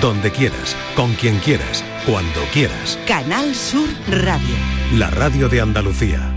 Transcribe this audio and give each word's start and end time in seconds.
donde 0.00 0.30
quieras, 0.30 0.76
con 0.94 1.14
quien 1.14 1.38
quieras, 1.38 1.84
cuando 2.06 2.40
quieras. 2.52 2.98
Canal 3.06 3.54
Sur 3.54 3.88
Radio. 4.08 4.54
La 4.94 5.10
radio 5.10 5.48
de 5.48 5.60
Andalucía. 5.60 6.30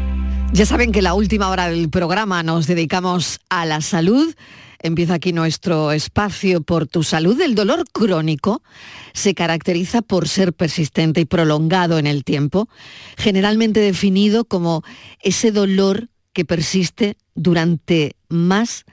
Ya 0.54 0.66
saben 0.66 0.92
que 0.92 1.02
la 1.02 1.14
última 1.14 1.50
hora 1.50 1.70
del 1.70 1.90
programa 1.90 2.44
nos 2.44 2.68
dedicamos 2.68 3.40
a 3.50 3.66
la 3.66 3.82
salud. 3.82 4.34
Empieza 4.80 5.16
aquí 5.16 5.34
nuestro 5.34 5.92
espacio 5.92 6.62
por 6.62 6.88
tu 6.88 7.04
salud. 7.04 7.40
El 7.42 7.56
dolor 7.56 7.84
crónico 7.92 8.62
se 9.14 9.34
caracteriza 9.34 10.02
por 10.02 10.28
ser 10.28 10.54
persistente 10.54 11.22
y 11.22 11.26
prolongado 11.26 11.98
en 11.98 12.08
el 12.08 12.24
tiempo, 12.24 12.70
generalmente 13.18 13.80
definido 13.80 14.46
como 14.46 14.84
ese 15.22 15.52
dolor 15.52 16.10
que 16.34 16.46
persiste 16.46 17.18
durante 17.34 18.16
más 18.30 18.86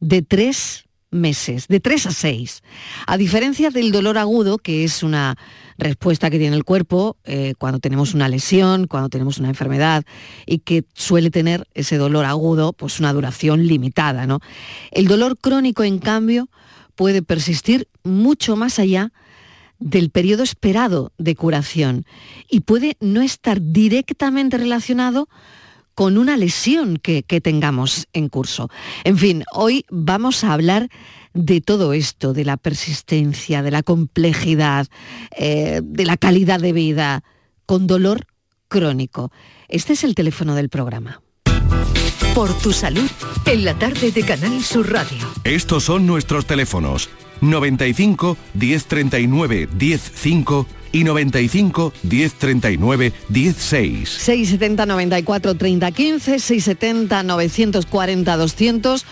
de 0.00 0.22
tres 0.22 0.85
meses, 1.10 1.68
de 1.68 1.80
tres 1.80 2.06
a 2.06 2.10
seis. 2.10 2.62
A 3.06 3.16
diferencia 3.16 3.70
del 3.70 3.92
dolor 3.92 4.18
agudo, 4.18 4.58
que 4.58 4.84
es 4.84 5.02
una 5.02 5.36
respuesta 5.78 6.30
que 6.30 6.38
tiene 6.38 6.56
el 6.56 6.64
cuerpo 6.64 7.16
eh, 7.24 7.54
cuando 7.58 7.78
tenemos 7.78 8.14
una 8.14 8.28
lesión, 8.28 8.86
cuando 8.86 9.08
tenemos 9.08 9.38
una 9.38 9.48
enfermedad 9.48 10.04
y 10.46 10.58
que 10.58 10.84
suele 10.94 11.30
tener 11.30 11.66
ese 11.74 11.96
dolor 11.96 12.24
agudo, 12.24 12.72
pues 12.72 12.98
una 12.98 13.12
duración 13.12 13.66
limitada. 13.66 14.26
¿no? 14.26 14.40
El 14.90 15.06
dolor 15.06 15.38
crónico, 15.38 15.84
en 15.84 15.98
cambio, 15.98 16.48
puede 16.94 17.22
persistir 17.22 17.88
mucho 18.02 18.56
más 18.56 18.78
allá 18.78 19.12
del 19.78 20.10
periodo 20.10 20.42
esperado 20.42 21.12
de 21.18 21.34
curación 21.34 22.06
y 22.48 22.60
puede 22.60 22.96
no 23.00 23.20
estar 23.20 23.58
directamente 23.60 24.56
relacionado 24.56 25.28
con 25.96 26.18
una 26.18 26.36
lesión 26.36 26.98
que, 26.98 27.22
tengamos 27.40 28.06
en 28.12 28.28
curso. 28.28 28.68
En 29.02 29.16
fin, 29.16 29.44
hoy 29.52 29.86
vamos 29.90 30.44
a 30.44 30.52
hablar 30.52 30.90
de 31.32 31.62
todo 31.62 31.94
esto, 31.94 32.34
de 32.34 32.44
la 32.44 32.58
persistencia, 32.58 33.62
de 33.62 33.70
la 33.70 33.82
complejidad, 33.82 34.86
eh, 35.36 35.80
de 35.82 36.04
la 36.04 36.18
calidad 36.18 36.60
de 36.60 36.72
vida 36.72 37.24
con 37.64 37.86
dolor 37.86 38.26
crónico. 38.68 39.32
Este 39.68 39.94
es 39.94 40.04
el 40.04 40.14
teléfono 40.14 40.54
del 40.54 40.68
programa. 40.68 41.22
Por 42.34 42.52
tu 42.58 42.72
salud, 42.72 43.10
en 43.46 43.64
la 43.64 43.72
tarde 43.78 44.12
de 44.12 44.22
Canal 44.22 44.62
Sur 44.62 44.92
Radio. 44.92 45.26
Estos 45.44 45.84
son 45.84 46.06
nuestros 46.06 46.44
teléfonos 46.44 47.08
95 47.40 48.36
1039 48.54 49.68
105 49.78 50.66
y 50.92 51.04
95 51.04 51.92
1039 52.02 53.12
16. 53.28 54.08
670 54.08 54.86
94 54.86 55.54
30 55.54 55.92
15, 55.92 56.38
670 56.38 57.22
940 57.22 58.36
200. 58.36 59.06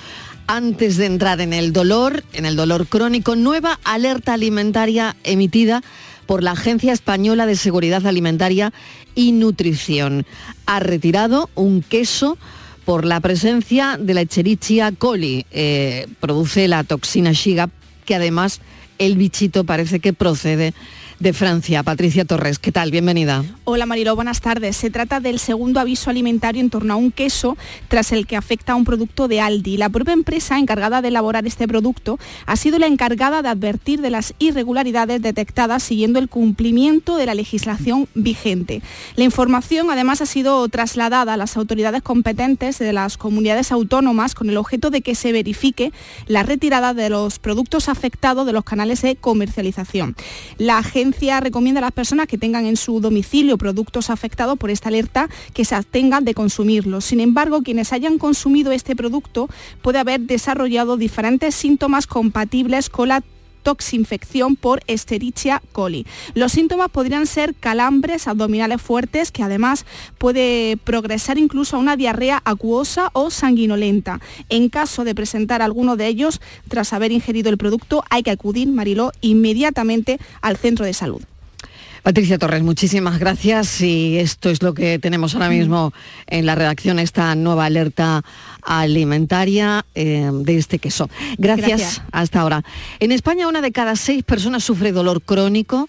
Antes 0.46 0.98
de 0.98 1.06
entrar 1.06 1.40
en 1.40 1.54
el 1.54 1.72
dolor, 1.72 2.22
en 2.34 2.44
el 2.44 2.54
dolor 2.54 2.86
crónico, 2.86 3.34
nueva 3.34 3.80
alerta 3.82 4.34
alimentaria 4.34 5.16
emitida 5.24 5.82
por 6.26 6.42
la 6.42 6.52
Agencia 6.52 6.92
Española 6.92 7.46
de 7.46 7.56
Seguridad 7.56 8.06
Alimentaria 8.06 8.72
y 9.14 9.32
Nutrición. 9.32 10.26
Ha 10.66 10.80
retirado 10.80 11.48
un 11.54 11.82
queso 11.82 12.36
por 12.84 13.04
la 13.04 13.20
presencia 13.20 13.96
de 13.98 14.14
la 14.14 14.20
Echerichia 14.22 14.92
coli. 14.92 15.46
Eh, 15.50 16.06
produce 16.20 16.68
la 16.68 16.84
toxina 16.84 17.32
Shiga, 17.32 17.70
que 18.04 18.14
además 18.14 18.60
el 18.98 19.16
bichito 19.16 19.64
parece 19.64 20.00
que 20.00 20.12
procede 20.12 20.74
de 21.18 21.32
Francia. 21.32 21.82
Patricia 21.82 22.24
Torres, 22.24 22.58
¿qué 22.58 22.72
tal? 22.72 22.90
Bienvenida. 22.90 23.44
Hola 23.64 23.86
Marilo, 23.86 24.14
buenas 24.14 24.40
tardes. 24.40 24.76
Se 24.76 24.90
trata 24.90 25.20
del 25.20 25.38
segundo 25.38 25.80
aviso 25.80 26.10
alimentario 26.10 26.60
en 26.60 26.70
torno 26.70 26.94
a 26.94 26.96
un 26.96 27.10
queso 27.10 27.56
tras 27.88 28.12
el 28.12 28.26
que 28.26 28.36
afecta 28.36 28.72
a 28.72 28.76
un 28.76 28.84
producto 28.84 29.28
de 29.28 29.40
Aldi. 29.40 29.76
La 29.76 29.88
propia 29.88 30.12
empresa 30.12 30.58
encargada 30.58 31.02
de 31.02 31.08
elaborar 31.08 31.46
este 31.46 31.68
producto 31.68 32.18
ha 32.46 32.56
sido 32.56 32.78
la 32.78 32.86
encargada 32.86 33.42
de 33.42 33.48
advertir 33.48 34.00
de 34.00 34.10
las 34.10 34.34
irregularidades 34.38 35.22
detectadas 35.22 35.82
siguiendo 35.82 36.18
el 36.18 36.28
cumplimiento 36.28 37.16
de 37.16 37.26
la 37.26 37.34
legislación 37.34 38.08
vigente. 38.14 38.82
La 39.16 39.24
información 39.24 39.90
además 39.90 40.20
ha 40.20 40.26
sido 40.26 40.68
trasladada 40.68 41.34
a 41.34 41.36
las 41.36 41.56
autoridades 41.56 42.02
competentes 42.02 42.78
de 42.78 42.92
las 42.92 43.16
comunidades 43.16 43.72
autónomas 43.72 44.34
con 44.34 44.50
el 44.50 44.56
objeto 44.56 44.90
de 44.90 45.02
que 45.02 45.14
se 45.14 45.32
verifique 45.32 45.92
la 46.26 46.42
retirada 46.42 46.94
de 46.94 47.08
los 47.08 47.38
productos 47.38 47.88
afectados 47.88 48.46
de 48.46 48.52
los 48.52 48.64
canales 48.64 49.02
de 49.02 49.16
comercialización. 49.16 50.16
La 50.58 50.82
agencia 51.04 51.38
recomienda 51.40 51.80
a 51.80 51.82
las 51.82 51.92
personas 51.92 52.26
que 52.26 52.38
tengan 52.38 52.64
en 52.64 52.76
su 52.76 52.98
domicilio 52.98 53.58
productos 53.58 54.08
afectados 54.08 54.56
por 54.56 54.70
esta 54.70 54.88
alerta 54.88 55.28
que 55.52 55.66
se 55.66 55.74
abstengan 55.74 56.24
de 56.24 56.32
consumirlos. 56.32 57.04
Sin 57.04 57.20
embargo, 57.20 57.62
quienes 57.62 57.92
hayan 57.92 58.16
consumido 58.16 58.72
este 58.72 58.96
producto 58.96 59.50
puede 59.82 59.98
haber 59.98 60.20
desarrollado 60.20 60.96
diferentes 60.96 61.54
síntomas 61.54 62.06
compatibles 62.06 62.88
con 62.88 63.08
la 63.08 63.22
toxinfección 63.64 64.54
por 64.54 64.80
Escherichia 64.86 65.60
coli. 65.72 66.06
Los 66.34 66.52
síntomas 66.52 66.90
podrían 66.90 67.26
ser 67.26 67.56
calambres 67.56 68.28
abdominales 68.28 68.80
fuertes 68.80 69.32
que 69.32 69.42
además 69.42 69.84
puede 70.18 70.76
progresar 70.76 71.38
incluso 71.38 71.76
a 71.76 71.80
una 71.80 71.96
diarrea 71.96 72.40
acuosa 72.44 73.10
o 73.14 73.30
sanguinolenta. 73.30 74.20
En 74.48 74.68
caso 74.68 75.02
de 75.02 75.16
presentar 75.16 75.62
alguno 75.62 75.96
de 75.96 76.06
ellos 76.06 76.40
tras 76.68 76.92
haber 76.92 77.10
ingerido 77.10 77.50
el 77.50 77.58
producto 77.58 78.04
hay 78.10 78.22
que 78.22 78.30
acudir, 78.30 78.68
Mariló, 78.68 79.10
inmediatamente 79.20 80.20
al 80.40 80.56
centro 80.56 80.84
de 80.84 80.94
salud. 80.94 81.22
Patricia 82.04 82.36
Torres, 82.36 82.62
muchísimas 82.62 83.18
gracias 83.18 83.80
y 83.80 84.18
esto 84.18 84.50
es 84.50 84.62
lo 84.62 84.74
que 84.74 84.98
tenemos 84.98 85.32
ahora 85.32 85.48
mismo 85.48 85.94
en 86.26 86.44
la 86.44 86.54
redacción, 86.54 86.98
esta 86.98 87.34
nueva 87.34 87.64
alerta 87.64 88.22
alimentaria 88.60 89.86
eh, 89.94 90.30
de 90.30 90.58
este 90.58 90.78
queso. 90.78 91.08
Gracias, 91.38 92.02
hasta 92.12 92.42
ahora. 92.42 92.62
En 93.00 93.10
España 93.10 93.48
una 93.48 93.62
de 93.62 93.72
cada 93.72 93.96
seis 93.96 94.22
personas 94.22 94.62
sufre 94.62 94.92
dolor 94.92 95.22
crónico 95.22 95.88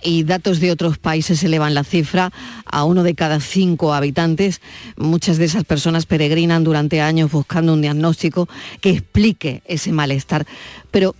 y 0.00 0.22
datos 0.22 0.60
de 0.60 0.70
otros 0.70 0.98
países 0.98 1.42
elevan 1.42 1.74
la 1.74 1.82
cifra 1.82 2.30
a 2.64 2.84
uno 2.84 3.02
de 3.02 3.16
cada 3.16 3.40
cinco 3.40 3.92
habitantes. 3.92 4.60
Muchas 4.96 5.36
de 5.36 5.46
esas 5.46 5.64
personas 5.64 6.06
peregrinan 6.06 6.62
durante 6.62 7.00
años 7.00 7.32
buscando 7.32 7.72
un 7.72 7.82
diagnóstico 7.82 8.48
que 8.80 8.90
explique 8.90 9.62
ese 9.66 9.90
malestar. 9.90 10.46
Pero 10.92 11.16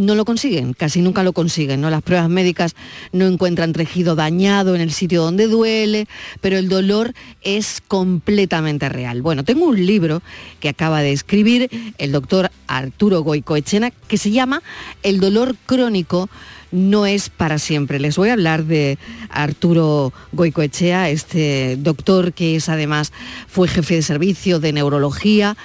no 0.00 0.14
lo 0.14 0.24
consiguen, 0.24 0.72
casi 0.72 1.02
nunca 1.02 1.22
lo 1.22 1.32
consiguen, 1.32 1.80
¿no? 1.80 1.90
Las 1.90 2.02
pruebas 2.02 2.28
médicas 2.28 2.74
no 3.12 3.26
encuentran 3.26 3.72
tejido 3.72 4.14
dañado 4.16 4.74
en 4.74 4.80
el 4.80 4.92
sitio 4.92 5.22
donde 5.22 5.46
duele, 5.46 6.06
pero 6.40 6.56
el 6.56 6.68
dolor 6.68 7.12
es 7.42 7.82
completamente 7.86 8.88
real. 8.88 9.20
Bueno, 9.20 9.44
tengo 9.44 9.66
un 9.66 9.84
libro 9.84 10.22
que 10.58 10.70
acaba 10.70 11.02
de 11.02 11.12
escribir 11.12 11.70
el 11.98 12.12
doctor 12.12 12.50
Arturo 12.66 13.22
Goicoechena 13.22 13.90
que 13.90 14.16
se 14.16 14.30
llama 14.30 14.62
El 15.02 15.20
dolor 15.20 15.54
crónico 15.66 16.30
no 16.72 17.04
es 17.04 17.28
para 17.28 17.58
siempre. 17.58 17.98
Les 17.98 18.16
voy 18.16 18.28
a 18.28 18.34
hablar 18.34 18.64
de 18.64 18.98
Arturo 19.28 20.12
Goicoechea, 20.32 21.10
este 21.10 21.76
doctor 21.76 22.32
que 22.32 22.56
es 22.56 22.68
además 22.68 23.12
fue 23.48 23.68
jefe 23.68 23.96
de 23.96 24.02
servicio 24.02 24.60
de 24.60 24.72
neurología 24.72 25.56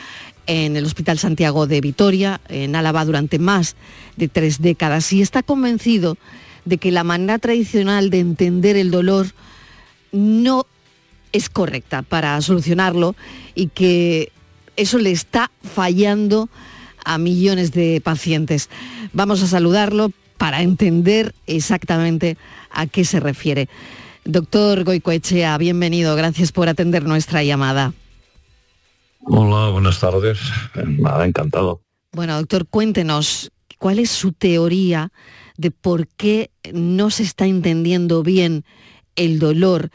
en 0.48 0.76
el 0.76 0.86
Hospital 0.86 1.18
Santiago 1.18 1.68
de 1.68 1.82
Vitoria, 1.82 2.42
en 2.50 2.76
Álava, 2.76 3.06
durante 3.06 3.40
más 3.40 3.76
de 4.16 4.28
tres 4.28 4.62
décadas 4.62 5.12
y 5.14 5.22
está 5.22 5.44
convencido 5.44 6.18
de 6.66 6.78
que 6.78 6.92
la 6.92 7.04
manera 7.04 7.40
tradicional 7.40 8.10
de 8.10 8.20
entender 8.20 8.76
el 8.76 8.92
dolor 8.92 9.28
no 10.12 10.66
es 11.32 11.50
correcta 11.50 12.02
para 12.02 12.40
solucionarlo 12.42 13.16
y 13.54 13.68
que 13.68 14.32
eso 14.78 14.98
le 14.98 15.12
está 15.12 15.52
fallando 15.64 16.50
a 17.04 17.18
millones 17.18 17.72
de 17.72 18.02
pacientes. 18.04 18.70
Vamos 19.14 19.44
a 19.44 19.48
saludarlo 19.48 20.12
para 20.38 20.62
entender 20.62 21.34
exactamente 21.46 22.38
a 22.72 22.88
qué 22.88 23.06
se 23.06 23.20
refiere. 23.20 23.70
Doctor 24.26 24.84
Goicoechea, 24.84 25.58
bienvenido, 25.58 26.16
gracias 26.16 26.52
por 26.52 26.68
atender 26.68 27.04
nuestra 27.04 27.44
llamada. 27.44 27.94
Hola, 29.28 29.72
buenas 29.72 30.00
tardes. 30.00 30.40
Nada, 30.86 31.26
encantado. 31.26 31.82
Bueno, 32.12 32.38
doctor, 32.38 32.68
cuéntenos, 32.68 33.52
¿cuál 33.80 33.98
es 34.00 34.12
su 34.12 34.34
teoría 34.34 35.12
de 35.58 35.72
por 35.72 36.08
qué 36.08 36.52
no 36.74 37.10
se 37.10 37.24
está 37.24 37.48
entendiendo 37.48 38.22
bien 38.22 38.66
el 39.16 39.40
dolor 39.40 39.90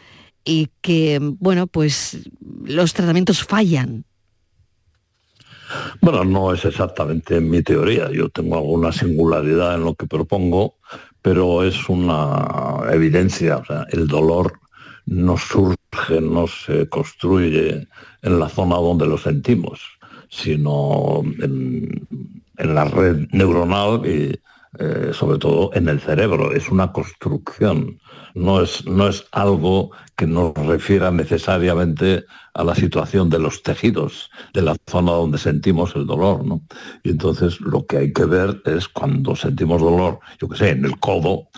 y 0.45 0.69
que, 0.81 1.21
bueno, 1.23 1.69
pues 1.69 2.29
los 2.65 2.93
tratamientos 2.93 3.45
fallan? 3.45 4.05
Bueno, 6.01 6.25
no 6.25 6.53
es 6.53 6.65
exactamente 6.65 7.41
mi 7.41 7.63
teoría. 7.63 8.11
Yo 8.11 8.29
tengo 8.31 8.57
alguna 8.57 8.91
singularidad 8.91 9.77
en 9.77 9.85
lo 9.85 9.95
que 9.95 10.07
propongo, 10.07 10.79
pero 11.23 11.63
es 11.63 11.89
una 11.89 12.81
evidencia. 12.91 13.59
O 13.59 13.65
sea, 13.65 13.87
el 13.93 14.09
dolor 14.09 14.59
no 15.07 15.39
surge, 15.39 16.21
no 16.21 16.47
se 16.49 16.89
construye 16.89 17.87
en 18.23 18.39
la 18.39 18.49
zona 18.49 18.77
donde 18.77 19.07
lo 19.07 19.19
sentimos, 19.19 19.81
sino 20.29 21.23
en, 21.41 22.07
la 22.57 22.85
red 22.85 23.27
neuronal 23.33 24.05
y 24.05 24.39
eh, 24.79 25.11
sobre 25.13 25.39
todo 25.39 25.71
en 25.75 25.89
el 25.89 25.99
cerebro, 26.01 26.53
es 26.53 26.69
una 26.69 26.93
construcción, 26.93 27.99
no 28.35 28.61
es, 28.61 28.87
no 28.87 29.09
es 29.09 29.25
algo 29.33 29.91
que 30.17 30.27
nos 30.27 30.55
refiera 30.55 31.11
necesariamente 31.11 32.25
a 32.55 32.63
la 32.63 32.75
situación 32.75 33.31
de 33.31 33.41
los 33.41 33.63
tejidos, 33.65 34.31
de 34.55 34.63
la 34.63 34.77
zona 34.87 35.13
donde 35.13 35.39
sentimos 35.39 35.97
el 35.97 36.07
dolor. 36.07 36.45
¿no? 36.45 36.63
Y 37.03 37.11
entonces 37.11 37.61
lo 37.61 37.85
que 37.85 37.97
hay 37.97 38.13
que 38.13 38.27
ver 38.27 38.63
es 38.65 38.87
cuando 38.87 39.35
sentimos 39.35 39.81
dolor, 39.81 40.21
yo 40.41 40.49
qué 40.49 40.57
sé, 40.57 40.71
en 40.71 40.85
el 40.85 41.01
codo, 41.01 41.49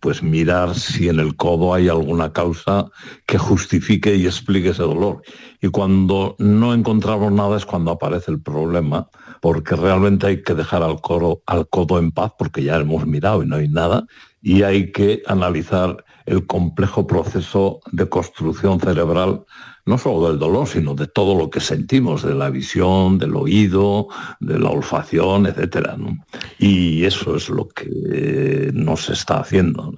pues 0.00 0.22
mirar 0.22 0.74
si 0.74 1.08
en 1.08 1.18
el 1.18 1.34
codo 1.36 1.74
hay 1.74 1.88
alguna 1.88 2.32
causa 2.32 2.90
que 3.26 3.38
justifique 3.38 4.14
y 4.14 4.26
explique 4.26 4.70
ese 4.70 4.82
dolor. 4.82 5.22
Y 5.60 5.68
cuando 5.68 6.36
no 6.38 6.72
encontramos 6.72 7.32
nada 7.32 7.56
es 7.56 7.66
cuando 7.66 7.90
aparece 7.90 8.30
el 8.30 8.40
problema, 8.40 9.08
porque 9.40 9.74
realmente 9.74 10.26
hay 10.26 10.42
que 10.42 10.54
dejar 10.54 10.82
al, 10.82 10.98
al 11.46 11.68
codo 11.68 11.98
en 11.98 12.12
paz, 12.12 12.32
porque 12.38 12.62
ya 12.62 12.76
hemos 12.76 13.06
mirado 13.06 13.42
y 13.42 13.46
no 13.46 13.56
hay 13.56 13.68
nada, 13.68 14.06
y 14.40 14.62
hay 14.62 14.92
que 14.92 15.22
analizar 15.26 16.04
el 16.28 16.46
complejo 16.46 17.06
proceso 17.06 17.80
de 17.90 18.08
construcción 18.08 18.78
cerebral, 18.80 19.44
no 19.86 19.96
solo 19.96 20.28
del 20.28 20.38
dolor, 20.38 20.68
sino 20.68 20.94
de 20.94 21.06
todo 21.06 21.34
lo 21.34 21.48
que 21.48 21.60
sentimos, 21.60 22.22
de 22.22 22.34
la 22.34 22.50
visión, 22.50 23.18
del 23.18 23.34
oído, 23.34 24.08
de 24.38 24.58
la 24.58 24.70
olfacción, 24.70 25.46
etc. 25.46 25.90
Y 26.58 27.04
eso 27.04 27.36
es 27.36 27.48
lo 27.48 27.68
que 27.68 28.70
nos 28.74 29.08
está 29.08 29.40
haciendo. 29.40 29.94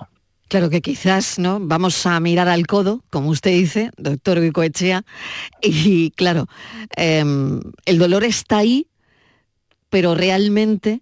Claro 0.49 0.71
que 0.71 0.81
quizás, 0.81 1.39
¿no? 1.39 1.59
Vamos 1.61 2.07
a 2.07 2.19
mirar 2.21 2.49
al 2.49 2.67
codo, 2.67 3.03
como 3.11 3.31
usted 3.31 3.53
dice, 3.53 3.91
doctor 3.97 4.41
Vicoechea, 4.41 5.05
y 5.63 6.11
claro, 6.13 6.47
em, 6.97 7.61
el 7.85 7.99
dolor 7.99 8.25
está 8.25 8.59
ahí, 8.59 8.87
pero 9.91 10.15
realmente 10.15 11.01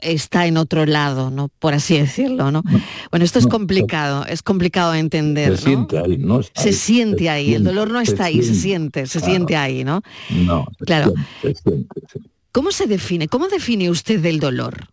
está 0.00 0.46
en 0.46 0.56
otro 0.56 0.86
lado, 0.86 1.30
¿no? 1.30 1.48
Por 1.58 1.74
así 1.74 1.98
decirlo, 1.98 2.50
¿no? 2.50 2.62
Bueno, 3.10 3.24
esto 3.24 3.38
es 3.38 3.46
complicado, 3.46 4.24
es 4.26 4.42
complicado 4.42 4.92
de 4.92 4.98
entender. 4.98 5.56
Se 5.56 5.64
siente 5.64 5.98
ahí, 5.98 6.18
¿no? 6.18 6.42
se 6.42 6.72
siente 6.72 7.30
ahí, 7.30 7.54
el 7.54 7.64
dolor 7.64 7.90
no 7.90 8.00
está 8.00 8.24
ahí, 8.24 8.42
se 8.42 8.54
siente, 8.54 9.06
se 9.06 9.20
siente 9.20 9.56
ahí, 9.56 9.84
¿no? 9.84 10.02
No, 10.30 10.66
claro. 10.80 11.14
¿Cómo 12.52 12.72
se 12.72 12.86
define? 12.86 13.28
¿Cómo 13.28 13.48
define 13.48 13.90
usted 13.90 14.24
el 14.24 14.40
dolor? 14.40 14.88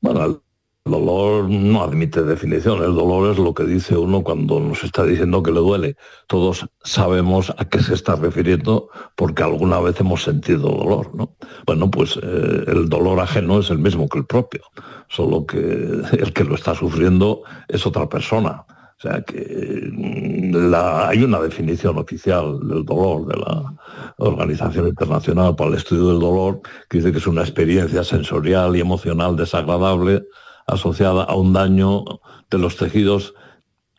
Bueno, 0.00 0.42
el 0.86 0.92
dolor 0.92 1.50
no 1.50 1.82
admite 1.82 2.22
definición, 2.22 2.82
el 2.82 2.94
dolor 2.94 3.30
es 3.32 3.38
lo 3.38 3.52
que 3.52 3.64
dice 3.64 3.98
uno 3.98 4.24
cuando 4.24 4.58
nos 4.60 4.82
está 4.82 5.04
diciendo 5.04 5.42
que 5.42 5.52
le 5.52 5.60
duele. 5.60 5.96
Todos 6.26 6.66
sabemos 6.82 7.52
a 7.58 7.66
qué 7.66 7.80
se 7.80 7.92
está 7.92 8.16
refiriendo 8.16 8.88
porque 9.14 9.42
alguna 9.42 9.78
vez 9.80 10.00
hemos 10.00 10.22
sentido 10.22 10.70
dolor, 10.70 11.14
¿no? 11.14 11.36
Bueno, 11.66 11.90
pues 11.90 12.16
eh, 12.22 12.64
el 12.66 12.88
dolor 12.88 13.20
ajeno 13.20 13.58
es 13.58 13.68
el 13.68 13.78
mismo 13.78 14.08
que 14.08 14.20
el 14.20 14.24
propio, 14.24 14.62
solo 15.08 15.44
que 15.44 15.58
el 16.18 16.32
que 16.32 16.44
lo 16.44 16.54
está 16.54 16.74
sufriendo 16.74 17.42
es 17.68 17.86
otra 17.86 18.08
persona. 18.08 18.64
O 18.70 19.02
sea 19.02 19.20
que 19.22 19.90
mm, 19.92 20.74
hay 20.74 21.22
una 21.22 21.40
definición 21.40 21.98
oficial 21.98 22.58
del 22.66 22.86
dolor 22.86 23.26
de 23.26 23.36
la 23.38 23.74
Organización 24.16 24.88
Internacional 24.88 25.54
para 25.56 25.70
el 25.70 25.76
Estudio 25.76 26.08
del 26.08 26.20
Dolor 26.20 26.62
que 26.88 26.98
dice 26.98 27.12
que 27.12 27.18
es 27.18 27.26
una 27.26 27.42
experiencia 27.42 28.02
sensorial 28.02 28.76
y 28.76 28.80
emocional 28.80 29.36
desagradable 29.36 30.24
asociada 30.70 31.24
a 31.24 31.34
un 31.34 31.52
daño 31.52 32.04
de 32.50 32.58
los 32.58 32.76
tejidos 32.76 33.34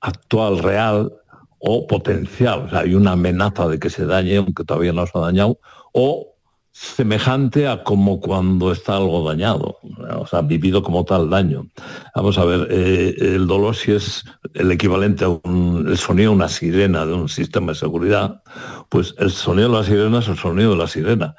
actual, 0.02 0.60
real 0.60 1.12
o 1.60 1.88
potencial. 1.88 2.66
O 2.66 2.70
sea, 2.70 2.80
hay 2.80 2.96
una 2.96 3.14
amenaza 3.14 3.68
de 3.68 3.80
que 3.80 3.90
se 3.90 4.06
dañe, 4.06 4.38
aunque 4.38 4.64
todavía 4.64 4.94
no 4.94 5.06
se 5.06 5.18
ha 5.18 5.22
dañado, 5.22 5.60
o 5.94 6.32
semejante 6.74 7.68
a 7.68 7.84
como 7.84 8.22
cuando 8.22 8.72
está 8.72 8.96
algo 8.96 9.28
dañado, 9.28 9.78
o 10.18 10.26
sea, 10.26 10.42
vivido 10.42 10.82
como 10.82 11.04
tal 11.04 11.30
daño. 11.30 11.68
Vamos 12.16 12.38
a 12.38 12.46
ver, 12.46 12.68
eh, 12.72 13.14
el 13.20 13.46
dolor 13.46 13.76
si 13.76 13.92
es 13.92 14.24
el 14.54 14.72
equivalente 14.72 15.26
a 15.26 15.30
un, 15.30 15.96
sonido 15.98 16.32
de 16.32 16.36
una 16.38 16.48
sirena 16.48 17.06
de 17.06 17.14
un 17.14 17.28
sistema 17.30 17.74
de 17.74 17.80
seguridad, 17.80 18.42
pues 18.90 19.14
el 19.18 19.32
sonido 19.32 19.70
de 19.70 19.78
la 19.78 19.84
sirena 19.84 20.20
es 20.20 20.28
el 20.30 20.38
sonido 20.38 20.72
de 20.72 20.78
la 20.78 20.88
sirena 20.88 21.36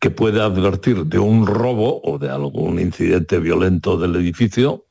que 0.00 0.10
puede 0.10 0.40
advertir 0.40 1.04
de 1.06 1.18
un 1.18 1.46
robo 1.46 2.00
o 2.02 2.18
de 2.18 2.30
algún 2.30 2.80
incidente 2.80 3.38
violento 3.38 3.98
del 3.98 4.16
edificio 4.16 4.86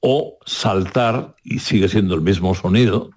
o 0.00 0.38
saltar 0.46 1.36
y 1.44 1.58
sigue 1.58 1.88
siendo 1.88 2.14
el 2.14 2.22
mismo 2.22 2.54
sonido 2.54 3.10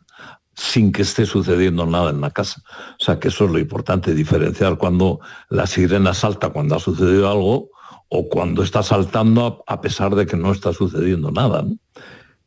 sin 0.54 0.92
que 0.92 1.04
esté 1.04 1.26
sucediendo 1.26 1.86
nada 1.86 2.10
en 2.10 2.20
la 2.20 2.32
casa. 2.32 2.62
O 3.00 3.04
sea 3.04 3.20
que 3.20 3.30
eso 3.30 3.46
es 3.46 3.52
lo 3.52 3.60
importante, 3.60 4.14
diferenciar 4.14 4.78
cuando 4.78 5.20
la 5.50 5.68
sirena 5.68 6.14
salta 6.14 6.50
cuando 6.50 6.76
ha 6.76 6.80
sucedido 6.80 7.30
algo 7.32 7.70
o 8.10 8.28
cuando 8.28 8.64
está 8.64 8.84
saltando 8.84 9.64
a 9.68 9.82
pesar 9.82 10.16
de 10.16 10.26
que 10.26 10.36
no 10.36 10.52
está 10.52 10.74
sucediendo 10.74 11.32
nada. 11.32 11.64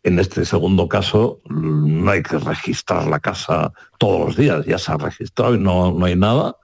En 0.02 0.18
este 0.18 0.44
segundo 0.44 0.88
caso 0.88 1.40
no 1.48 2.10
hay 2.10 2.22
que 2.22 2.38
registrar 2.38 3.06
la 3.06 3.20
casa 3.20 3.72
todos 3.98 4.26
los 4.26 4.36
días, 4.36 4.66
ya 4.66 4.78
se 4.78 4.92
ha 4.92 4.96
registrado 4.96 5.54
y 5.54 5.58
no, 5.58 5.92
no 5.92 6.04
hay 6.04 6.16
nada, 6.16 6.56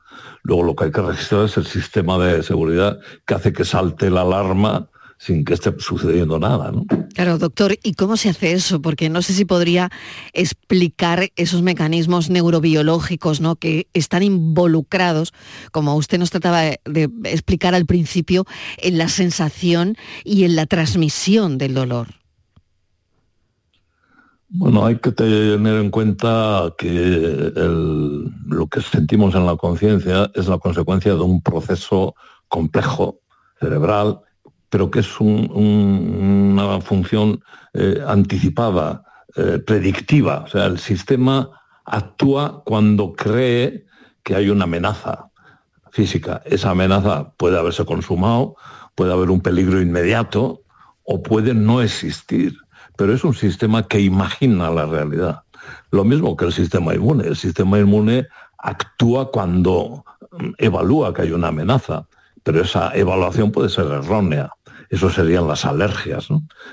Luego 0.47 0.63
lo 0.63 0.77
que 0.77 0.85
hay 0.85 0.93
que 0.93 1.03
registrar 1.03 1.47
es 1.47 1.57
el 1.57 1.67
sistema 1.67 2.19
de 2.19 2.43
seguridad 2.45 3.01
que 3.27 3.35
hace 3.35 3.53
que 3.53 3.65
salte 3.65 4.11
la 4.11 4.21
alarma 4.21 4.89
sin 5.19 5.45
que 5.45 5.55
esté 5.55 5.75
sucediendo 5.79 6.39
nada. 6.39 6.71
¿no? 6.71 6.85
Claro, 7.15 7.39
doctor, 7.39 7.77
¿y 7.83 7.95
cómo 7.95 8.17
se 8.17 8.29
hace 8.29 8.53
eso? 8.53 8.81
Porque 8.81 9.09
no 9.09 9.23
sé 9.23 9.33
si 9.33 9.45
podría 9.45 9.91
explicar 10.35 11.31
esos 11.35 11.63
mecanismos 11.63 12.31
neurobiológicos 12.31 13.41
¿no? 13.41 13.57
que 13.57 13.89
están 13.93 14.23
involucrados, 14.23 15.33
como 15.73 15.97
usted 15.97 16.19
nos 16.19 16.31
trataba 16.31 16.61
de 16.61 17.11
explicar 17.25 17.75
al 17.75 17.87
principio, 17.87 18.45
en 18.79 18.99
la 18.99 19.09
sensación 19.09 19.97
y 20.23 20.45
en 20.45 20.55
la 20.55 20.67
transmisión 20.67 21.59
del 21.59 21.75
dolor. 21.75 22.09
Bueno, 24.49 24.87
hay 24.87 24.97
que 24.99 25.11
tener 25.11 25.77
en 25.77 25.91
cuenta 25.91 26.73
que 26.79 27.53
lo 28.47 28.67
que 28.69 28.81
sentimos 28.81 29.35
en 29.35 29.45
la 29.45 29.57
conciencia 29.57 30.31
es 30.35 30.47
la 30.47 30.59
consecuencia 30.59 31.15
de 31.15 31.21
un 31.21 31.43
proceso 31.43 32.15
complejo, 32.49 33.21
cerebral, 33.59 34.21
pero 34.69 34.91
que 34.91 35.01
es 35.01 35.21
una 35.21 36.81
función 36.81 37.43
eh, 37.75 38.01
anticipada, 38.07 39.03
eh, 39.35 39.59
predictiva. 39.59 40.45
O 40.45 40.49
sea, 40.49 40.67
el 40.67 40.79
sistema 40.79 41.51
actúa 41.85 42.63
cuando 42.65 43.15
cree 43.15 43.87
que 44.23 44.37
hay 44.37 44.49
una 44.49 44.65
amenaza 44.65 45.31
física. 45.91 46.43
Esa 46.45 46.71
amenaza 46.71 47.33
puede 47.37 47.59
haberse 47.59 47.85
consumado, 47.85 48.55
puede 48.95 49.13
haber 49.13 49.31
un 49.31 49.41
peligro 49.41 49.81
inmediato 49.81 50.63
o 51.03 51.23
puede 51.23 51.53
no 51.53 51.83
existir 51.83 52.57
pero 52.97 53.13
es 53.13 53.25
un 53.25 53.35
sistema 53.35 53.87
que 53.87 54.01
imagina 54.01 54.71
la 54.71 54.87
realidad. 54.87 55.43
Lo 55.91 56.05
mismo 56.05 56.37
que 56.37 56.47
el 56.47 56.53
sistema 56.53 56.95
inmune. 56.95 57.27
El 57.27 57.37
sistema 57.37 57.79
inmune 57.79 58.27
actúa 58.59 59.31
cuando 59.31 60.05
mm, 60.33 60.51
evalúa 60.59 61.13
que 61.15 61.23
hay 61.23 61.33
una 61.33 61.49
amenaza, 61.49 62.07
pero 62.43 62.63
esa 62.63 62.95
evaluación 62.95 63.53
puede 63.53 63.69
ser 63.69 63.87
errónea. 63.87 64.51
Eso 64.91 65.11
serían 65.11 65.49
las 65.49 65.65
alergias. 65.65 66.29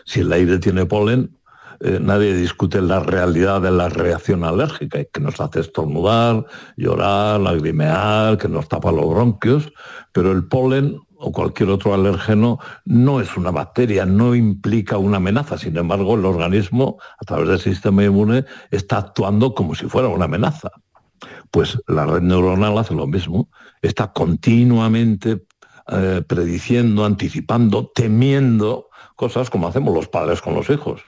Si 0.05 0.19
el 0.21 0.31
aire 0.31 0.59
tiene 0.59 0.85
polen, 0.85 1.35
eh, 1.80 1.99
nadie 1.99 2.35
discute 2.35 2.81
la 2.81 2.99
realidad 2.99 3.61
de 3.61 3.71
la 3.71 3.89
reacción 3.89 4.44
alérgica, 4.44 5.03
que 5.03 5.19
nos 5.19 5.42
hace 5.42 5.61
estornudar, 5.61 6.45
llorar, 6.77 7.39
lagrimear, 7.39 8.37
que 8.37 8.47
nos 8.47 8.68
tapa 8.68 8.92
los 8.92 9.09
bronquios, 9.09 9.73
pero 10.11 10.31
el 10.31 10.45
polen 10.45 10.99
o 11.23 11.31
cualquier 11.31 11.69
otro 11.69 11.94
alérgeno 11.94 12.59
no 12.83 13.21
es 13.21 13.37
una 13.37 13.49
bacteria, 13.49 14.06
no 14.06 14.35
implica 14.35 14.97
una 14.97 15.18
amenaza. 15.18 15.57
Sin 15.57 15.77
embargo, 15.77 16.15
el 16.15 16.25
organismo, 16.25 16.97
a 17.18 17.25
través 17.25 17.47
del 17.47 17.59
sistema 17.59 18.03
inmune, 18.03 18.44
está 18.71 18.97
actuando 18.97 19.56
como 19.56 19.73
si 19.73 19.87
fuera 19.87 20.09
una 20.09 20.25
amenaza. 20.25 20.69
Pues 21.49 21.80
la 21.87 22.06
red 22.06 22.21
neuronal 22.21 22.77
hace 22.77 22.94
lo 22.94 23.07
mismo, 23.07 23.49
está 23.81 24.11
continuamente 24.11 25.45
eh, 25.87 26.21
prediciendo, 26.27 27.06
anticipando, 27.06 27.89
temiendo 27.95 28.89
cosas 29.15 29.49
como 29.49 29.69
hacemos 29.69 29.94
los 29.95 30.09
padres 30.09 30.42
con 30.42 30.56
los 30.56 30.69
hijos. 30.69 31.01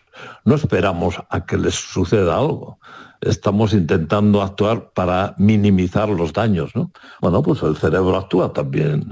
No 0.45 0.55
esperamos 0.55 1.15
a 1.29 1.45
que 1.45 1.57
les 1.57 1.75
suceda 1.75 2.38
algo. 2.38 2.79
Estamos 3.19 3.74
intentando 3.74 4.41
actuar 4.41 4.91
para 4.93 5.36
minimizar 5.38 6.07
los 6.07 6.31
daños. 6.31 6.72
Bueno, 7.19 7.41
pues 7.41 7.62
el 7.63 7.75
cerebro 7.75 8.15
actúa 8.15 8.53
también 8.53 9.10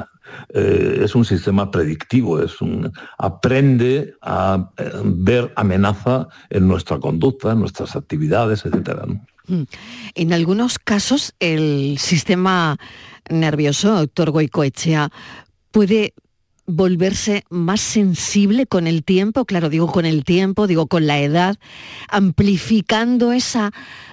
eh, 0.53 1.01
es 1.03 1.15
un 1.15 1.25
sistema 1.25 1.71
predictivo, 1.71 2.41
es 2.41 2.61
un, 2.61 2.91
aprende 3.17 4.15
a 4.21 4.71
eh, 4.77 4.91
ver 5.03 5.51
amenaza 5.55 6.27
en 6.49 6.67
nuestra 6.67 6.99
conducta, 6.99 7.51
en 7.51 7.59
nuestras 7.59 7.95
actividades, 7.95 8.65
etc. 8.65 9.05
Mm. 9.47 9.63
En 10.15 10.33
algunos 10.33 10.79
casos 10.79 11.33
el 11.39 11.97
sistema 11.99 12.77
nervioso, 13.29 13.95
doctor 13.95 14.31
Goicoechea, 14.31 15.09
puede 15.71 16.13
volverse 16.65 17.43
más 17.49 17.81
sensible 17.81 18.65
con 18.65 18.87
el 18.87 19.03
tiempo, 19.03 19.45
claro, 19.45 19.69
digo 19.69 19.91
con 19.91 20.05
el 20.05 20.23
tiempo, 20.23 20.67
digo 20.67 20.87
con 20.87 21.07
la 21.07 21.19
edad, 21.19 21.57
amplificando 22.09 23.33
esa 23.33 23.71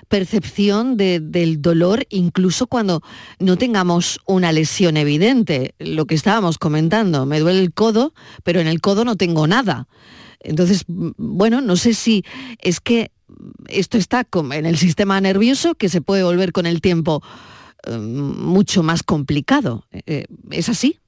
percepción 0.09 0.97
del 0.97 1.62
dolor 1.62 2.04
incluso 2.11 2.66
cuando 2.66 3.02
no 3.38 3.57
tengamos 3.57 4.19
una 4.26 4.50
lesión 4.50 4.97
evidente, 4.97 5.75
lo 5.78 6.07
que 6.07 6.16
estábamos 6.16 6.59
comentando, 6.59 7.26
me 7.26 7.38
duele 7.38 7.61
el 7.61 7.73
codo, 7.73 8.12
pero 8.42 8.61
en 8.61 8.66
el 8.66 8.80
codo 8.80 9.04
no 9.04 9.16
tengo 9.16 9.47
nada. 9.47 9.87
Entonces, 10.40 10.85
bueno, 10.88 11.61
no 11.61 11.76
sé 11.76 11.95
si 11.95 12.25
es 12.59 12.80
que 12.80 13.12
esto 13.69 13.99
está 13.99 14.26
en 14.52 14.66
el 14.66 14.76
sistema 14.76 15.21
nervioso 15.21 15.75
que 15.76 15.88
se 15.88 16.00
puede 16.00 16.25
volver 16.25 16.52
con 16.52 16.66
el 16.66 16.80
tiempo 16.80 17.23
eh, 17.87 17.97
mucho 17.97 18.83
más 18.83 19.02
complicado. 19.02 19.87
Eh, 19.92 20.25
¿Es 20.50 20.69
así? 20.69 20.99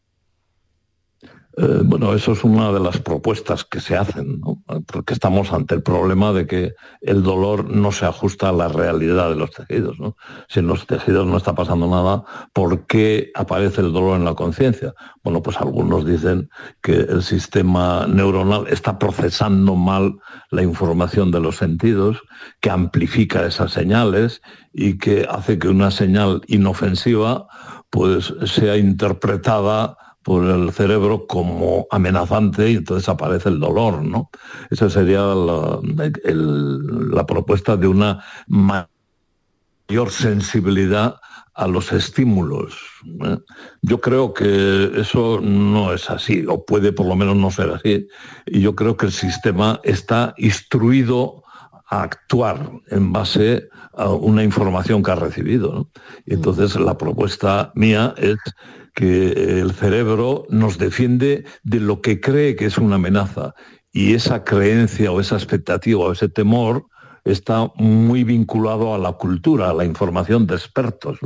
Eh, 1.59 1.81
bueno, 1.85 2.15
eso 2.15 2.33
es 2.33 2.45
una 2.45 2.73
de 2.73 2.81
las 2.81 2.99
propuestas 2.99 3.65
que 3.65 3.81
se 3.81 3.97
hacen, 3.97 4.41
porque 4.87 5.13
estamos 5.13 5.53
ante 5.53 5.75
el 5.75 5.83
problema 5.83 6.33
de 6.33 6.47
que 6.47 6.75
el 7.03 7.23
dolor 7.23 7.69
no 7.69 7.93
se 7.93 8.07
ajusta 8.07 8.49
a 8.49 8.53
la 8.53 8.69
realidad 8.69 9.29
de 9.29 9.37
los 9.37 9.51
tejidos. 9.51 9.97
Si 10.49 10.61
en 10.61 10.67
los 10.67 10.87
tejidos 10.87 11.27
no 11.27 11.37
está 11.37 11.55
pasando 11.55 11.89
nada, 11.89 12.25
¿por 12.55 12.87
qué 12.87 13.31
aparece 13.35 13.83
el 13.83 13.93
dolor 13.93 14.17
en 14.17 14.25
la 14.25 14.35
conciencia? 14.35 14.95
Bueno, 15.23 15.43
pues 15.43 15.59
algunos 15.59 16.07
dicen 16.07 16.49
que 16.81 16.95
el 16.95 17.23
sistema 17.23 18.07
neuronal 18.07 18.67
está 18.69 18.99
procesando 18.99 19.75
mal 19.75 20.19
la 20.51 20.63
información 20.63 21.31
de 21.31 21.41
los 21.41 21.57
sentidos, 21.57 22.23
que 22.61 22.71
amplifica 22.71 23.45
esas 23.47 23.73
señales 23.73 24.41
y 24.73 24.97
que 24.97 25.27
hace 25.29 25.59
que 25.59 25.69
una 25.69 25.91
señal 25.91 26.41
inofensiva 26.47 27.47
pues 27.91 28.33
sea 28.47 28.79
interpretada 28.79 29.99
por 30.23 30.45
el 30.45 30.73
cerebro 30.73 31.27
como 31.27 31.87
amenazante 31.91 32.71
y 32.71 32.77
entonces 32.77 33.09
aparece 33.09 33.49
el 33.49 33.61
dolor, 33.61 34.03
¿no? 34.03 34.31
Esa 34.71 34.89
sería 34.89 35.23
la, 35.23 37.27
propuesta 37.27 37.77
de 37.77 37.87
una 37.87 38.23
mayor 38.47 40.11
sensibilidad 40.11 41.17
a 41.55 41.67
los 41.67 41.93
estímulos. 41.93 42.79
¿eh? 43.25 43.39
Yo 43.83 44.01
creo 44.01 44.33
que 44.33 44.93
eso 44.97 45.41
no 45.43 45.93
es 45.93 46.09
así, 46.11 46.45
o 46.49 46.65
puede 46.65 46.93
por 46.93 47.07
lo 47.07 47.17
menos 47.17 47.37
no 47.37 47.51
ser 47.51 47.71
así, 47.71 48.07
y 48.47 48.61
yo 48.61 48.75
creo 48.75 48.97
que 48.97 49.07
el 49.07 49.13
sistema 49.13 49.81
está 49.83 50.35
instruido 50.37 51.43
a 51.89 52.05
actuar 52.05 52.71
en 52.89 53.13
base 53.13 53.69
a 53.95 54.09
una 54.09 54.43
información 54.43 55.03
que 55.03 55.11
ha 55.11 55.17
recibido. 55.17 55.91
Y 56.25 56.35
entonces 56.35 56.75
la 56.77 56.97
propuesta 56.97 57.71
mía 57.75 58.15
es 58.17 58.39
que 58.95 59.61
el 59.61 59.73
cerebro 59.73 60.45
nos 60.51 60.79
defiende 60.79 61.45
de 61.63 61.81
lo 61.81 62.01
que 62.01 62.21
cree 62.21 62.57
que 62.57 62.67
es 62.67 62.79
una 62.79 62.97
amenaza. 62.97 63.55
Y 63.93 64.15
esa 64.15 64.45
creencia 64.45 65.13
o 65.13 65.21
esa 65.21 65.37
expectativa 65.37 66.01
o 66.01 66.13
ese 66.13 66.29
temor 66.29 66.87
está 67.25 67.71
muy 67.77 68.25
vinculado 68.25 68.95
a 68.95 68.99
la 68.99 69.13
cultura, 69.13 69.71
a 69.71 69.75
la 69.75 69.85
información 69.85 70.47
de 70.47 70.57
expertos. 70.57 71.19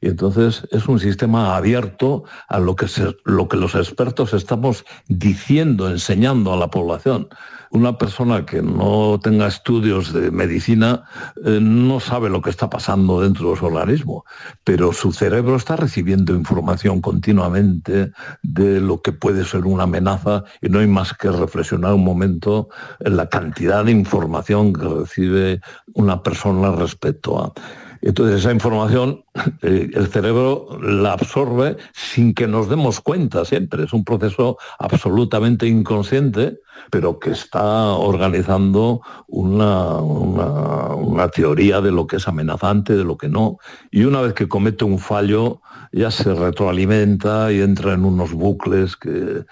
Y 0.00 0.08
entonces 0.08 0.66
es 0.72 0.86
un 0.88 0.98
sistema 0.98 1.56
abierto 1.56 2.24
a 2.48 2.58
lo 2.58 2.74
que, 2.74 2.86
lo 3.24 3.48
que 3.48 3.56
los 3.56 3.74
expertos 3.74 4.34
estamos 4.34 4.84
diciendo, 5.06 5.88
enseñando 5.88 6.52
a 6.52 6.56
la 6.56 6.68
población 6.68 7.28
una 7.76 7.98
persona 7.98 8.46
que 8.46 8.62
no 8.62 9.20
tenga 9.22 9.46
estudios 9.46 10.12
de 10.12 10.30
medicina 10.30 11.04
eh, 11.44 11.58
no 11.60 12.00
sabe 12.00 12.30
lo 12.30 12.40
que 12.40 12.50
está 12.50 12.70
pasando 12.70 13.20
dentro 13.20 13.50
de 13.50 13.56
su 13.56 13.66
organismo, 13.66 14.24
pero 14.64 14.92
su 14.92 15.12
cerebro 15.12 15.56
está 15.56 15.76
recibiendo 15.76 16.34
información 16.34 17.02
continuamente 17.02 18.12
de 18.42 18.80
lo 18.80 19.02
que 19.02 19.12
puede 19.12 19.44
ser 19.44 19.66
una 19.66 19.84
amenaza 19.84 20.44
y 20.62 20.70
no 20.70 20.78
hay 20.78 20.86
más 20.86 21.12
que 21.12 21.30
reflexionar 21.30 21.92
un 21.92 22.04
momento 22.04 22.68
en 23.00 23.16
la 23.16 23.28
cantidad 23.28 23.84
de 23.84 23.92
información 23.92 24.72
que 24.72 24.88
recibe 24.88 25.60
una 25.94 26.22
persona 26.22 26.72
respecto 26.72 27.38
a. 27.38 27.52
Entonces 28.00 28.40
esa 28.40 28.52
información 28.52 29.24
el 29.62 30.06
cerebro 30.08 30.78
la 30.80 31.12
absorbe 31.12 31.76
sin 31.92 32.34
que 32.34 32.46
nos 32.46 32.68
demos 32.68 33.00
cuenta 33.00 33.44
siempre. 33.44 33.84
Es 33.84 33.92
un 33.92 34.04
proceso 34.04 34.58
absolutamente 34.78 35.66
inconsciente, 35.66 36.60
pero 36.90 37.18
que 37.18 37.30
está 37.30 37.92
organizando 37.92 39.00
una, 39.26 39.96
una, 39.96 41.28
teoría 41.28 41.80
de 41.80 41.90
lo 41.90 42.06
que 42.06 42.16
es 42.16 42.28
amenazante, 42.28 42.96
de 42.96 43.04
lo 43.04 43.16
que 43.16 43.28
no. 43.28 43.58
Y 43.90 44.04
una 44.04 44.20
vez 44.20 44.34
que 44.34 44.48
comete 44.48 44.84
un 44.84 44.98
fallo, 44.98 45.60
ya 45.92 46.10
se 46.10 46.34
retroalimenta 46.34 47.52
y 47.52 47.60
entra 47.60 47.94
en 47.94 48.04
unos 48.04 48.32
bucles 48.32 48.96
que 48.96 49.44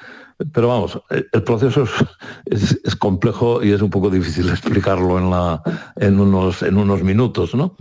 pero 0.53 0.69
vamos, 0.69 1.00
eh, 1.11 1.25
el 1.33 1.43
proceso 1.43 1.85
es, 2.47 2.97
complejo 2.97 3.62
y 3.62 3.73
es 3.73 3.83
un 3.83 3.91
poco 3.91 4.11
difícil 4.11 4.49
explicarlo 4.49 5.19
en, 5.19 5.31
la, 5.31 5.62
en, 5.97 6.19
unos, 6.19 6.62
en 6.62 6.76
unos 6.76 7.03
minutos, 7.03 7.55
¿no? 7.55 7.76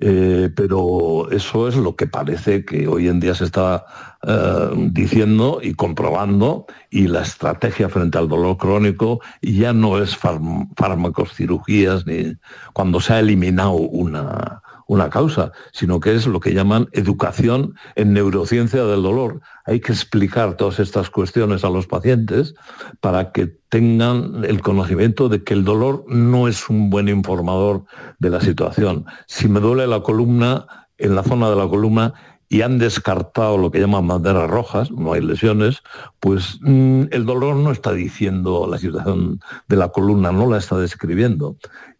Eh, 0.00 0.50
pero 0.54 1.28
eso 1.48 1.66
es 1.66 1.76
lo 1.76 1.96
que 1.96 2.06
parece 2.06 2.66
que 2.66 2.86
hoy 2.86 3.08
en 3.08 3.20
día 3.20 3.34
se 3.34 3.44
está 3.44 3.86
eh, 4.22 4.68
diciendo 4.90 5.60
y 5.62 5.72
comprobando 5.72 6.66
y 6.90 7.06
la 7.08 7.22
estrategia 7.22 7.88
frente 7.88 8.18
al 8.18 8.28
dolor 8.28 8.58
crónico 8.58 9.20
ya 9.40 9.72
no 9.72 9.98
es 9.98 10.14
fármacos, 10.14 11.32
cirugías, 11.32 12.06
ni 12.06 12.36
cuando 12.74 13.00
se 13.00 13.14
ha 13.14 13.20
eliminado 13.20 13.72
una, 13.72 14.60
una 14.88 15.08
causa, 15.08 15.52
sino 15.72 16.00
que 16.00 16.14
es 16.14 16.26
lo 16.26 16.38
que 16.38 16.52
llaman 16.52 16.88
educación 16.92 17.74
en 17.94 18.12
neurociencia 18.12 18.84
del 18.84 19.02
dolor. 19.02 19.40
Hay 19.64 19.80
que 19.80 19.92
explicar 19.92 20.54
todas 20.56 20.80
estas 20.80 21.08
cuestiones 21.08 21.64
a 21.64 21.70
los 21.70 21.86
pacientes 21.86 22.54
para 23.00 23.32
que 23.32 23.46
tengan 23.70 24.44
el 24.44 24.60
conocimiento 24.60 25.30
de 25.30 25.44
que 25.44 25.54
el 25.54 25.64
dolor 25.64 26.04
no 26.08 26.46
es 26.46 26.68
un 26.68 26.90
buen 26.90 27.08
informador 27.08 27.84
de 28.18 28.28
la 28.28 28.42
situación. 28.42 29.06
Si 29.26 29.48
me 29.48 29.60
duele 29.60 29.86
la 29.86 30.02
columna, 30.02 30.87
en 30.98 31.14
la 31.14 31.22
zona 31.22 31.48
de 31.50 31.56
la 31.56 31.68
columna, 31.68 32.14
y 32.48 32.62
han 32.62 32.78
descartado 32.78 33.58
lo 33.58 33.70
que 33.70 33.80
llaman 33.80 34.08
banderas 34.08 34.48
rojas, 34.48 34.90
no 34.90 35.12
hay 35.12 35.20
lesiones, 35.20 35.82
pues 36.18 36.58
mm, 36.62 37.04
el 37.10 37.26
dolor 37.26 37.56
no 37.56 37.70
está 37.70 37.92
diciendo 37.92 38.66
la 38.66 38.78
situación 38.78 39.40
de 39.68 39.76
la 39.76 39.88
columna, 39.88 40.32
no 40.32 40.48
la 40.48 40.58
está 40.58 40.76
describiendo. 40.78 41.56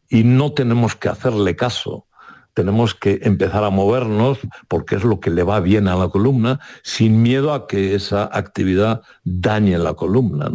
Y 0.09 0.25
no 0.25 0.53
tenemos 0.53 0.97
que 0.97 1.11
hacerle 1.11 1.55
caso 1.55 2.08
tenemos 2.59 2.93
que 2.93 3.21
empezar 3.23 3.63
a 3.63 3.71
movernos 3.71 4.41
porque 4.67 4.97
es 4.97 5.05
lo 5.05 5.21
que 5.21 5.31
le 5.31 5.45
va 5.45 5.61
bien 5.61 5.87
a 5.87 5.95
la 5.95 6.09
columna, 6.09 6.59
sin 6.83 7.23
miedo 7.23 7.55
a 7.55 7.69
que 7.69 7.95
esa 7.95 8.29
actividad 8.33 9.03
dañe 9.23 9.79
la 9.79 9.95
columna. 9.95 10.51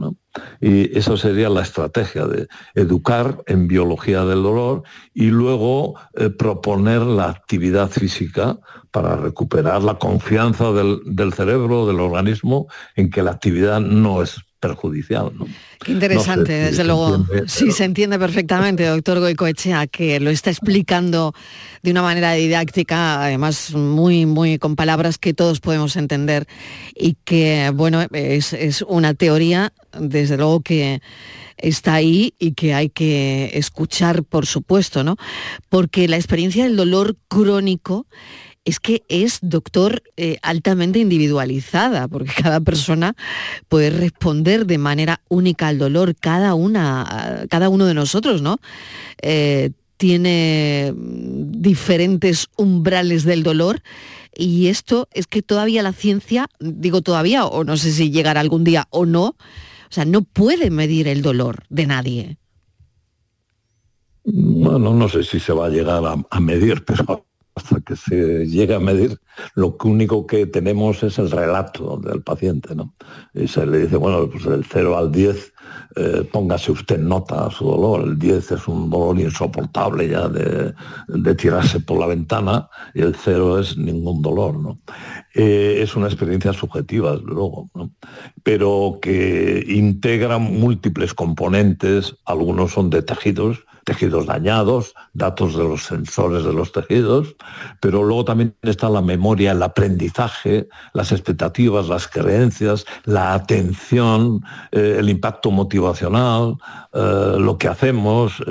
Y 0.60 0.98
esa 0.98 1.16
sería 1.16 1.48
la 1.48 1.62
estrategia 1.62 2.26
de 2.26 2.50
educar 2.76 3.42
en 3.46 3.70
biología 3.70 4.26
del 4.26 4.44
dolor 4.44 4.84
y 5.14 5.28
luego 5.28 5.94
eh, 6.16 6.30
proponer 6.30 7.04
la 7.04 7.30
actividad 7.30 7.90
física 7.90 8.60
para 8.92 9.16
recuperar 9.16 9.82
la 9.82 9.98
confianza 9.98 10.74
del, 10.74 11.00
del 11.06 11.32
cerebro, 11.32 11.88
del 11.88 12.02
organismo, 12.02 12.68
en 12.98 13.12
que 13.12 13.24
la 13.24 13.32
actividad 13.32 13.80
no 13.80 14.22
es 14.22 14.42
perjudicial. 14.64 15.34
Qué 15.84 15.92
interesante, 15.92 16.54
desde 16.54 16.86
luego. 16.86 17.26
sí, 17.48 17.72
se 17.74 17.84
entiende 17.84 18.18
perfectamente, 18.18 18.86
doctor 18.86 19.20
Goicoechea, 19.20 19.88
que 19.88 20.22
lo 20.22 20.30
está 20.30 20.52
explicando 20.52 21.34
de 21.82 21.92
una 21.92 22.02
manera 22.02 22.32
didáctica, 22.32 23.22
además 23.22 23.74
muy, 23.74 24.26
muy 24.26 24.60
con 24.60 24.78
palabras 24.78 25.18
que 25.18 25.34
todos 25.34 25.60
podemos 25.60 25.98
entender 25.98 26.48
y 26.96 27.18
que, 27.26 27.72
bueno, 27.74 28.06
es, 28.14 28.54
es 28.54 28.84
una 28.84 29.14
teoría, 29.14 29.74
desde 30.00 30.38
luego 30.38 30.62
que 30.62 31.02
está 31.58 31.96
ahí 31.96 32.34
y 32.40 32.54
que 32.54 32.74
hay 32.74 32.90
que 32.90 33.52
escuchar, 33.56 34.24
por 34.24 34.46
supuesto, 34.46 35.04
¿no? 35.04 35.18
Porque 35.68 36.08
la 36.08 36.16
experiencia 36.16 36.64
del 36.64 36.78
dolor 36.78 37.18
crónico 37.28 38.08
es 38.66 38.80
que 38.80 39.04
es, 39.10 39.40
doctor, 39.42 40.04
eh, 40.16 40.38
altamente 40.42 41.00
individualizada, 41.00 42.08
porque 42.08 42.32
cada 42.42 42.60
persona 42.62 43.16
puede 43.68 43.90
responder 43.90 44.66
de 44.66 44.78
manera 44.78 45.22
única 45.30 45.68
al 45.68 45.78
dolor, 45.78 46.16
cada, 46.16 46.54
una, 46.54 47.46
cada 47.50 47.70
uno 47.70 47.86
de 47.86 47.94
nosotros, 47.94 48.42
¿no? 48.42 48.60
Eh, 49.22 49.72
tiene 49.98 50.94
diferentes 50.96 52.48
umbrales 52.58 53.24
del 53.24 53.44
dolor 53.44 53.82
y 54.36 54.68
esto 54.68 55.08
es 55.14 55.28
que 55.28 55.42
todavía 55.42 55.84
la 55.84 55.94
ciencia, 55.94 56.48
digo 56.60 57.02
todavía, 57.02 57.46
o 57.46 57.64
no 57.64 57.78
sé 57.78 57.92
si 57.92 58.12
llegará 58.12 58.42
algún 58.42 58.64
día 58.64 58.88
o 58.90 59.06
no, 59.06 59.28
o 59.28 59.92
sea, 59.92 60.06
no 60.06 60.24
puede 60.24 60.72
medir 60.72 61.08
el 61.08 61.22
dolor 61.22 61.64
de 61.70 61.86
nadie. 61.86 62.38
Bueno, 64.26 64.94
no 64.94 65.08
sé 65.08 65.24
si 65.24 65.40
se 65.40 65.54
va 65.54 65.68
a 65.68 65.70
llegar 65.70 66.02
a 66.30 66.40
medir, 66.40 66.84
pero 66.84 67.26
hasta 67.56 67.82
que 67.82 67.96
se 67.96 68.48
llegue 68.48 68.74
a 68.74 68.80
medir, 68.80 69.20
lo 69.56 69.78
único 69.84 70.26
que 70.26 70.46
tenemos 70.46 71.04
es 71.04 71.20
el 71.20 71.30
relato 71.30 71.98
del 71.98 72.22
paciente. 72.22 72.76
¿no? 72.76 72.94
Y 73.34 73.48
se 73.48 73.66
le 73.66 73.80
dice, 73.80 73.98
bueno, 73.98 74.30
pues 74.30 74.46
del 74.46 74.66
0 74.66 74.98
al 74.98 75.12
10, 75.12 75.54
eh, 75.96 76.28
póngase 76.32 76.72
usted 76.72 76.98
nota 76.98 77.46
a 77.46 77.52
su 77.52 77.66
dolor. 77.66 78.04
El 78.04 78.18
10 78.18 78.52
es 78.54 78.68
un 78.68 78.90
dolor 78.90 79.20
insoportable 79.20 80.10
ya 80.10 80.28
de, 80.28 80.74
tirarse 81.36 81.80
por 81.80 82.00
la 82.00 82.08
ventana 82.08 82.70
y 82.94 83.02
el 83.02 83.16
0 83.16 83.60
es 83.60 83.78
ningún 83.78 84.22
dolor. 84.22 84.58
¿no? 84.60 84.80
Eh, 85.36 85.80
es 85.82 85.96
una 85.96 86.08
experiencia 86.08 86.54
subjetiva, 86.54 87.16
luego, 87.24 87.70
pero 88.42 89.00
que 89.02 89.64
integra 89.68 90.38
múltiples 90.40 91.14
componentes, 91.14 92.16
algunos 92.26 92.72
son 92.72 92.90
de 92.90 93.04
tejidos, 93.04 93.66
tejidos 93.84 94.26
dañados, 94.26 94.94
datos 95.14 95.56
de 95.56 95.64
los 95.64 95.84
sensores 95.84 96.44
de 96.44 96.54
los 96.54 96.72
tejidos, 96.72 97.36
pero 97.80 98.04
luego 98.04 98.26
también 98.26 98.56
está 98.62 98.90
la 98.90 99.02
memoria, 99.02 99.52
el 99.52 99.64
aprendizaje, 99.64 100.68
las 100.94 101.12
expectativas, 101.12 101.88
las 101.88 102.08
creencias, 102.08 102.86
la 103.04 103.34
atención, 103.34 104.42
eh, 104.72 104.98
el 105.00 105.10
impacto 105.10 105.52
motivacional, 105.52 106.58
eh, 106.94 107.36
lo 107.38 107.58
que 107.58 107.68
hacemos. 107.68 108.42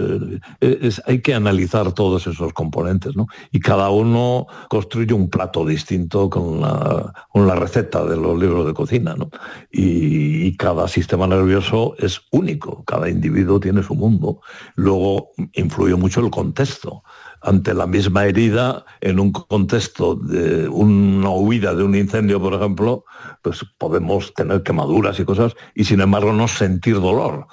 Eh, 0.60 0.90
hay 1.06 1.20
que 1.20 1.34
analizar 1.34 1.92
todos 1.92 2.26
esos 2.26 2.52
componentes, 2.52 3.16
¿no? 3.16 3.26
Y 3.50 3.60
cada 3.60 3.90
uno 3.90 4.46
construye 4.68 5.14
un 5.14 5.30
plato 5.30 5.64
distinto 5.64 6.28
con 6.28 6.60
la, 6.60 7.12
receta 7.54 8.04
de 8.04 8.16
los 8.16 8.38
libros 8.38 8.66
de 8.66 8.72
cocina, 8.72 9.14
¿no? 9.14 9.30
y 9.70 10.56
cada 10.56 10.88
sistema 10.88 11.26
nervioso 11.26 11.94
es 11.98 12.22
único, 12.30 12.82
cada 12.84 13.08
individuo 13.08 13.60
tiene 13.60 13.82
su 13.82 13.94
mundo. 13.94 14.40
Luego 14.74 15.21
influye 15.54 15.94
mucho 15.94 16.20
el 16.20 16.30
contexto. 16.30 17.02
Ante 17.40 17.74
la 17.74 17.86
misma 17.86 18.24
herida, 18.26 18.84
en 19.00 19.18
un 19.18 19.32
contexto 19.32 20.14
de 20.14 20.68
una 20.68 21.30
huida 21.30 21.74
de 21.74 21.82
un 21.82 21.94
incendio, 21.94 22.40
por 22.40 22.54
ejemplo, 22.54 23.04
pues 23.42 23.64
podemos 23.78 24.32
tener 24.34 24.62
quemaduras 24.62 25.18
y 25.18 25.24
cosas 25.24 25.54
y 25.74 25.84
sin 25.84 26.00
embargo 26.00 26.32
no 26.32 26.46
sentir 26.46 27.00
dolor, 27.00 27.46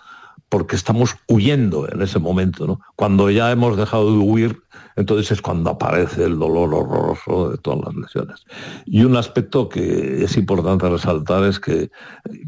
porque 0.48 0.76
estamos 0.76 1.16
huyendo 1.28 1.92
en 1.92 2.02
ese 2.02 2.20
momento. 2.20 2.68
¿no? 2.68 2.80
Cuando 2.96 3.30
ya 3.30 3.52
hemos 3.52 3.78
dejado 3.78 4.12
de 4.12 4.18
huir, 4.20 4.62
entonces 5.00 5.32
es 5.32 5.42
cuando 5.42 5.70
aparece 5.70 6.26
el 6.26 6.38
dolor 6.38 6.74
horroroso 6.74 7.52
de 7.52 7.58
todas 7.58 7.86
las 7.86 7.96
lesiones. 7.96 8.46
Y 8.86 9.06
un 9.06 9.16
aspecto 9.16 9.70
que 9.70 10.26
es 10.26 10.36
importante 10.36 10.90
resaltar 10.90 11.46
es 11.46 11.58
que 11.58 11.90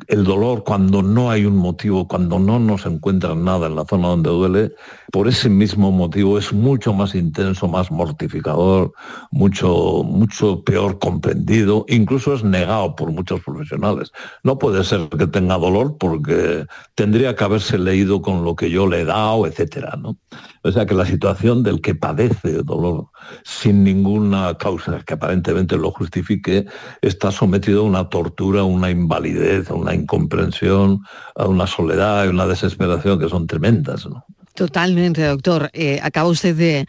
el 0.08 0.26
dolor 0.26 0.66
cuando 0.66 1.02
no 1.02 1.32
hay 1.32 1.46
un 1.46 1.56
motivo, 1.56 2.10
cuando 2.10 2.40
no 2.40 2.60
nos 2.60 2.86
encuentran 2.86 3.46
nada 3.46 3.68
en 3.68 3.76
la 3.78 3.86
zona 3.86 4.10
donde 4.10 4.30
duele, 4.30 4.74
por 5.14 5.30
ese 5.30 5.50
mismo 5.50 5.94
motivo 5.94 6.38
es 6.38 6.52
mucho 6.52 6.94
más 6.94 7.16
intenso, 7.16 7.70
más 7.70 7.90
mortificador, 7.90 8.92
mucho, 9.32 10.04
mucho 10.04 10.62
peor 10.66 11.00
comprendido, 11.00 11.86
incluso 11.88 12.34
es 12.34 12.44
negado 12.44 12.98
por 12.98 13.12
muchos 13.12 13.40
profesionales. 13.42 14.12
No 14.44 14.58
puede 14.60 14.84
ser 14.84 15.08
que 15.08 15.28
tenga 15.28 15.58
dolor 15.58 15.96
porque 15.98 16.66
tendría 16.96 17.34
que 17.34 17.44
haberse 17.46 17.78
leído 17.78 18.22
con 18.22 18.44
lo 18.44 18.58
que 18.58 18.70
yo 18.70 18.88
le 18.88 19.02
he 19.02 19.06
dado, 19.06 19.48
etcétera, 19.48 19.98
¿no? 19.98 20.18
O 20.64 20.72
sea 20.72 20.86
que 20.86 20.94
la 20.94 21.06
situación 21.06 21.64
del 21.64 21.82
que 21.82 21.96
padece 21.96 22.62
dolor 22.64 23.08
sin 23.44 23.84
ninguna 23.84 24.58
causa 24.58 25.02
que 25.04 25.16
aparentemente 25.16 25.76
lo 25.76 25.92
justifique 25.92 26.66
está 27.02 27.32
sometido 27.32 27.82
a 27.82 27.86
una 27.86 28.10
tortura, 28.10 28.62
a 28.62 28.66
una 28.66 28.92
invalidez, 28.92 29.72
a 29.72 29.74
una 29.74 29.96
incomprensión, 29.96 31.02
a 31.36 31.48
una 31.48 31.66
soledad, 31.66 32.26
a 32.26 32.30
una 32.30 32.46
desesperación 32.46 33.20
que 33.20 33.30
son 33.30 33.48
tremendas. 33.48 34.08
Totalmente, 34.54 35.24
doctor. 35.24 35.70
Eh, 35.74 36.00
acaba 36.04 36.30
usted 36.30 36.56
de, 36.56 36.88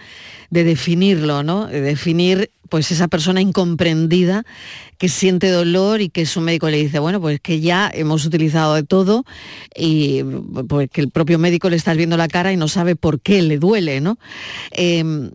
definirlo, 0.51 1.43
¿no? 1.43 1.67
De 1.67 1.81
definir 1.81 2.51
pues 2.69 2.91
esa 2.91 3.07
persona 3.07 3.41
incomprendida 3.41 4.45
que 4.97 5.09
siente 5.09 5.51
dolor 5.51 6.01
y 6.01 6.09
que 6.09 6.25
su 6.25 6.41
médico 6.41 6.71
le 6.71 6.79
dice, 6.79 6.99
bueno, 6.99 7.21
pues 7.21 7.39
que 7.41 7.61
ya 7.61 7.91
hemos 7.93 8.25
utilizado 8.25 8.75
de 8.75 8.83
todo 8.83 9.25
y 9.77 10.23
pues 10.69 10.89
que 10.91 11.03
el 11.03 11.11
propio 11.11 11.39
médico 11.39 11.69
le 11.69 11.77
está 11.77 11.93
viendo 11.93 12.17
la 12.17 12.29
cara 12.29 12.51
y 12.51 12.57
no 12.57 12.69
sabe 12.69 12.97
por 12.97 13.21
qué 13.21 13.43
le 13.43 13.59
duele, 13.59 14.01
¿no? 14.01 14.19
Em, 14.71 15.33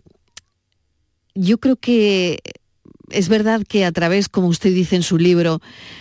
yo 1.34 1.58
creo 1.58 1.76
que 1.76 2.40
es 3.10 3.28
verdad 3.28 3.62
que 3.66 3.84
a 3.84 3.92
través, 3.92 4.28
como 4.28 4.48
usted 4.48 4.74
dice 4.74 4.96
en 4.96 5.02
su 5.02 5.18
libro, 5.18 5.60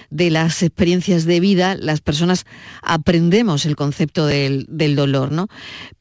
de 0.10 0.30
las 0.30 0.64
experiencias 0.64 1.26
de 1.26 1.40
vida, 1.40 1.76
las 1.76 2.02
personas 2.02 2.46
aprendemos 2.82 3.66
el 3.66 3.76
concepto 3.76 4.26
del, 4.26 4.66
dolor, 4.68 5.32
¿no? 5.32 5.48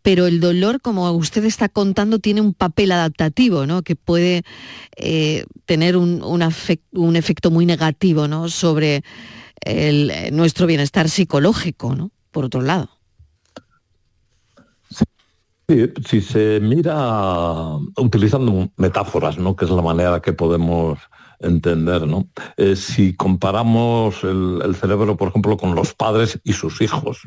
Pero 0.02 0.26
el 0.26 0.40
dolor, 0.40 0.80
como 0.80 1.10
usted 1.12 1.44
está 1.44 1.68
contando, 1.68 2.18
tiene 2.18 2.40
un 2.40 2.54
papel 2.54 2.92
adaptativo, 2.92 3.66
¿no? 3.66 3.82
Que 3.82 3.96
puede 3.96 4.42
eh, 4.96 5.44
tener 5.64 5.96
un, 5.96 6.22
un, 6.22 7.16
efecto 7.16 7.50
muy 7.50 7.66
negativo, 7.66 8.28
¿no? 8.28 8.48
Sobre 8.48 9.02
nuestro 10.30 10.66
bienestar 10.66 11.08
psicológico, 11.08 11.94
¿no? 11.96 12.12
Por 12.30 12.44
otro 12.44 12.62
lado. 12.62 12.95
Sí, 15.68 15.92
si 16.08 16.20
se 16.20 16.61
mira 16.61 17.76
utilizando 17.96 18.70
metáforas, 18.76 19.37
¿no? 19.37 19.56
que 19.56 19.64
es 19.64 19.70
la 19.70 19.82
manera 19.82 20.23
que 20.23 20.32
podemos 20.32 20.99
entender, 21.40 22.06
¿no? 22.06 22.28
Eh, 22.56 22.76
si 22.76 23.14
comparamos 23.14 24.23
el, 24.23 24.75
cerebro, 24.76 25.16
por 25.16 25.28
ejemplo, 25.28 25.56
con 25.56 25.75
los 25.75 25.92
padres 25.92 26.40
y 26.44 26.52
sus 26.52 26.80
hijos, 26.80 27.23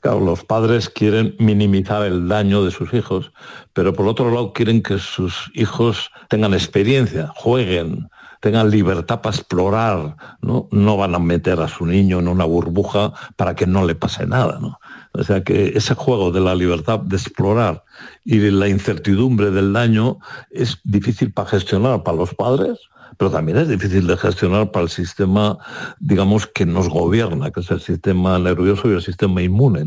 Claro, 0.00 0.20
los 0.20 0.44
padres 0.44 0.88
quieren 0.88 1.34
minimizar 1.40 2.04
el 2.04 2.28
daño 2.28 2.64
de 2.64 2.70
sus 2.70 2.94
hijos, 2.94 3.32
pero 3.72 3.92
por 3.92 4.06
otro 4.06 4.30
lado 4.30 4.52
quieren 4.52 4.80
que 4.82 4.98
sus 4.98 5.50
hijos 5.54 6.12
tengan 6.28 6.54
experiencia, 6.54 7.32
jueguen, 7.34 8.08
tengan 8.40 8.70
libertad 8.70 9.20
para 9.22 9.34
explorar, 9.34 10.16
¿no? 10.42 10.68
No 10.70 10.96
van 10.96 11.16
a 11.16 11.18
meter 11.18 11.60
a 11.60 11.66
su 11.66 11.86
niño 11.86 12.20
en 12.20 12.28
una 12.28 12.44
burbuja 12.44 13.14
para 13.34 13.56
que 13.56 13.66
no 13.66 13.84
le 13.84 13.96
pase 13.96 14.26
nada, 14.26 14.58
¿no? 14.60 14.78
O 15.18 15.24
sea 15.24 15.42
que 15.42 15.72
ese 15.74 15.94
juego 15.94 16.30
de 16.30 16.40
la 16.40 16.54
libertad 16.54 17.00
de 17.00 17.16
explorar 17.16 17.84
y 18.24 18.38
de 18.38 18.52
la 18.52 18.68
incertidumbre 18.68 19.50
del 19.50 19.72
daño 19.72 20.18
es 20.50 20.78
difícil 20.84 21.32
para 21.32 21.48
gestionar 21.48 22.02
para 22.02 22.18
los 22.18 22.34
padres, 22.34 22.78
pero 23.16 23.30
también 23.30 23.58
es 23.58 23.68
difícil 23.68 24.06
de 24.06 24.16
gestionar 24.16 24.70
para 24.70 24.84
el 24.84 24.90
sistema, 24.90 25.58
digamos, 25.98 26.46
que 26.46 26.66
nos 26.66 26.88
gobierna, 26.88 27.50
que 27.50 27.60
es 27.60 27.70
el 27.70 27.80
sistema 27.80 28.38
nervioso 28.38 28.90
y 28.90 28.94
el 28.94 29.02
sistema 29.02 29.42
inmune. 29.42 29.86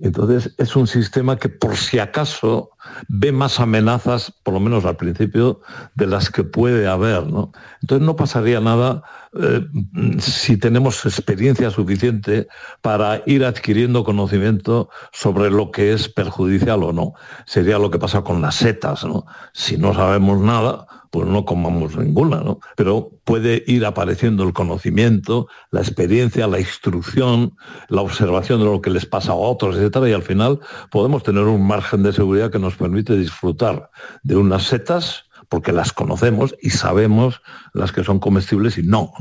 Entonces, 0.00 0.54
es 0.58 0.74
un 0.76 0.86
sistema 0.86 1.36
que 1.36 1.48
por 1.48 1.76
si 1.76 1.98
acaso 1.98 2.70
ve 3.08 3.32
más 3.32 3.60
amenazas, 3.60 4.32
por 4.42 4.54
lo 4.54 4.60
menos 4.60 4.84
al 4.84 4.96
principio, 4.96 5.60
de 5.94 6.06
las 6.06 6.30
que 6.30 6.44
puede 6.44 6.86
haber. 6.88 7.24
Entonces, 7.82 8.06
no 8.06 8.16
pasaría 8.16 8.60
nada 8.60 9.02
eh, 9.38 9.66
si 10.18 10.56
tenemos 10.56 11.04
experiencia 11.04 11.70
suficiente 11.70 12.48
para 12.80 13.22
ir 13.26 13.44
adquiriendo 13.44 14.04
conocimiento 14.04 14.90
sobre 15.12 15.50
lo 15.50 15.70
que 15.70 15.92
es 15.92 16.08
perjudicial 16.08 16.82
o 16.82 16.92
no. 16.92 17.14
Sería 17.46 17.78
lo 17.78 17.90
que 17.90 17.98
pasa 17.98 18.22
con 18.22 18.40
las 18.40 18.56
setas. 18.56 19.06
Si 19.52 19.76
no 19.76 19.94
sabemos 19.94 20.40
nada, 20.40 20.86
pues 21.12 21.28
no 21.28 21.44
comamos 21.44 21.94
ninguna, 21.94 22.38
¿no? 22.38 22.58
Pero 22.74 23.10
puede 23.24 23.62
ir 23.66 23.84
apareciendo 23.84 24.44
el 24.44 24.54
conocimiento, 24.54 25.46
la 25.70 25.80
experiencia, 25.80 26.46
la 26.46 26.58
instrucción, 26.58 27.54
la 27.88 28.00
observación 28.00 28.60
de 28.60 28.64
lo 28.64 28.80
que 28.80 28.88
les 28.88 29.04
pasa 29.04 29.32
a 29.32 29.34
otros, 29.34 29.76
etcétera, 29.76 30.08
y 30.08 30.14
al 30.14 30.22
final 30.22 30.60
podemos 30.90 31.22
tener 31.22 31.44
un 31.44 31.66
margen 31.66 32.02
de 32.02 32.14
seguridad 32.14 32.50
que 32.50 32.58
nos 32.58 32.76
permite 32.76 33.14
disfrutar 33.14 33.90
de 34.22 34.36
unas 34.36 34.62
setas 34.62 35.26
porque 35.52 35.70
las 35.70 35.92
conocemos 35.92 36.56
y 36.62 36.70
sabemos 36.70 37.42
las 37.74 37.92
que 37.92 38.02
son 38.02 38.20
comestibles 38.20 38.78
y 38.78 38.84
no. 38.84 39.12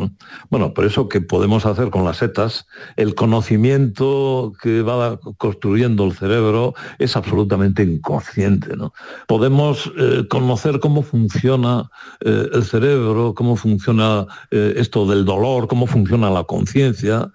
Bueno, 0.49 0.73
por 0.73 0.85
eso 0.85 1.09
que 1.09 1.19
podemos 1.19 1.65
hacer 1.65 1.89
con 1.89 2.05
las 2.05 2.19
setas, 2.19 2.67
el 2.95 3.15
conocimiento 3.15 4.53
que 4.63 4.81
va 4.81 5.19
construyendo 5.37 6.05
el 6.05 6.13
cerebro 6.13 6.73
es 6.99 7.17
absolutamente 7.17 7.83
inconsciente. 7.83 8.77
¿no? 8.77 8.93
Podemos 9.27 9.91
eh, 9.97 10.25
conocer 10.29 10.79
cómo 10.79 11.01
funciona 11.03 11.91
eh, 12.21 12.47
el 12.53 12.63
cerebro, 12.63 13.33
cómo 13.35 13.57
funciona 13.57 14.25
eh, 14.51 14.75
esto 14.77 15.05
del 15.05 15.25
dolor, 15.25 15.67
cómo 15.67 15.85
funciona 15.85 16.29
la 16.29 16.45
conciencia, 16.45 17.29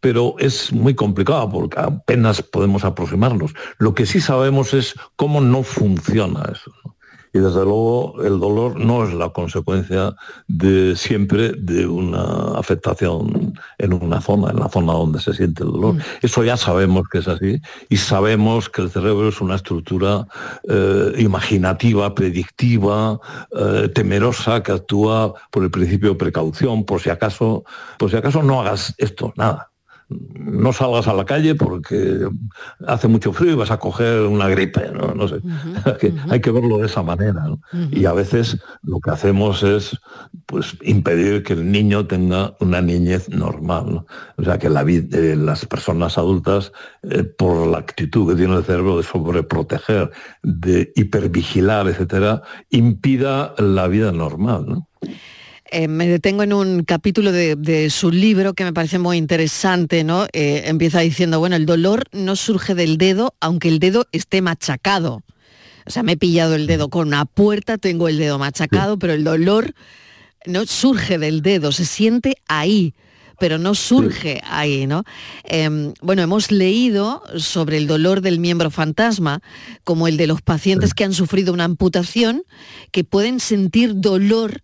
pero 0.00 0.36
es 0.38 0.72
muy 0.72 0.94
complicado 0.94 1.50
porque 1.50 1.78
apenas 1.78 2.40
podemos 2.40 2.82
aproximarnos. 2.82 3.52
Lo 3.76 3.94
que 3.94 4.06
sí 4.06 4.22
sabemos 4.22 4.72
es 4.72 4.94
cómo 5.16 5.42
no 5.42 5.62
funciona 5.62 6.50
eso. 6.50 6.72
Y 7.32 7.38
desde 7.38 7.64
luego 7.64 8.22
el 8.22 8.38
dolor 8.38 8.78
no 8.78 9.04
es 9.04 9.14
la 9.14 9.30
consecuencia 9.30 10.14
de 10.48 10.94
siempre 10.96 11.52
de 11.52 11.86
una 11.86 12.58
afectación 12.58 13.54
en 13.78 13.92
una 13.94 14.20
zona, 14.20 14.50
en 14.50 14.60
la 14.60 14.68
zona 14.68 14.92
donde 14.92 15.20
se 15.20 15.32
siente 15.32 15.64
el 15.64 15.72
dolor. 15.72 15.94
Mm. 15.94 16.00
Eso 16.22 16.44
ya 16.44 16.56
sabemos 16.56 17.08
que 17.10 17.18
es 17.18 17.28
así 17.28 17.60
y 17.88 17.96
sabemos 17.96 18.68
que 18.68 18.82
el 18.82 18.90
cerebro 18.90 19.28
es 19.28 19.40
una 19.40 19.56
estructura 19.56 20.26
eh, 20.68 21.12
imaginativa, 21.18 22.14
predictiva, 22.14 23.18
eh, 23.58 23.88
temerosa, 23.94 24.62
que 24.62 24.72
actúa 24.72 25.34
por 25.50 25.64
el 25.64 25.70
principio 25.70 26.10
de 26.10 26.16
precaución, 26.16 26.84
por 26.84 27.00
si 27.00 27.10
acaso, 27.10 27.64
por 27.98 28.10
si 28.10 28.16
acaso 28.16 28.42
no 28.42 28.60
hagas 28.60 28.94
esto, 28.98 29.32
nada 29.36 29.71
no 30.34 30.72
salgas 30.72 31.08
a 31.08 31.14
la 31.14 31.24
calle 31.24 31.54
porque 31.54 32.28
hace 32.86 33.08
mucho 33.08 33.32
frío 33.32 33.52
y 33.52 33.56
vas 33.56 33.70
a 33.70 33.78
coger 33.78 34.20
una 34.22 34.48
gripe, 34.48 34.90
no, 34.92 35.28
sé. 35.28 35.40
Hay 36.30 36.40
que 36.40 36.50
verlo 36.50 36.78
de 36.78 36.86
esa 36.86 37.02
manera. 37.02 37.44
Y 37.90 38.04
a 38.04 38.12
veces 38.12 38.58
lo 38.82 39.00
que 39.00 39.10
hacemos 39.10 39.62
es 39.62 39.98
pues, 40.46 40.76
impedir 40.82 41.42
que 41.42 41.54
el 41.54 41.70
niño 41.70 42.06
tenga 42.06 42.54
una 42.60 42.80
niñez 42.80 43.28
normal. 43.28 44.04
O 44.36 44.44
sea, 44.44 44.58
que 44.58 44.68
la 44.68 44.84
vida, 44.84 45.18
eh, 45.18 45.36
las 45.36 45.66
personas 45.66 46.18
adultas, 46.18 46.72
eh, 47.02 47.24
por 47.24 47.66
la 47.66 47.78
actitud 47.78 48.28
que 48.28 48.36
tiene 48.36 48.56
el 48.56 48.64
cerebro 48.64 48.96
de 48.96 49.02
sobreproteger, 49.02 50.10
de 50.42 50.92
hipervigilar, 50.96 51.88
etcétera, 51.88 52.42
impida 52.70 53.54
la 53.58 53.88
vida 53.88 54.12
normal. 54.12 54.84
Eh, 55.74 55.88
me 55.88 56.06
detengo 56.06 56.42
en 56.42 56.52
un 56.52 56.84
capítulo 56.84 57.32
de, 57.32 57.88
su 57.88 58.10
libro 58.10 58.52
que 58.52 58.62
me 58.62 58.74
parece 58.74 58.98
muy 58.98 59.16
interesante, 59.16 60.04
¿no? 60.04 60.26
Eh, 60.34 60.64
empieza 60.66 61.00
diciendo, 61.00 61.38
bueno, 61.38 61.56
el 61.56 61.64
dolor 61.64 62.04
no 62.12 62.36
surge 62.36 62.74
del 62.74 62.98
dedo, 62.98 63.34
aunque 63.40 63.68
el 63.68 63.78
dedo 63.78 64.06
esté 64.12 64.42
machacado. 64.42 65.22
O 65.86 65.90
sea, 65.90 66.02
me 66.02 66.12
he 66.12 66.16
pillado 66.18 66.56
el 66.56 66.66
dedo 66.66 66.90
con 66.90 67.08
una 67.08 67.24
puerta, 67.24 67.78
tengo 67.78 68.08
el 68.08 68.18
dedo 68.18 68.38
machacado, 68.38 68.98
pero 68.98 69.14
el 69.14 69.24
dolor 69.24 69.72
no 70.44 70.66
surge 70.66 71.16
del 71.16 71.40
dedo, 71.40 71.72
se 71.72 71.86
siente 71.86 72.36
ahí 72.48 72.92
pero 73.38 73.58
no 73.58 73.74
surge 73.74 74.40
ahí, 74.44 74.86
¿no? 74.86 75.02
Em, 75.42 75.94
bueno, 76.00 76.22
hemos 76.22 76.52
leído 76.52 77.24
sobre 77.38 77.76
el 77.76 77.88
dolor 77.88 78.20
del 78.20 78.38
miembro 78.38 78.70
fantasma, 78.70 79.40
como 79.82 80.06
el 80.06 80.16
de 80.16 80.28
los 80.28 80.42
pacientes 80.42 80.94
que 80.94 81.02
han 81.02 81.12
sufrido 81.12 81.52
una 81.52 81.64
amputación, 81.64 82.44
que 82.92 83.02
pueden 83.02 83.40
sentir 83.40 83.94
dolor 83.96 84.62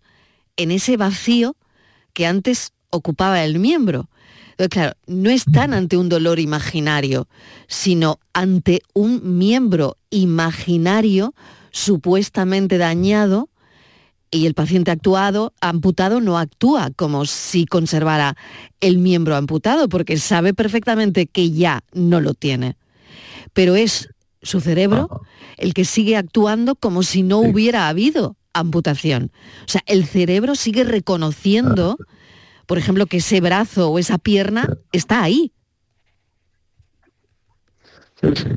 en 0.59 0.71
ese 0.71 0.97
vacío 0.97 1.55
que 2.11 2.27
antes 2.27 2.73
ocupaba 2.89 3.43
el 3.43 3.59
miembro. 3.59 4.09
Entonces, 4.51 4.69
claro, 4.69 4.93
no 5.07 5.29
están 5.29 5.73
ante 5.73 5.95
un 5.95 6.09
dolor 6.09 6.37
imaginario, 6.37 7.29
sino 7.67 8.19
ante 8.33 8.81
un 8.93 9.37
miembro 9.37 9.95
imaginario 10.09 11.33
supuestamente 11.71 12.77
dañado 12.77 13.47
y 14.31 14.47
el 14.47 14.53
paciente 14.53 14.91
actuado, 14.91 15.53
amputado 15.61 16.19
no 16.19 16.37
actúa 16.37 16.91
como 16.93 17.25
si 17.25 17.65
conservara 17.65 18.35
el 18.81 18.97
miembro 18.97 19.37
amputado, 19.37 19.87
porque 19.87 20.17
sabe 20.17 20.53
perfectamente 20.53 21.25
que 21.25 21.51
ya 21.51 21.83
no 21.93 22.19
lo 22.19 22.33
tiene. 22.33 22.75
Pero 23.53 23.77
es 23.77 24.09
su 24.41 24.59
cerebro 24.59 25.21
el 25.57 25.73
que 25.73 25.85
sigue 25.85 26.17
actuando 26.17 26.75
como 26.75 27.03
si 27.03 27.23
no 27.23 27.39
hubiera 27.39 27.87
habido 27.87 28.35
amputación. 28.53 29.31
O 29.65 29.69
sea, 29.69 29.83
el 29.85 30.05
cerebro 30.05 30.55
sigue 30.55 30.83
reconociendo, 30.83 31.97
por 32.65 32.77
ejemplo, 32.77 33.05
que 33.05 33.17
ese 33.17 33.41
brazo 33.41 33.89
o 33.89 33.99
esa 33.99 34.17
pierna 34.17 34.67
está 34.91 35.23
ahí. 35.23 35.51
Sí, 38.21 38.27
sí. 38.35 38.49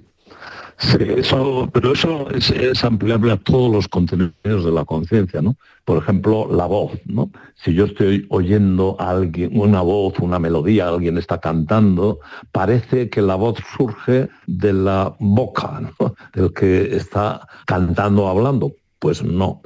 eso, 0.98 1.68
pero 1.72 1.92
eso 1.92 2.28
es, 2.30 2.84
ampliable 2.84 3.32
a 3.32 3.36
todos 3.36 3.70
los 3.70 3.88
contenidos 3.88 4.64
de 4.64 4.72
la 4.72 4.84
conciencia, 4.84 5.40
¿no? 5.40 5.56
Por 5.84 5.98
ejemplo, 5.98 6.48
la 6.50 6.66
voz, 6.66 6.92
¿no? 7.04 7.30
Si 7.54 7.74
yo 7.74 7.84
estoy 7.84 8.26
oyendo 8.30 8.96
a 8.98 9.10
alguien, 9.10 9.50
una 9.58 9.80
voz, 9.82 10.18
una 10.18 10.38
melodía, 10.38 10.88
alguien 10.88 11.18
está 11.18 11.38
cantando, 11.38 12.18
parece 12.50 13.08
que 13.08 13.22
la 13.22 13.36
voz 13.36 13.58
surge 13.76 14.28
de 14.46 14.72
la 14.72 15.14
boca, 15.20 15.80
¿no? 15.80 16.14
Del 16.34 16.52
que 16.52 16.96
está 16.96 17.46
cantando 17.66 18.24
o 18.24 18.28
hablando. 18.28 18.72
Pues 18.98 19.22
no. 19.22 19.60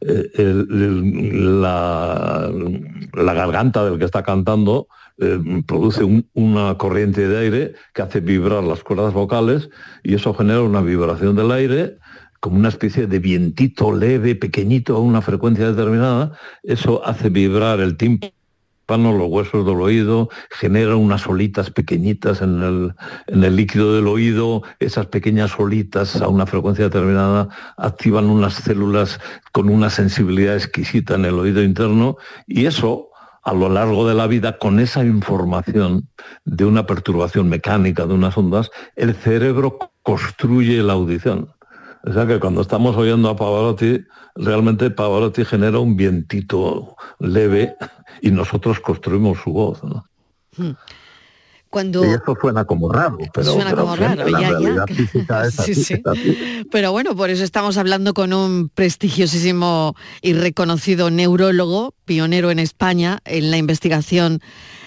Eh, 0.00 0.30
la, 0.36 2.50
garganta 3.14 3.84
del 3.84 3.98
que 3.98 4.04
está 4.04 4.22
cantando 4.22 4.88
eh, 5.18 5.38
produce 5.66 6.04
una 6.34 6.76
corriente 6.76 7.26
de 7.26 7.38
aire 7.38 7.74
que 7.94 8.02
hace 8.02 8.20
vibrar 8.20 8.62
las 8.62 8.82
cuerdas 8.82 9.14
vocales 9.14 9.70
y 10.02 10.14
eso 10.14 10.34
genera 10.34 10.60
una 10.60 10.82
vibración 10.82 11.34
del 11.34 11.50
aire 11.50 11.96
como 12.40 12.58
una 12.58 12.68
especie 12.68 13.06
de 13.06 13.18
vientito 13.18 13.92
leve, 13.92 14.36
pequeñito, 14.36 14.96
a 14.96 15.00
una 15.00 15.22
frecuencia 15.22 15.70
determinada, 15.70 16.32
eso 16.62 17.04
hace 17.04 17.30
vibrar 17.30 17.80
el 17.80 17.96
tímpano 18.86 19.18
los 19.18 19.28
huesos 19.28 19.66
del 19.66 19.80
oído, 19.80 20.28
genera 20.48 20.94
unas 20.94 21.26
olitas 21.26 21.70
pequeñitas 21.70 22.40
en 22.40 22.62
el, 22.62 22.94
en 23.26 23.42
el, 23.42 23.56
líquido 23.56 23.96
del 23.96 24.06
oído, 24.06 24.62
esas 24.78 25.06
pequeñas 25.06 25.58
olitas 25.58 26.22
a 26.22 26.28
una 26.28 26.46
frecuencia 26.46 26.84
determinada 26.84 27.48
activan 27.76 28.26
unas 28.26 28.54
células 28.54 29.18
con 29.50 29.70
una 29.70 29.90
sensibilidad 29.90 30.54
exquisita 30.54 31.16
en 31.16 31.24
el 31.24 31.34
oído 31.34 31.64
interno 31.64 32.16
y 32.46 32.66
eso 32.66 33.10
a 33.42 33.52
lo 33.54 33.68
largo 33.68 34.08
de 34.08 34.14
la 34.14 34.28
vida, 34.28 34.58
con 34.58 34.78
esa 34.78 35.04
información 35.04 36.08
de 36.44 36.64
una 36.64 36.86
perturbación 36.86 37.48
mecánica 37.48 38.06
de 38.06 38.14
unas 38.14 38.36
ondas, 38.38 38.70
el 38.94 39.14
cerebro 39.14 39.78
construye 40.02 40.82
la 40.82 40.92
audición. 40.92 41.55
O 42.06 42.12
sea 42.12 42.24
que 42.26 42.38
cuando 42.38 42.60
estamos 42.60 42.96
oyendo 42.96 43.28
a 43.28 43.36
Pavarotti, 43.36 44.04
realmente 44.36 44.90
Pavarotti 44.90 45.44
genera 45.44 45.80
un 45.80 45.96
vientito 45.96 46.94
leve 47.18 47.76
y 48.22 48.30
nosotros 48.30 48.78
construimos 48.78 49.38
su 49.42 49.52
voz. 49.52 49.82
¿no? 49.82 50.04
Hmm. 50.56 50.76
Cuando... 51.68 52.04
Y 52.04 52.10
eso 52.10 52.36
suena 52.40 52.64
como 52.64 52.92
raro, 52.92 53.18
pero, 53.34 53.52
suena 53.52 53.74
como 53.74 53.96
raro, 53.96 54.28
ya, 54.28 54.52
ya. 54.60 55.50
sí, 55.50 55.74
sí. 55.74 56.00
Pero 56.70 56.92
bueno, 56.92 57.16
por 57.16 57.30
eso 57.30 57.42
estamos 57.42 57.76
hablando 57.76 58.14
con 58.14 58.32
un 58.32 58.68
prestigiosísimo 58.68 59.96
y 60.22 60.32
reconocido 60.34 61.10
neurólogo, 61.10 61.92
pionero 62.04 62.52
en 62.52 62.60
España 62.60 63.18
en 63.24 63.50
la 63.50 63.56
investigación 63.56 64.40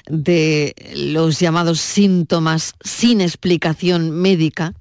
de 0.07 0.73
los 0.95 1.39
llamados 1.39 1.81
síntomas 1.81 2.75
sin 2.81 3.19
explicación 3.19 4.11
médica. 4.11 4.73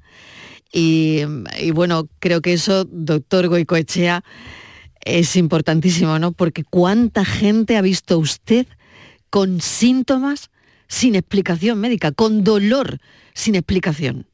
Y, 0.73 1.25
bueno, 1.73 2.09
creo 2.19 2.41
que 2.41 2.53
eso, 2.53 2.85
doctor 2.85 3.49
Goicoechea, 3.49 4.23
es 5.01 5.37
importantísimo, 5.37 6.19
¿no? 6.19 6.33
Porque 6.33 6.65
cuánta 6.65 7.25
gente 7.25 7.77
ha 7.77 7.83
visto 7.83 8.19
usted 8.19 8.67
con 9.31 9.61
síntomas 9.61 10.51
sin 10.87 11.15
explicación 11.15 11.81
médica, 11.81 12.13
con 12.13 12.45
dolor 12.45 12.99
sin 13.35 13.55
explicación. 13.55 14.27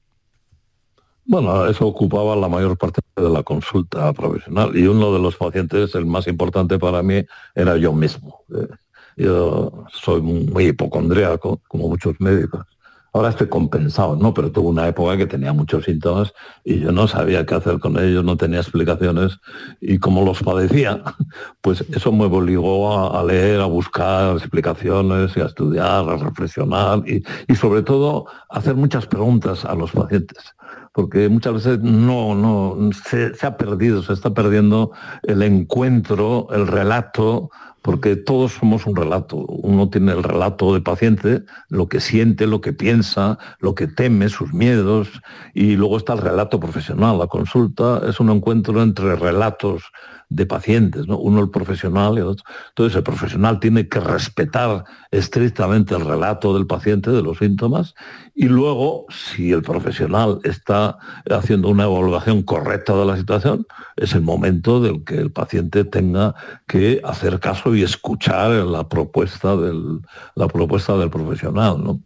Bueno, 1.26 1.66
eso 1.66 1.86
ocupaba 1.86 2.36
la 2.36 2.48
mayor 2.48 2.76
parte 2.76 3.00
de 3.16 3.30
la 3.30 3.42
consulta 3.42 4.12
profesional 4.12 4.76
y 4.76 4.86
uno 4.86 5.12
de 5.12 5.20
los 5.20 5.36
pacientes, 5.36 5.94
el 5.94 6.04
más 6.04 6.26
importante 6.26 6.78
para 6.78 7.02
mí, 7.02 7.24
era 7.54 7.76
yo 7.76 7.92
mismo. 7.92 8.42
Eh, 8.54 8.68
yo 9.16 9.86
soy 9.92 10.20
muy 10.20 10.66
hipocondríaco, 10.66 11.60
como 11.68 11.88
muchos 11.88 12.20
médicos. 12.20 12.66
Ahora 13.14 13.28
estoy 13.28 13.46
compensado, 13.48 14.16
¿no? 14.16 14.34
Pero 14.34 14.50
tuve 14.50 14.70
una 14.70 14.88
época 14.88 15.16
que 15.16 15.26
tenía 15.26 15.52
muchos 15.52 15.84
síntomas 15.84 16.34
y 16.64 16.80
yo 16.80 16.90
no 16.90 17.06
sabía 17.06 17.46
qué 17.46 17.54
hacer 17.54 17.78
con 17.78 17.96
ellos, 17.96 18.24
no 18.24 18.36
tenía 18.36 18.58
explicaciones 18.58 19.38
y 19.80 19.98
como 19.98 20.24
los 20.24 20.42
padecía, 20.42 21.00
pues 21.60 21.84
eso 21.92 22.10
me 22.10 22.24
obligó 22.24 23.16
a, 23.16 23.22
leer, 23.22 23.60
a 23.60 23.66
buscar 23.66 24.36
explicaciones 24.36 25.36
y 25.36 25.40
a 25.40 25.44
estudiar, 25.44 26.08
a 26.08 26.16
reflexionar 26.16 27.04
y, 27.08 27.22
sobre 27.54 27.82
todo 27.82 28.26
a 28.50 28.58
hacer 28.58 28.74
muchas 28.74 29.06
preguntas 29.06 29.64
a 29.64 29.76
los 29.76 29.92
pacientes 29.92 30.56
porque 30.92 31.28
muchas 31.28 31.54
veces 31.54 31.80
no, 31.80 32.34
no, 32.34 32.90
se, 32.92 33.32
ha 33.42 33.56
perdido, 33.56 34.02
se 34.02 34.12
está 34.12 34.32
perdiendo 34.34 34.92
el 35.22 35.42
encuentro, 35.42 36.48
el 36.52 36.66
relato 36.68 37.50
porque 37.84 38.16
todos 38.16 38.54
somos 38.54 38.86
un 38.86 38.96
relato. 38.96 39.36
Uno 39.36 39.90
tiene 39.90 40.12
el 40.12 40.22
relato 40.22 40.72
de 40.72 40.80
paciente, 40.80 41.44
lo 41.68 41.86
que 41.86 42.00
siente, 42.00 42.46
lo 42.46 42.62
que 42.62 42.72
piensa, 42.72 43.38
lo 43.60 43.74
que 43.74 43.86
teme, 43.86 44.30
sus 44.30 44.54
miedos, 44.54 45.08
y 45.52 45.76
luego 45.76 45.98
está 45.98 46.14
el 46.14 46.20
relato 46.20 46.58
profesional. 46.58 47.18
La 47.18 47.26
consulta 47.26 48.00
es 48.08 48.20
un 48.20 48.30
encuentro 48.30 48.82
entre 48.82 49.16
relatos 49.16 49.92
de 50.28 50.46
pacientes, 50.46 51.06
¿no? 51.06 51.18
uno 51.18 51.40
el 51.40 51.50
profesional 51.50 52.18
y 52.18 52.22
otro. 52.22 52.44
Entonces 52.70 52.96
el 52.96 53.02
profesional 53.02 53.60
tiene 53.60 53.88
que 53.88 54.00
respetar 54.00 54.84
estrictamente 55.10 55.94
el 55.94 56.04
relato 56.04 56.54
del 56.54 56.66
paciente 56.66 57.10
de 57.10 57.22
los 57.22 57.38
síntomas 57.38 57.94
y 58.36 58.48
luego, 58.48 59.06
si 59.10 59.52
el 59.52 59.62
profesional 59.62 60.40
está 60.42 60.98
haciendo 61.30 61.68
una 61.68 61.84
evaluación 61.84 62.42
correcta 62.42 62.92
de 62.96 63.06
la 63.06 63.16
situación, 63.16 63.64
es 63.94 64.12
el 64.12 64.22
momento 64.22 64.80
del 64.80 65.04
que 65.04 65.18
el 65.18 65.30
paciente 65.30 65.84
tenga 65.84 66.34
que 66.66 67.00
hacer 67.04 67.38
caso 67.38 67.76
y 67.76 67.84
escuchar 67.84 68.50
la 68.50 68.88
propuesta 68.88 69.56
del, 69.56 70.00
la 70.34 70.48
propuesta 70.48 70.96
del 70.96 71.10
profesional. 71.10 71.84
¿no? 71.84 72.00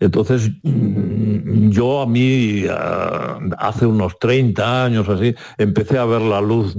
Entonces, 0.00 0.50
mm, 0.62 1.70
yo 1.70 2.02
a 2.02 2.06
mí, 2.06 2.64
ah, 2.68 3.38
hace 3.56 3.86
unos 3.86 4.18
30 4.18 4.84
años 4.84 5.08
así, 5.08 5.34
empecé 5.56 5.96
a 5.96 6.04
ver 6.04 6.20
la 6.20 6.42
luz 6.42 6.76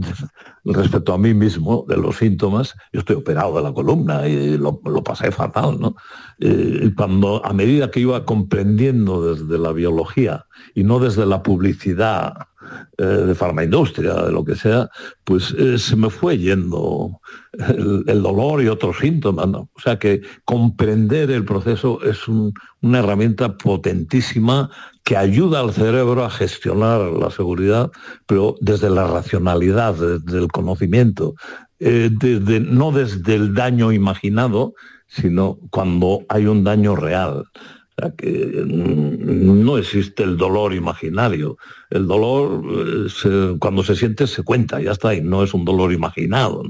respecto 0.63 1.13
a 1.13 1.17
mí 1.17 1.33
mismo 1.33 1.85
de 1.87 1.97
los 1.97 2.17
síntomas. 2.17 2.75
Yo 2.93 2.99
estoy 2.99 3.15
operado 3.15 3.55
de 3.57 3.63
la 3.63 3.73
columna 3.73 4.27
y 4.27 4.57
lo, 4.57 4.79
pasé 5.03 5.31
fatal, 5.31 5.79
¿no? 5.79 5.95
Eh, 6.39 6.91
cuando 6.95 7.45
a 7.45 7.53
medida 7.53 7.91
que 7.91 8.01
iba 8.01 8.25
comprendiendo 8.25 9.33
desde 9.33 9.57
la 9.57 9.71
biología 9.71 10.45
y 10.75 10.83
no 10.83 10.99
desde 10.99 11.25
la 11.25 11.43
publicidad 11.43 12.47
eh, 12.97 13.03
de 13.03 13.35
farmaindustria, 13.35 14.13
de 14.13 14.31
lo 14.31 14.43
que 14.43 14.55
sea, 14.55 14.89
pues 15.23 15.53
eh, 15.57 15.77
se 15.77 15.95
me 15.95 16.09
fue 16.09 16.37
yendo 16.37 17.19
el, 17.53 18.21
dolor 18.21 18.61
y 18.61 18.67
otros 18.67 18.97
síntomas. 18.99 19.47
O 19.47 19.79
sea 19.81 19.97
que 19.97 20.21
comprender 20.45 21.31
el 21.31 21.45
proceso 21.45 21.99
es 22.03 22.27
una 22.27 22.99
herramienta 22.99 23.57
potentísima 23.57 24.69
que 25.03 25.17
ayuda 25.17 25.61
al 25.61 25.73
cerebro 25.73 26.23
a 26.23 26.29
gestionar 26.29 27.01
la 27.01 27.31
seguridad, 27.31 27.91
pero 28.25 28.55
desde 28.61 28.89
la 28.89 29.07
racionalidad, 29.07 29.95
desde 29.95 30.39
el 30.39 30.47
conocimiento, 30.47 31.33
eh, 31.79 32.11
no 32.69 32.91
desde 32.91 33.35
el 33.35 33.53
daño 33.53 33.91
imaginado, 33.91 34.73
sino 35.07 35.57
cuando 35.71 36.21
hay 36.29 36.45
un 36.45 36.63
daño 36.63 36.95
real 36.95 37.43
que 38.09 38.63
mm, 38.65 39.63
no 39.63 39.77
existe 39.77 40.23
el 40.23 40.37
dolor 40.37 40.73
imaginario. 40.73 41.57
El 41.89 42.07
dolor, 42.07 42.63
eh, 43.25 43.55
cuando 43.59 43.83
se 43.83 43.95
siente, 43.95 44.25
se 44.27 44.43
cuenta, 44.43 44.81
ya 44.81 44.91
está, 44.91 45.13
y 45.13 45.21
no 45.21 45.43
es 45.43 45.53
un 45.53 45.63
dolor 45.63 45.93
imaginado. 45.93 46.63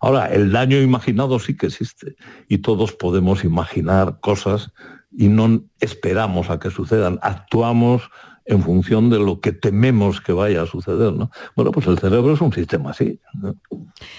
Ahora, 0.00 0.26
el 0.26 0.50
daño 0.50 0.80
imaginado 0.80 1.38
sí 1.38 1.56
que 1.56 1.66
existe, 1.66 2.16
y 2.48 2.58
todos 2.58 2.92
podemos 2.92 3.44
imaginar 3.44 4.18
cosas 4.20 4.72
y 5.12 5.28
no 5.28 5.64
esperamos 5.80 6.50
a 6.50 6.58
que 6.58 6.70
sucedan, 6.70 7.18
actuamos 7.22 8.10
en 8.46 8.62
función 8.62 9.10
de 9.10 9.18
lo 9.18 9.40
que 9.40 9.52
tememos 9.52 10.20
que 10.20 10.32
vaya 10.32 10.62
a 10.62 10.66
suceder. 10.66 11.12
¿no? 11.12 11.30
Bueno, 11.56 11.70
pues 11.70 11.86
el 11.86 11.98
cerebro 11.98 12.34
es 12.34 12.40
un 12.40 12.52
sistema 12.52 12.90
así. 12.90 13.20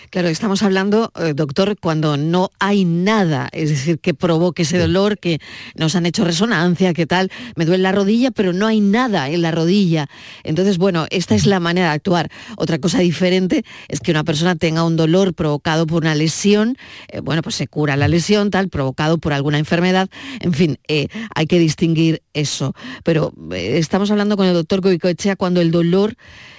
Claro, 0.10 0.28
estamos 0.28 0.64
hablando, 0.64 1.12
eh, 1.20 1.34
doctor, 1.34 1.76
cuando 1.80 2.18
no 2.18 2.50
hay 2.60 2.86
nada, 2.86 3.50
es 3.52 3.70
decir, 3.70 4.00
que 4.00 4.14
provoque 4.14 4.62
ese 4.64 4.78
dolor, 4.78 5.18
que 5.18 5.40
nos 5.76 5.96
han 5.96 6.06
hecho 6.06 6.24
resonancia, 6.24 6.94
que 6.94 7.06
tal, 7.06 7.30
me 7.56 7.66
duele 7.66 7.84
la 7.84 7.92
rodilla, 7.92 8.32
pero 8.32 8.54
no 8.54 8.68
hay 8.68 8.80
nada 8.80 9.30
en 9.30 9.42
la 9.42 9.52
rodilla. 9.52 10.08
Entonces, 10.44 10.78
bueno, 10.78 11.08
esta 11.10 11.36
es 11.36 11.46
la 11.46 11.60
manera 11.60 11.88
de 11.88 11.96
actuar. 11.96 12.30
Otra 12.58 12.80
cosa 12.80 13.00
diferente 13.00 13.64
es 13.88 14.00
que 14.00 14.12
una 14.12 14.24
persona 14.24 14.56
tenga 14.56 14.84
un 14.84 14.98
dolor 14.98 15.34
provocado 15.34 15.88
por 15.88 16.04
una 16.04 16.16
lesión, 16.16 16.78
eh, 17.10 17.22
bueno, 17.22 17.42
pues 17.42 17.56
se 17.56 17.68
cura 17.68 17.98
la 17.98 18.08
lesión, 18.08 18.52
tal, 18.52 18.70
provocado 18.70 19.18
por 19.18 19.34
alguna 19.34 19.58
enfermedad, 19.58 20.10
en 20.40 20.54
fin, 20.54 20.78
eh, 20.88 21.08
hay 21.36 21.48
que 21.48 21.60
distinguir 21.60 22.22
eso. 22.34 22.74
Pero 23.04 23.34
estamos 23.52 24.11
hablando 24.12 24.38
con 24.38 24.46
el 24.46 24.54
doctor 24.54 24.82
Goicoechea 24.82 25.36
cuando 25.36 25.62
el 25.62 25.72
dolor 25.72 26.16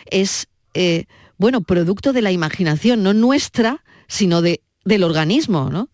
es, 0.06 0.48
eh, 0.74 1.04
bueno, 1.38 1.62
producto 1.62 2.12
de 2.12 2.22
la 2.22 2.32
imaginación, 2.32 3.02
no 3.02 3.14
nuestra, 3.14 3.84
sino 4.08 4.42
de, 4.42 4.62
del 4.84 5.04
organismo, 5.04 5.70
¿no? 5.70 5.88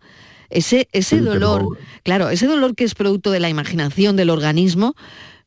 Ese, 0.49 0.87
ese 0.93 1.21
dolor, 1.21 1.77
claro, 2.01 2.31
ese 2.31 2.47
dolor 2.47 2.75
que 2.75 2.83
es 2.83 2.95
producto 2.95 3.29
de 3.29 3.39
la 3.39 3.49
imaginación 3.49 4.15
del 4.15 4.31
organismo, 4.31 4.95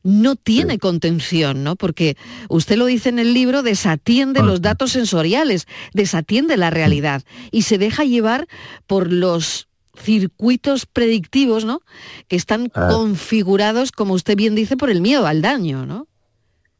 no 0.03 0.35
tiene 0.35 0.79
contención, 0.79 1.63
¿no? 1.63 1.75
Porque 1.75 2.17
usted 2.49 2.77
lo 2.77 2.85
dice 2.85 3.09
en 3.09 3.19
el 3.19 3.33
libro, 3.33 3.63
desatiende 3.63 4.43
los 4.43 4.61
datos 4.61 4.91
sensoriales, 4.91 5.65
desatiende 5.93 6.57
la 6.57 6.69
realidad 6.69 7.23
y 7.51 7.63
se 7.63 7.77
deja 7.77 8.03
llevar 8.03 8.47
por 8.85 9.11
los 9.11 9.67
circuitos 9.97 10.85
predictivos, 10.85 11.65
¿no? 11.65 11.81
Que 12.27 12.35
están 12.35 12.71
ah. 12.73 12.89
configurados, 12.91 13.91
como 13.91 14.13
usted 14.13 14.35
bien 14.35 14.55
dice, 14.55 14.77
por 14.77 14.89
el 14.89 15.01
miedo 15.01 15.27
al 15.27 15.41
daño, 15.41 15.85
¿no? 15.85 16.07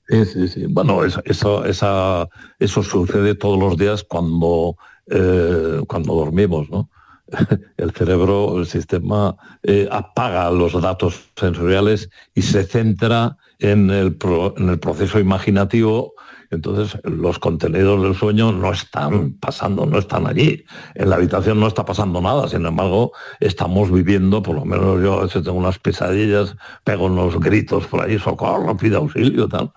Sí, 0.07 0.25
sí, 0.25 0.47
sí. 0.47 0.65
Bueno, 0.67 1.05
eso, 1.05 1.21
eso, 1.25 1.63
eso 1.65 2.83
sucede 2.83 3.35
todos 3.35 3.57
los 3.57 3.77
días 3.77 4.03
cuando, 4.03 4.75
eh, 5.07 5.81
cuando 5.87 6.15
dormimos, 6.15 6.69
¿no? 6.69 6.89
El 7.77 7.91
cerebro, 7.91 8.59
el 8.59 8.67
sistema, 8.67 9.35
eh, 9.63 9.87
apaga 9.89 10.51
los 10.51 10.79
datos 10.79 11.29
sensoriales 11.35 12.09
y 12.35 12.41
se 12.41 12.63
centra 12.63 13.37
en 13.59 13.89
el, 13.89 14.17
en 14.57 14.69
el 14.69 14.79
proceso 14.79 15.19
imaginativo 15.19 16.13
entonces, 16.53 16.99
los 17.03 17.39
contenidos 17.39 18.01
del 18.01 18.15
sueño 18.15 18.51
no 18.51 18.71
están 18.71 19.33
pasando, 19.33 19.85
no 19.85 19.99
están 19.99 20.27
allí. 20.27 20.63
En 20.95 21.09
la 21.09 21.15
habitación 21.15 21.59
no 21.59 21.67
está 21.67 21.85
pasando 21.85 22.21
nada, 22.21 22.47
sin 22.47 22.65
embargo, 22.65 23.11
estamos 23.39 23.91
viviendo, 23.91 24.41
por 24.41 24.55
lo 24.55 24.65
menos 24.65 25.01
yo 25.01 25.19
a 25.19 25.23
veces 25.23 25.43
tengo 25.43 25.57
unas 25.57 25.79
pesadillas, 25.79 26.55
pego 26.83 27.05
unos 27.05 27.39
gritos 27.39 27.87
por 27.87 28.01
ahí, 28.01 28.19
socorro, 28.19 28.77
pido 28.77 28.99
auxilio, 28.99 29.47
tal. 29.47 29.71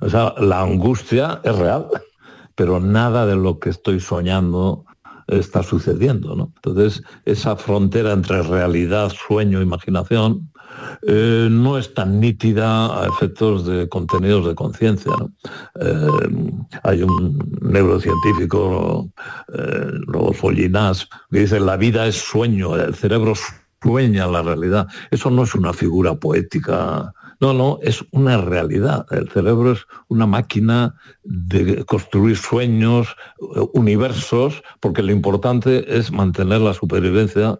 O 0.00 0.08
sea, 0.08 0.34
la 0.38 0.62
angustia 0.62 1.40
es 1.42 1.56
real, 1.56 1.86
pero 2.54 2.80
nada 2.80 3.26
de 3.26 3.36
lo 3.36 3.58
que 3.58 3.70
estoy 3.70 4.00
soñando 4.00 4.84
está 5.26 5.62
sucediendo. 5.62 6.34
¿no? 6.34 6.52
Entonces, 6.56 7.02
esa 7.24 7.56
frontera 7.56 8.12
entre 8.12 8.42
realidad, 8.42 9.10
sueño, 9.10 9.60
imaginación, 9.60 10.50
eh, 11.06 11.48
no 11.50 11.78
es 11.78 11.94
tan 11.94 12.20
nítida 12.20 13.02
a 13.02 13.06
efectos 13.06 13.66
de 13.66 13.88
contenidos 13.88 14.46
de 14.46 14.54
conciencia. 14.54 15.12
Eh, 15.80 16.06
hay 16.82 17.02
un 17.02 17.38
neurocientífico, 17.60 19.10
eh, 19.54 19.90
Rodolfo 20.06 20.50
que 20.50 21.40
dice 21.40 21.60
la 21.60 21.76
vida 21.76 22.06
es 22.06 22.16
sueño, 22.16 22.76
el 22.76 22.94
cerebro 22.94 23.34
sueña 23.82 24.26
la 24.26 24.42
realidad. 24.42 24.88
Eso 25.10 25.30
no 25.30 25.44
es 25.44 25.54
una 25.54 25.72
figura 25.72 26.14
poética 26.14 27.12
no, 27.40 27.52
no, 27.52 27.78
es 27.82 28.04
una 28.10 28.36
realidad. 28.38 29.06
El 29.10 29.28
cerebro 29.30 29.72
es 29.72 29.86
una 30.08 30.26
máquina 30.26 30.96
de 31.22 31.84
construir 31.84 32.36
sueños, 32.36 33.14
universos, 33.74 34.62
porque 34.80 35.02
lo 35.02 35.12
importante 35.12 35.96
es 35.96 36.10
mantener 36.10 36.60
la 36.60 36.74
supervivencia 36.74 37.58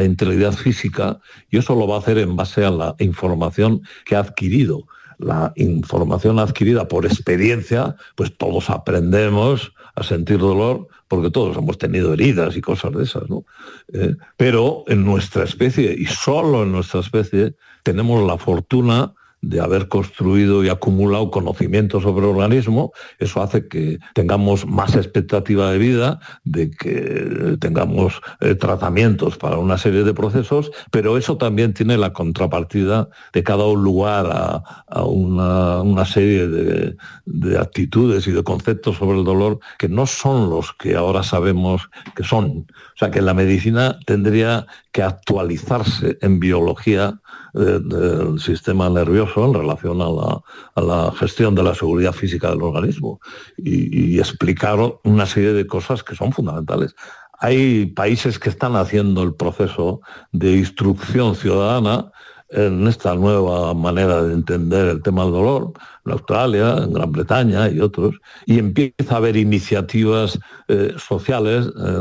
la 0.00 0.06
integridad 0.06 0.52
física 0.52 1.20
y 1.50 1.58
eso 1.58 1.74
lo 1.74 1.86
va 1.86 1.96
a 1.96 1.98
hacer 1.98 2.18
en 2.18 2.34
base 2.34 2.64
a 2.64 2.70
la 2.70 2.96
información 2.98 3.82
que 4.04 4.16
ha 4.16 4.20
adquirido. 4.20 4.86
La 5.18 5.52
información 5.56 6.38
adquirida 6.38 6.88
por 6.88 7.04
experiencia, 7.04 7.94
pues 8.14 8.34
todos 8.36 8.70
aprendemos 8.70 9.72
a 9.94 10.02
sentir 10.02 10.38
dolor 10.38 10.88
porque 11.08 11.30
todos 11.30 11.56
hemos 11.58 11.76
tenido 11.76 12.14
heridas 12.14 12.56
y 12.56 12.62
cosas 12.62 12.92
de 12.92 13.02
esas, 13.02 13.28
¿no? 13.28 13.44
Eh, 13.92 14.14
pero 14.38 14.84
en 14.86 15.04
nuestra 15.04 15.44
especie 15.44 15.92
y 15.92 16.06
solo 16.06 16.62
en 16.62 16.72
nuestra 16.72 17.00
especie 17.00 17.54
tenemos 17.82 18.26
la 18.26 18.38
fortuna 18.38 19.12
de 19.42 19.60
haber 19.60 19.88
construido 19.88 20.62
y 20.64 20.68
acumulado 20.68 21.30
conocimiento 21.30 22.00
sobre 22.00 22.26
el 22.26 22.32
organismo, 22.32 22.92
eso 23.18 23.42
hace 23.42 23.68
que 23.68 23.98
tengamos 24.14 24.66
más 24.66 24.94
expectativa 24.96 25.70
de 25.72 25.78
vida, 25.78 26.20
de 26.44 26.70
que 26.70 27.56
tengamos 27.58 28.20
eh, 28.40 28.54
tratamientos 28.54 29.38
para 29.38 29.56
una 29.56 29.78
serie 29.78 30.04
de 30.04 30.14
procesos, 30.14 30.70
pero 30.90 31.16
eso 31.16 31.38
también 31.38 31.72
tiene 31.72 31.96
la 31.96 32.12
contrapartida 32.12 33.08
de 33.32 33.42
cada 33.42 33.64
lugar 33.72 34.28
a, 34.30 35.04
una, 35.04 36.04
serie 36.04 36.46
de, 36.48 36.96
de 37.26 37.58
actitudes 37.58 38.26
y 38.26 38.32
de 38.32 38.42
conceptos 38.42 38.96
sobre 38.96 39.18
el 39.18 39.24
dolor 39.24 39.60
que 39.78 39.88
no 39.88 40.06
son 40.06 40.50
los 40.50 40.72
que 40.74 40.96
ahora 40.96 41.22
sabemos 41.22 41.88
que 42.14 42.24
son. 42.24 42.66
O 42.94 42.98
sea 42.98 43.10
que 43.10 43.22
la 43.22 43.34
medicina 43.34 43.98
tendría 44.06 44.66
que 44.92 45.02
actualizarse 45.02 46.18
en 46.20 46.40
biología 46.40 47.20
del 47.52 48.38
sistema 48.40 48.88
nervioso 48.88 49.44
en 49.44 49.54
relación 49.54 50.00
a 50.00 50.80
la, 50.80 51.12
gestión 51.12 51.54
de 51.54 51.62
la 51.62 51.74
seguridad 51.74 52.12
física 52.12 52.50
del 52.50 52.62
organismo 52.62 53.20
y, 53.56 54.14
y 54.14 54.18
explicar 54.18 54.78
una 55.04 55.26
serie 55.26 55.52
de 55.52 55.66
cosas 55.66 56.02
que 56.02 56.14
son 56.14 56.32
fundamentales. 56.32 56.94
Hay 57.38 57.86
países 57.86 58.38
que 58.38 58.50
están 58.50 58.76
haciendo 58.76 59.22
el 59.22 59.34
proceso 59.34 60.00
de 60.32 60.52
instrucción 60.58 61.34
ciudadana 61.34 62.12
en 62.50 62.86
esta 62.86 63.14
nueva 63.14 63.74
manera 63.74 64.22
de 64.22 64.34
entender 64.34 64.88
el 64.88 65.02
tema 65.02 65.22
del 65.24 65.32
dolor, 65.32 65.72
en 66.04 66.12
Australia, 66.12 66.76
en 66.78 66.92
Gran 66.92 67.12
Bretaña 67.12 67.68
y 67.68 67.80
otros, 67.80 68.16
y 68.46 68.58
empieza 68.58 69.14
a 69.14 69.16
haber 69.18 69.36
iniciativas 69.36 70.38
eh, 70.68 70.94
sociales 70.98 71.66
eh, 71.66 72.00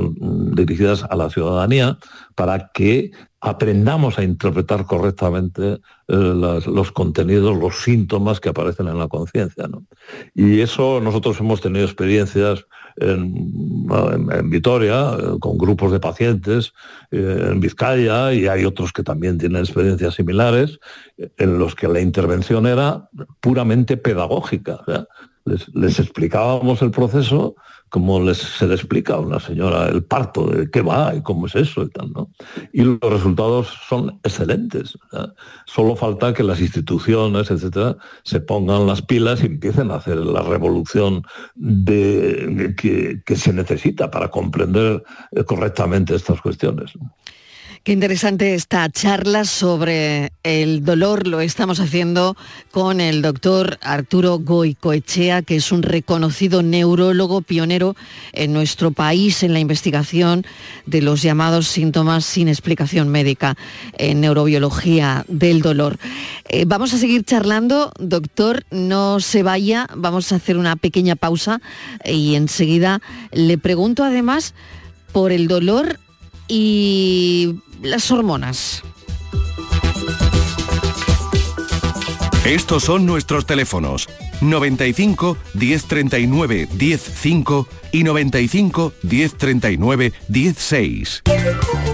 dirigidas 0.53 1.03
a 1.03 1.15
la 1.15 1.29
ciudadanía 1.29 1.97
para 2.35 2.71
que 2.73 3.11
aprendamos 3.41 4.17
a 4.17 4.23
interpretar 4.23 4.85
correctamente 4.85 5.73
eh, 5.73 5.79
los 6.07 6.91
contenidos, 6.91 7.57
los 7.57 7.83
síntomas 7.83 8.39
que 8.39 8.49
aparecen 8.49 8.87
en 8.87 8.99
la 8.99 9.07
conciencia. 9.07 9.67
Y 10.33 10.61
eso 10.61 10.99
nosotros 10.99 11.39
hemos 11.39 11.61
tenido 11.61 11.85
experiencias 11.85 12.65
en, 12.99 14.49
Vitoria, 14.49 15.11
eh, 15.17 15.39
con 15.39 15.57
grupos 15.57 15.91
de 15.91 15.99
pacientes, 15.99 16.73
eh, 17.11 17.49
en 17.51 17.59
Vizcaya, 17.59 18.33
y 18.33 18.47
hay 18.47 18.65
otros 18.65 18.91
que 18.91 19.03
también 19.03 19.37
tienen 19.37 19.61
experiencias 19.61 20.15
similares, 20.15 20.79
en 21.37 21.59
los 21.59 21.75
que 21.75 21.87
la 21.87 21.99
intervención 21.99 22.65
era 22.67 23.09
puramente 23.39 23.97
pedagógica. 23.97 24.81
Les 25.73 25.99
explicábamos 25.99 26.81
el 26.81 26.91
proceso 26.91 27.55
como 27.89 28.21
les, 28.21 28.37
se 28.37 28.67
le 28.67 28.75
explica 28.75 29.15
a 29.15 29.19
una 29.19 29.39
señora 29.39 29.87
el 29.87 30.03
parto, 30.03 30.47
de 30.47 30.69
qué 30.69 30.81
va 30.81 31.13
y 31.15 31.21
cómo 31.21 31.47
es 31.47 31.55
eso 31.55 31.83
y 31.83 31.89
tal, 31.89 32.11
¿no? 32.13 32.29
Y 32.71 32.83
los 32.83 32.99
resultados 33.01 33.67
son 33.87 34.19
excelentes. 34.23 34.97
Solo 35.65 35.95
falta 35.95 36.33
que 36.33 36.43
las 36.43 36.61
instituciones, 36.61 37.49
etcétera, 37.49 37.97
se 38.23 38.39
pongan 38.39 38.85
las 38.85 39.01
pilas 39.01 39.41
y 39.41 39.47
empiecen 39.47 39.91
a 39.91 39.95
hacer 39.95 40.17
la 40.17 40.43
revolución 40.43 41.23
de, 41.55 42.75
que, 42.77 43.21
que, 43.25 43.35
se 43.35 43.53
necesita 43.53 44.11
para 44.11 44.29
comprender 44.29 45.03
correctamente 45.47 46.15
estas 46.15 46.41
cuestiones. 46.41 46.93
Qué 47.83 47.93
interesante 47.93 48.55
esta 48.55 48.89
charla 48.89 49.45
sobre 49.45 50.33
el 50.43 50.83
dolor. 50.83 51.25
Lo 51.27 51.39
estamos 51.39 51.79
haciendo 51.79 52.35
con 52.71 52.99
el 52.99 53.21
doctor 53.21 53.79
Arturo 53.81 54.37
Goicoechea, 54.37 55.43
que 55.43 55.55
es 55.55 55.71
un 55.71 55.81
reconocido 55.81 56.61
neurólogo 56.61 57.41
pionero 57.41 57.95
en 58.33 58.51
nuestro 58.51 58.91
país 58.91 59.43
en 59.43 59.53
la 59.53 59.59
investigación 59.59 60.45
de 60.85 61.01
los 61.01 61.21
llamados 61.21 61.69
síntomas 61.69 62.25
sin 62.25 62.49
explicación 62.49 63.07
médica 63.07 63.55
en 63.97 64.19
neurobiología 64.19 65.23
del 65.29 65.61
dolor. 65.61 65.99
Eh, 66.49 66.65
vamos 66.67 66.93
a 66.93 66.97
seguir 66.97 67.23
charlando, 67.23 67.93
doctor, 67.97 68.65
no 68.71 69.21
se 69.21 69.41
vaya, 69.41 69.87
vamos 69.95 70.33
a 70.33 70.35
hacer 70.35 70.57
una 70.57 70.75
pequeña 70.75 71.15
pausa 71.15 71.61
y 72.03 72.35
enseguida 72.35 73.01
le 73.31 73.57
pregunto 73.57 74.03
además 74.03 74.53
por 75.13 75.31
el 75.31 75.47
dolor 75.47 75.97
y 76.49 77.59
las 77.81 78.11
hormonas. 78.11 78.83
Estos 82.45 82.83
son 82.83 83.05
nuestros 83.05 83.45
teléfonos 83.45 84.07
95 84.39 85.37
1039 85.55 86.69
105 86.77 87.67
y 87.91 88.03
95 88.03 88.93
1039 89.03 90.13
16. 90.29 91.23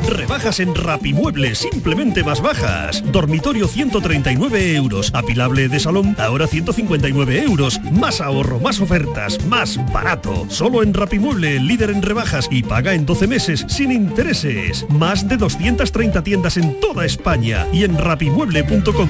Rebajas 0.08 0.60
en 0.60 0.76
Rapimueble, 0.76 1.56
simplemente 1.56 2.24
más 2.24 2.42
bajas. 2.42 3.04
Dormitorio 3.12 3.68
139 3.68 4.76
euros. 4.76 5.12
Apilable 5.16 5.68
de 5.68 5.80
salón, 5.80 6.16
ahora 6.20 6.46
159 6.46 7.42
euros. 7.42 7.82
Más 7.92 8.22
ahorro, 8.22 8.60
más 8.60 8.80
ofertas, 8.80 9.44
más 9.46 9.80
barato. 9.92 10.46
Solo 10.50 10.84
en 10.84 10.94
Rapimueble, 10.94 11.60
líder 11.60 11.90
en 11.90 12.04
rebajas 12.04 12.48
y 12.52 12.62
paga 12.62 12.94
en 12.94 13.08
12 13.08 13.28
meses 13.28 13.66
sin 13.68 13.92
intereses. 13.92 14.86
Más 14.90 15.28
de 15.28 15.38
230 15.38 16.24
tiendas 16.24 16.58
en 16.58 16.80
toda 16.80 17.04
España 17.04 17.66
y 17.74 17.84
en 17.84 17.98
rapimueble.com. 17.98 19.10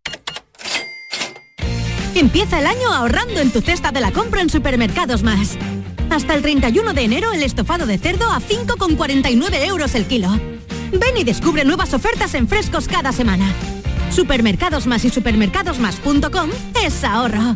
Empieza 2.15 2.59
el 2.59 2.67
año 2.67 2.93
ahorrando 2.93 3.39
en 3.39 3.51
tu 3.51 3.61
cesta 3.61 3.91
de 3.91 4.01
la 4.01 4.11
compra 4.11 4.41
en 4.41 4.49
Supermercados 4.49 5.23
Más. 5.23 5.57
Hasta 6.09 6.33
el 6.33 6.41
31 6.41 6.93
de 6.93 7.01
enero 7.03 7.31
el 7.31 7.41
estofado 7.41 7.85
de 7.85 7.97
cerdo 7.97 8.29
a 8.29 8.39
5,49 8.41 9.65
euros 9.65 9.95
el 9.95 10.05
kilo. 10.05 10.29
Ven 10.91 11.17
y 11.17 11.23
descubre 11.23 11.63
nuevas 11.63 11.93
ofertas 11.93 12.33
en 12.33 12.49
frescos 12.49 12.87
cada 12.87 13.13
semana. 13.13 13.45
Supermercados 14.11 14.87
Más 14.87 15.05
y 15.05 15.09
supermercadosmás.com 15.09 16.49
es 16.85 17.03
ahorro. 17.05 17.55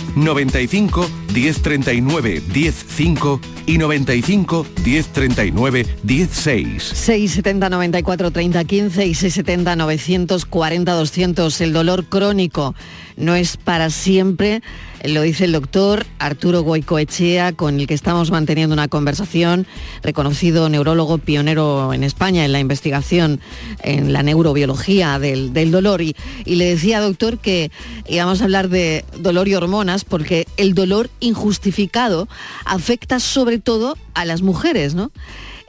95 0.15 1.09
1039 1.33 2.41
105 2.51 3.39
y 3.65 3.77
95 3.77 4.65
1039 4.83 5.85
16. 6.03 6.83
670 6.83 7.69
94 7.69 8.31
30 8.31 8.63
15 8.65 9.05
y 9.05 9.13
670 9.13 9.75
940 9.75 10.93
200. 10.93 11.61
El 11.61 11.73
dolor 11.73 12.05
crónico 12.05 12.75
no 13.21 13.35
es 13.35 13.55
para 13.55 13.89
siempre, 13.89 14.61
lo 15.03 15.21
dice 15.21 15.45
el 15.45 15.51
doctor 15.51 16.05
Arturo 16.19 16.63
Goicoechea, 16.63 17.53
con 17.53 17.79
el 17.79 17.87
que 17.87 17.93
estamos 17.93 18.31
manteniendo 18.31 18.73
una 18.73 18.87
conversación, 18.87 19.67
reconocido 20.03 20.69
neurólogo 20.69 21.17
pionero 21.19 21.93
en 21.93 22.03
España 22.03 22.43
en 22.43 22.51
la 22.51 22.59
investigación 22.59 23.39
en 23.83 24.11
la 24.11 24.23
neurobiología 24.23 25.19
del, 25.19 25.53
del 25.53 25.71
dolor. 25.71 26.01
Y, 26.01 26.15
y 26.45 26.55
le 26.55 26.65
decía, 26.65 26.99
doctor, 26.99 27.37
que 27.37 27.71
íbamos 28.07 28.41
a 28.41 28.45
hablar 28.45 28.69
de 28.69 29.05
dolor 29.19 29.47
y 29.47 29.55
hormonas 29.55 30.03
porque 30.03 30.47
el 30.57 30.73
dolor 30.73 31.09
injustificado 31.19 32.27
afecta 32.65 33.19
sobre 33.19 33.59
todo 33.59 33.97
a 34.13 34.25
las 34.25 34.41
mujeres, 34.41 34.95
¿no? 34.95 35.11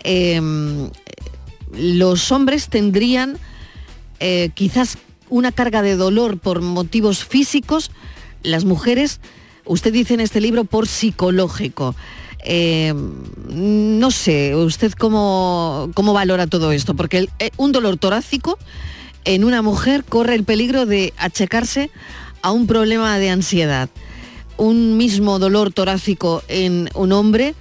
Em, 0.04 0.90
los 1.72 2.32
hombres 2.32 2.68
tendrían 2.68 3.38
eh, 4.20 4.50
quizás 4.54 4.98
una 5.32 5.50
carga 5.50 5.80
de 5.80 5.96
dolor 5.96 6.38
por 6.38 6.60
motivos 6.60 7.24
físicos, 7.24 7.90
las 8.42 8.66
mujeres, 8.66 9.18
usted 9.64 9.90
dice 9.90 10.12
en 10.12 10.20
este 10.20 10.42
libro, 10.42 10.64
por 10.64 10.86
psicológico. 10.86 11.94
Em, 12.44 13.14
no 13.48 14.10
sé, 14.10 14.54
¿usted 14.54 14.92
cómo, 14.92 15.90
cómo 15.94 16.12
valora 16.12 16.46
todo 16.46 16.70
esto? 16.70 16.94
Porque 16.94 17.30
eh, 17.38 17.50
un 17.56 17.72
dolor 17.72 17.96
torácico 17.96 18.58
en 19.24 19.44
una 19.44 19.62
mujer 19.62 20.04
corre 20.04 20.34
el 20.34 20.44
peligro 20.44 20.84
de 20.84 21.14
achacarse 21.16 21.90
a 22.42 22.50
un 22.52 22.66
problema 22.66 23.18
de 23.18 23.30
ansiedad. 23.30 23.88
Un 24.58 24.98
mismo 24.98 25.38
dolor 25.38 25.72
torácico 25.72 26.42
en 26.48 26.90
un 26.94 27.10
hombre 27.12 27.54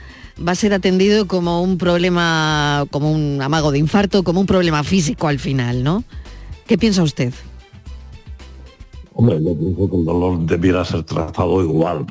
va 0.46 0.52
a 0.52 0.56
ser 0.56 0.74
atendido 0.74 1.26
como 1.26 1.62
un 1.62 1.78
problema, 1.78 2.86
como 2.92 3.14
un 3.14 3.42
amago 3.42 3.72
de 3.72 3.80
infarto, 3.80 4.24
como 4.24 4.42
un 4.42 4.46
problema 4.46 4.84
físico 4.84 5.30
al 5.30 5.40
final, 5.40 5.84
¿no? 5.84 6.04
¿Qué 6.68 6.78
piensa 6.78 7.04
usted? 7.04 7.34
Hombre, 9.22 9.44
yo 9.44 9.56
pienso 9.56 9.88
que 9.88 9.98
el 9.98 10.06
dolor 10.06 10.40
debiera 10.48 10.84
ser 10.84 11.04
tratado 11.04 11.62
igual. 11.62 12.08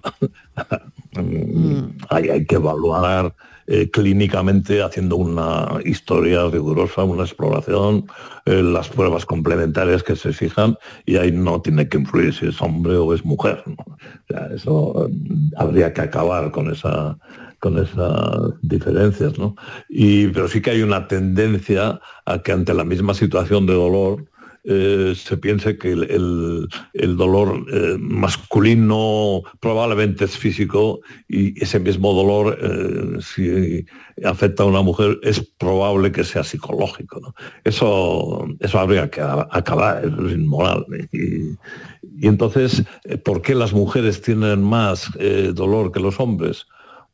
Mm, 1.16 1.98
hay, 2.08 2.28
hay 2.28 2.46
que 2.46 2.54
evaluar 2.54 3.34
eh, 3.66 3.90
clínicamente 3.90 4.80
haciendo 4.80 5.16
una 5.16 5.80
historia 5.84 6.48
rigurosa, 6.48 7.02
una 7.02 7.24
exploración, 7.24 8.06
eh, 8.44 8.62
las 8.62 8.88
pruebas 8.88 9.26
complementarias 9.26 10.04
que 10.04 10.14
se 10.14 10.32
fijan 10.32 10.76
y 11.04 11.16
ahí 11.16 11.32
no 11.32 11.60
tiene 11.60 11.88
que 11.88 11.98
influir 11.98 12.32
si 12.32 12.46
es 12.46 12.62
hombre 12.62 12.96
o 12.96 13.12
es 13.12 13.24
mujer. 13.24 13.64
¿no? 13.66 13.74
O 13.74 13.96
sea, 14.28 14.48
eso 14.54 15.08
eh, 15.08 15.12
habría 15.56 15.92
que 15.92 16.02
acabar 16.02 16.52
con 16.52 16.70
esa 16.70 17.18
con 17.58 17.76
esas 17.76 18.54
diferencias, 18.62 19.38
¿no? 19.38 19.54
Y, 19.88 20.28
pero 20.28 20.48
sí 20.48 20.62
que 20.62 20.70
hay 20.70 20.80
una 20.82 21.06
tendencia 21.06 22.00
a 22.24 22.38
que 22.38 22.52
ante 22.52 22.72
la 22.72 22.84
misma 22.84 23.12
situación 23.12 23.66
de 23.66 23.74
dolor, 23.74 24.24
eh, 24.64 25.14
se 25.16 25.36
piense 25.38 25.78
que 25.78 25.92
el, 25.92 26.68
el- 26.94 27.16
dolor 27.16 27.64
eh, 27.72 27.96
masculino 27.98 29.42
probablemente 29.60 30.24
es 30.24 30.36
físico 30.36 31.00
y 31.28 31.60
ese 31.62 31.80
mismo 31.80 32.12
dolor, 32.12 32.58
eh, 32.60 33.20
si 33.20 33.86
afecta 34.24 34.62
a 34.62 34.66
una 34.66 34.82
mujer, 34.82 35.18
es 35.22 35.40
probable 35.58 36.12
que 36.12 36.24
sea 36.24 36.44
psicológico. 36.44 37.20
¿no? 37.20 37.34
Eso, 37.64 38.46
eso 38.60 38.78
habría 38.78 39.10
que 39.10 39.20
acabar, 39.22 40.04
es 40.04 40.32
inmoral. 40.32 40.84
Y, 41.12 41.56
y 42.22 42.26
entonces, 42.28 42.84
¿por 43.24 43.42
qué 43.42 43.54
las 43.54 43.72
mujeres 43.72 44.20
tienen 44.20 44.62
más 44.62 45.10
dolor 45.54 45.90
que 45.92 46.00
los 46.00 46.20
hombres? 46.20 46.66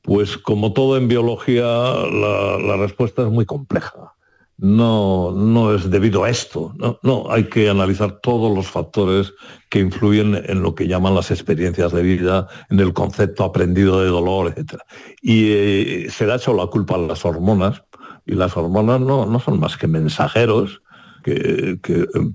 Pues 0.03 0.37
como 0.39 0.73
todo 0.73 0.97
en 0.97 1.09
biología, 1.09 1.65
la, 1.65 2.59
la 2.59 2.77
respuesta 2.77 3.23
es 3.23 3.29
muy 3.29 3.45
compleja 3.45 4.16
no, 4.59 5.33
no 5.33 5.75
es 5.75 5.91
debido 5.91 6.25
a 6.25 6.31
esto. 6.31 6.73
No, 6.77 6.99
no, 7.03 7.31
hay 7.31 7.45
que 7.45 7.69
analizar 7.69 8.21
todos 8.21 8.55
los 8.55 8.67
factores 8.67 9.35
que 9.69 9.81
influyen 9.81 10.43
en 10.47 10.63
lo 10.63 10.75
que 10.75 10.89
llaman 10.89 11.15
las 11.15 11.31
experiencias 11.31 11.93
de 11.93 12.03
vida, 12.03 12.49
en 12.71 12.81
el 12.81 12.93
concepto 12.93 13.45
aprendido 13.45 14.01
de 14.01 14.09
dolor, 14.09 14.55
etc. 14.57 14.81
Y 15.21 15.51
eh, 15.53 16.07
se 16.11 16.27
da 16.27 16.37
hecho 16.37 16.55
la 16.55 16.67
culpa 16.67 16.95
a 16.95 16.99
las 16.99 17.25
hormonas, 17.25 17.83
y 18.25 18.35
las 18.35 18.57
hormonas 18.57 19.01
no, 19.01 19.39
son 19.41 19.61
más 19.61 19.77
que 19.77 19.87
mensajeros 19.87 20.83
que 21.23 21.77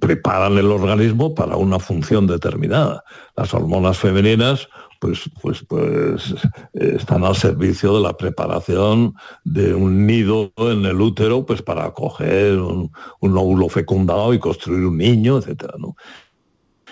preparan 0.01 0.57
el 0.57 0.69
organismo 0.69 1.33
para 1.33 1.55
una 1.55 1.79
función 1.79 2.27
determinada. 2.27 3.05
Las 3.37 3.53
hormonas 3.53 3.97
femeninas 3.97 4.67
pues, 5.01 5.27
pues, 5.41 5.65
pues 5.67 6.35
están 6.73 7.23
al 7.23 7.35
servicio 7.35 7.95
de 7.95 8.01
la 8.01 8.15
preparación 8.15 9.15
de 9.43 9.73
un 9.73 10.05
nido 10.05 10.53
en 10.57 10.85
el 10.85 11.01
útero, 11.01 11.43
pues 11.43 11.63
para 11.63 11.85
acoger 11.85 12.59
un, 12.59 12.91
un 13.19 13.37
óvulo 13.37 13.67
fecundado 13.67 14.31
y 14.31 14.39
construir 14.39 14.85
un 14.85 14.97
niño, 14.97 15.39
etcétera, 15.39 15.73
¿no? 15.79 15.95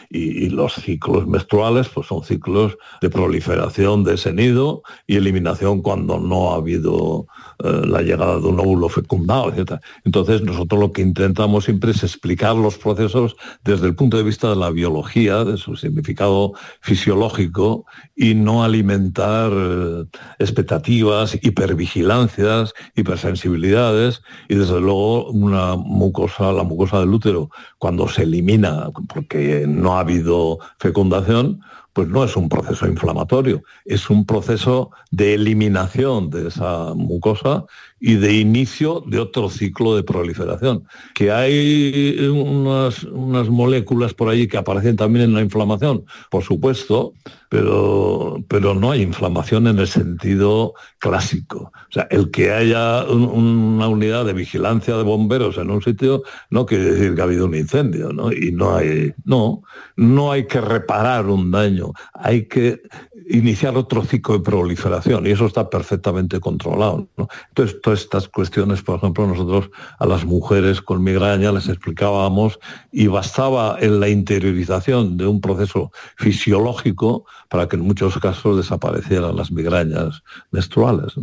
Y, 0.10 0.50
los 0.50 0.74
ciclos 0.74 1.28
menstruales 1.28 1.88
pues 1.90 2.08
son 2.08 2.24
ciclos 2.24 2.78
de 3.02 3.10
proliferación 3.10 4.04
de 4.04 4.16
ese 4.16 4.34
nido 4.34 4.82
y 5.06 5.16
eliminación 5.18 5.82
cuando 5.82 6.20
no 6.20 6.52
ha 6.52 6.56
habido 6.56 7.28
eh, 7.64 7.82
la 7.86 8.02
llegada 8.02 8.40
de 8.40 8.48
un 8.48 8.60
óvulo 8.60 8.90
fecundado, 8.90 9.54
etc. 9.54 9.80
Entonces 10.04 10.42
nosotros 10.42 10.80
lo 10.80 10.92
que 10.92 11.04
intentamos 11.04 11.66
siempre 11.66 11.92
es 11.92 12.04
explicar 12.04 12.56
los 12.56 12.78
procesos 12.78 13.36
desde 13.64 13.86
el 13.86 13.96
punto 13.96 14.18
de 14.18 14.24
vista 14.24 14.50
de 14.50 14.56
la 14.56 14.72
biología, 14.72 15.44
de 15.44 15.58
su 15.58 15.76
significado 15.76 16.54
fisiológico 16.82 17.86
y 18.16 18.34
no 18.34 18.64
alimentar 18.64 19.52
eh, 19.54 20.06
expectativas, 20.40 21.38
hipervigilancias, 21.42 22.74
hipersensibilidades 22.96 24.24
y 24.48 24.56
desde 24.56 24.82
luego 24.82 25.30
una 25.30 25.76
mucosa, 25.76 26.52
la 26.52 26.64
mucosa 26.64 27.00
del 27.00 27.14
útero, 27.14 27.52
cuando 27.78 28.08
se 28.08 28.24
elimina 28.24 28.90
porque 29.08 29.66
no 29.68 29.99
ha 30.00 30.02
habido 30.02 30.60
fecundación, 30.80 31.62
pues 31.94 32.08
no 32.08 32.24
es 32.24 32.36
un 32.36 32.50
proceso 32.50 32.88
inflamatorio, 32.88 33.64
es 33.86 34.10
un 34.10 34.26
proceso 34.26 34.92
de 35.12 35.34
eliminación 35.34 36.30
de 36.30 36.48
esa 36.48 36.94
mucosa 36.96 37.66
y 38.00 38.16
de 38.16 38.34
inicio 38.34 39.04
de 39.08 39.20
otro 39.20 39.50
ciclo 39.50 39.96
de 39.96 40.04
proliferación. 40.04 40.86
Que 41.14 41.32
hay 41.32 42.18
unas, 42.32 43.04
unas 43.04 43.50
moléculas 43.50 44.14
por 44.14 44.30
ahí 44.30 44.48
que 44.48 44.58
aparecen 44.58 44.96
también 44.96 45.26
en 45.26 45.34
la 45.34 45.42
inflamación, 45.42 46.06
por 46.30 46.44
supuesto, 46.44 47.14
pero, 47.50 48.38
pero 48.48 48.76
no 48.76 48.92
hay 48.92 49.02
inflamación 49.02 49.68
en 49.68 49.80
el 49.80 49.88
sentido 49.88 50.74
clásico. 51.00 51.72
O 51.74 51.92
sea, 51.92 52.08
el 52.12 52.30
que 52.32 52.52
haya 52.52 53.04
una 53.06 53.88
unidad 53.88 54.26
de 54.26 54.34
vigilancia 54.34 54.96
de 54.96 55.04
bomberos 55.04 55.58
en 55.58 55.72
un 55.72 55.82
sitio 55.82 56.24
no 56.50 56.66
quiere 56.66 56.92
decir 56.92 57.16
que 57.16 57.22
ha 57.22 57.26
habido 57.26 57.46
un 57.46 57.56
incendio, 57.56 58.14
¿no? 58.14 58.32
Y 58.32 58.52
no 58.52 58.76
hay, 58.76 59.14
no, 59.26 59.64
no 59.96 60.32
hay 60.32 60.46
que 60.46 60.62
reparar 60.62 61.26
un 61.26 61.52
daño, 61.52 61.92
hay 62.14 62.46
que 62.48 62.82
iniciar 63.30 63.78
otro 63.78 64.04
ciclo 64.04 64.38
de 64.38 64.44
proliferación 64.44 65.26
y 65.28 65.32
eso 65.32 65.46
está 65.46 65.70
perfectamente 65.70 66.40
controlado. 66.40 67.08
Entonces, 67.50 67.80
estas 67.94 68.28
cuestiones, 68.28 68.82
por 68.82 68.98
ejemplo, 68.98 69.28
nosotros 69.28 69.70
a 69.98 70.06
las 70.06 70.26
mujeres 70.26 70.82
con 70.82 71.04
migraña 71.04 71.52
les 71.52 71.68
explicábamos 71.68 72.60
y 72.92 73.08
bastaba 73.08 73.78
en 73.80 74.00
la 74.00 74.10
interiorización 74.10 75.18
de 75.18 75.28
un 75.28 75.42
proceso 75.42 75.92
fisiológico 76.18 77.26
para 77.50 77.68
que 77.68 77.76
en 77.76 77.84
muchos 77.84 78.18
casos 78.20 78.58
desaparecieran 78.58 79.36
las 79.36 79.52
migrañas 79.52 80.24
menstruales. 80.52 81.14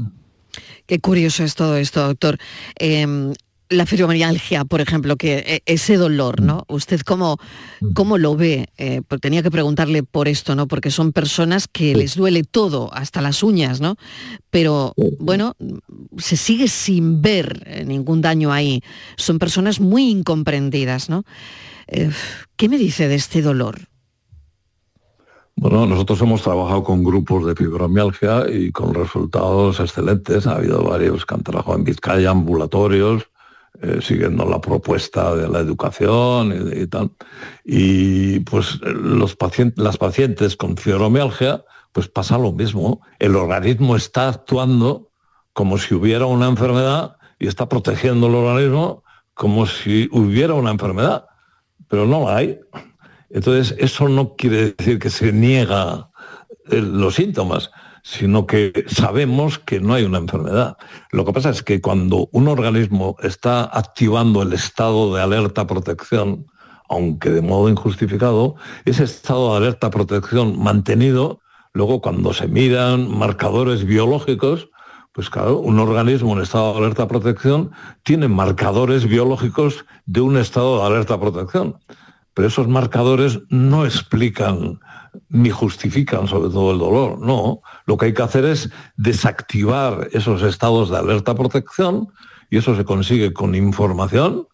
Qué 0.86 1.00
curioso 1.00 1.42
es 1.44 1.54
todo 1.54 1.76
esto, 1.76 2.06
doctor. 2.06 2.38
Em, 2.76 3.32
la 3.68 3.86
fibromialgia, 3.86 4.64
por 4.64 4.80
ejemplo, 4.80 5.16
que 5.16 5.38
e, 5.38 5.62
ese 5.66 5.96
dolor, 5.96 6.40
¿no? 6.40 6.64
¿Usted 6.68 7.00
cómo, 7.00 7.38
cómo 7.94 8.18
lo 8.18 8.36
ve? 8.36 8.68
Eh, 8.78 9.02
porque 9.06 9.22
tenía 9.22 9.42
que 9.42 9.50
preguntarle 9.50 10.02
por 10.02 10.28
esto, 10.28 10.54
¿no? 10.54 10.68
Porque 10.68 10.90
son 10.90 11.12
personas 11.12 11.66
que 11.68 11.94
les 11.94 12.16
duele 12.16 12.44
todo, 12.44 12.92
hasta 12.94 13.20
las 13.20 13.42
uñas, 13.42 13.80
¿no? 13.80 13.96
Pero, 14.50 14.94
bueno, 15.18 15.54
se 16.16 16.36
sigue 16.36 16.68
sin 16.68 17.22
ver 17.22 17.62
eh, 17.66 17.84
ningún 17.84 18.20
daño 18.20 18.52
ahí. 18.52 18.82
Son 19.16 19.38
personas 19.38 19.80
muy 19.80 20.10
incomprendidas, 20.10 21.08
¿no? 21.08 21.24
Eh, 21.88 22.10
¿Qué 22.56 22.68
me 22.68 22.78
dice 22.78 23.08
de 23.08 23.16
este 23.16 23.42
dolor? 23.42 23.88
Bueno, 25.58 25.86
nosotros 25.86 26.20
hemos 26.20 26.42
trabajado 26.42 26.84
con 26.84 27.02
grupos 27.02 27.46
de 27.46 27.54
fibromialgia 27.54 28.44
y 28.50 28.70
con 28.72 28.92
resultados 28.92 29.80
excelentes. 29.80 30.46
Ha 30.46 30.56
habido 30.56 30.82
varios 30.82 31.24
que 31.24 31.34
han 31.34 31.42
trabajado 31.42 31.78
en 31.78 31.84
Vizcaya, 31.84 32.30
ambulatorios, 32.30 33.30
eh, 33.82 33.98
siguiendo 34.00 34.44
la 34.44 34.60
propuesta 34.60 35.34
de 35.34 35.48
la 35.48 35.60
educación 35.60 36.70
y, 36.74 36.86
tal. 36.86 37.10
Y 37.64 38.40
pues 38.40 38.80
las 38.82 39.96
pacientes 39.96 40.56
con 40.56 40.76
fibromialgia, 40.76 41.64
pues 41.92 42.08
pasa 42.08 42.38
lo 42.38 42.52
mismo. 42.52 43.00
El 43.18 43.36
organismo 43.36 43.96
está 43.96 44.28
actuando 44.28 45.10
como 45.52 45.78
si 45.78 45.94
hubiera 45.94 46.26
una 46.26 46.48
enfermedad 46.48 47.16
y 47.38 47.46
está 47.46 47.68
protegiendo 47.68 48.26
el 48.26 48.34
organismo 48.34 49.02
como 49.34 49.66
si 49.66 50.08
hubiera 50.12 50.54
una 50.54 50.70
enfermedad, 50.70 51.26
pero 51.88 52.06
no 52.06 52.24
la 52.24 52.36
hay. 52.36 52.58
Entonces, 53.30 53.76
eso 53.78 54.08
no 54.08 54.34
quiere 54.34 54.72
decir 54.72 54.98
que 54.98 55.10
se 55.10 55.32
niega 55.32 56.10
eh, 56.70 56.80
los 56.80 57.16
síntomas, 57.16 57.70
sino 58.06 58.46
que 58.46 58.84
sabemos 58.86 59.58
que 59.58 59.80
no 59.80 59.94
hay 59.94 60.04
una 60.04 60.18
enfermedad. 60.18 60.76
Lo 61.10 61.24
que 61.24 61.32
pasa 61.32 61.50
es 61.50 61.64
que 61.64 61.80
cuando 61.80 62.28
un 62.30 62.46
organismo 62.46 63.16
está 63.20 63.64
activando 63.64 64.42
el 64.42 64.52
estado 64.52 65.12
de 65.12 65.20
alerta 65.20 65.66
protección, 65.66 66.46
aunque 66.88 67.30
de 67.30 67.42
modo 67.42 67.68
injustificado, 67.68 68.54
ese 68.84 69.02
estado 69.02 69.50
de 69.50 69.56
alerta 69.56 69.90
protección 69.90 70.56
mantenido, 70.56 71.40
luego 71.72 72.00
cuando 72.00 72.32
se 72.32 72.46
miran 72.46 73.10
marcadores 73.10 73.84
biológicos, 73.84 74.68
pues 75.10 75.28
claro, 75.28 75.58
un 75.58 75.80
organismo 75.80 76.36
en 76.36 76.42
estado 76.44 76.74
de 76.74 76.78
alerta 76.78 77.08
protección 77.08 77.72
tiene 78.04 78.28
marcadores 78.28 79.08
biológicos 79.08 79.84
de 80.04 80.20
un 80.20 80.36
estado 80.36 80.78
de 80.78 80.86
alerta 80.86 81.18
protección 81.18 81.80
pero 82.36 82.48
esos 82.48 82.68
marcadores 82.68 83.40
no 83.48 83.86
explican 83.86 84.78
ni 85.28 85.50
justifican 85.50 86.26
sobre 86.26 86.50
todo 86.50 86.72
el 86.72 86.78
dolor, 86.78 87.18
no. 87.18 87.60
Lo 87.86 87.96
que 87.96 88.06
hay 88.06 88.14
que 88.14 88.22
hacer 88.22 88.44
es 88.44 88.70
desactivar 88.96 90.08
esos 90.12 90.42
estados 90.42 90.90
de 90.90 90.98
alerta 90.98 91.34
protección 91.34 92.08
y 92.50 92.58
eso 92.58 92.76
se 92.76 92.84
consigue 92.84 93.32
con 93.32 93.54
información 93.54 94.46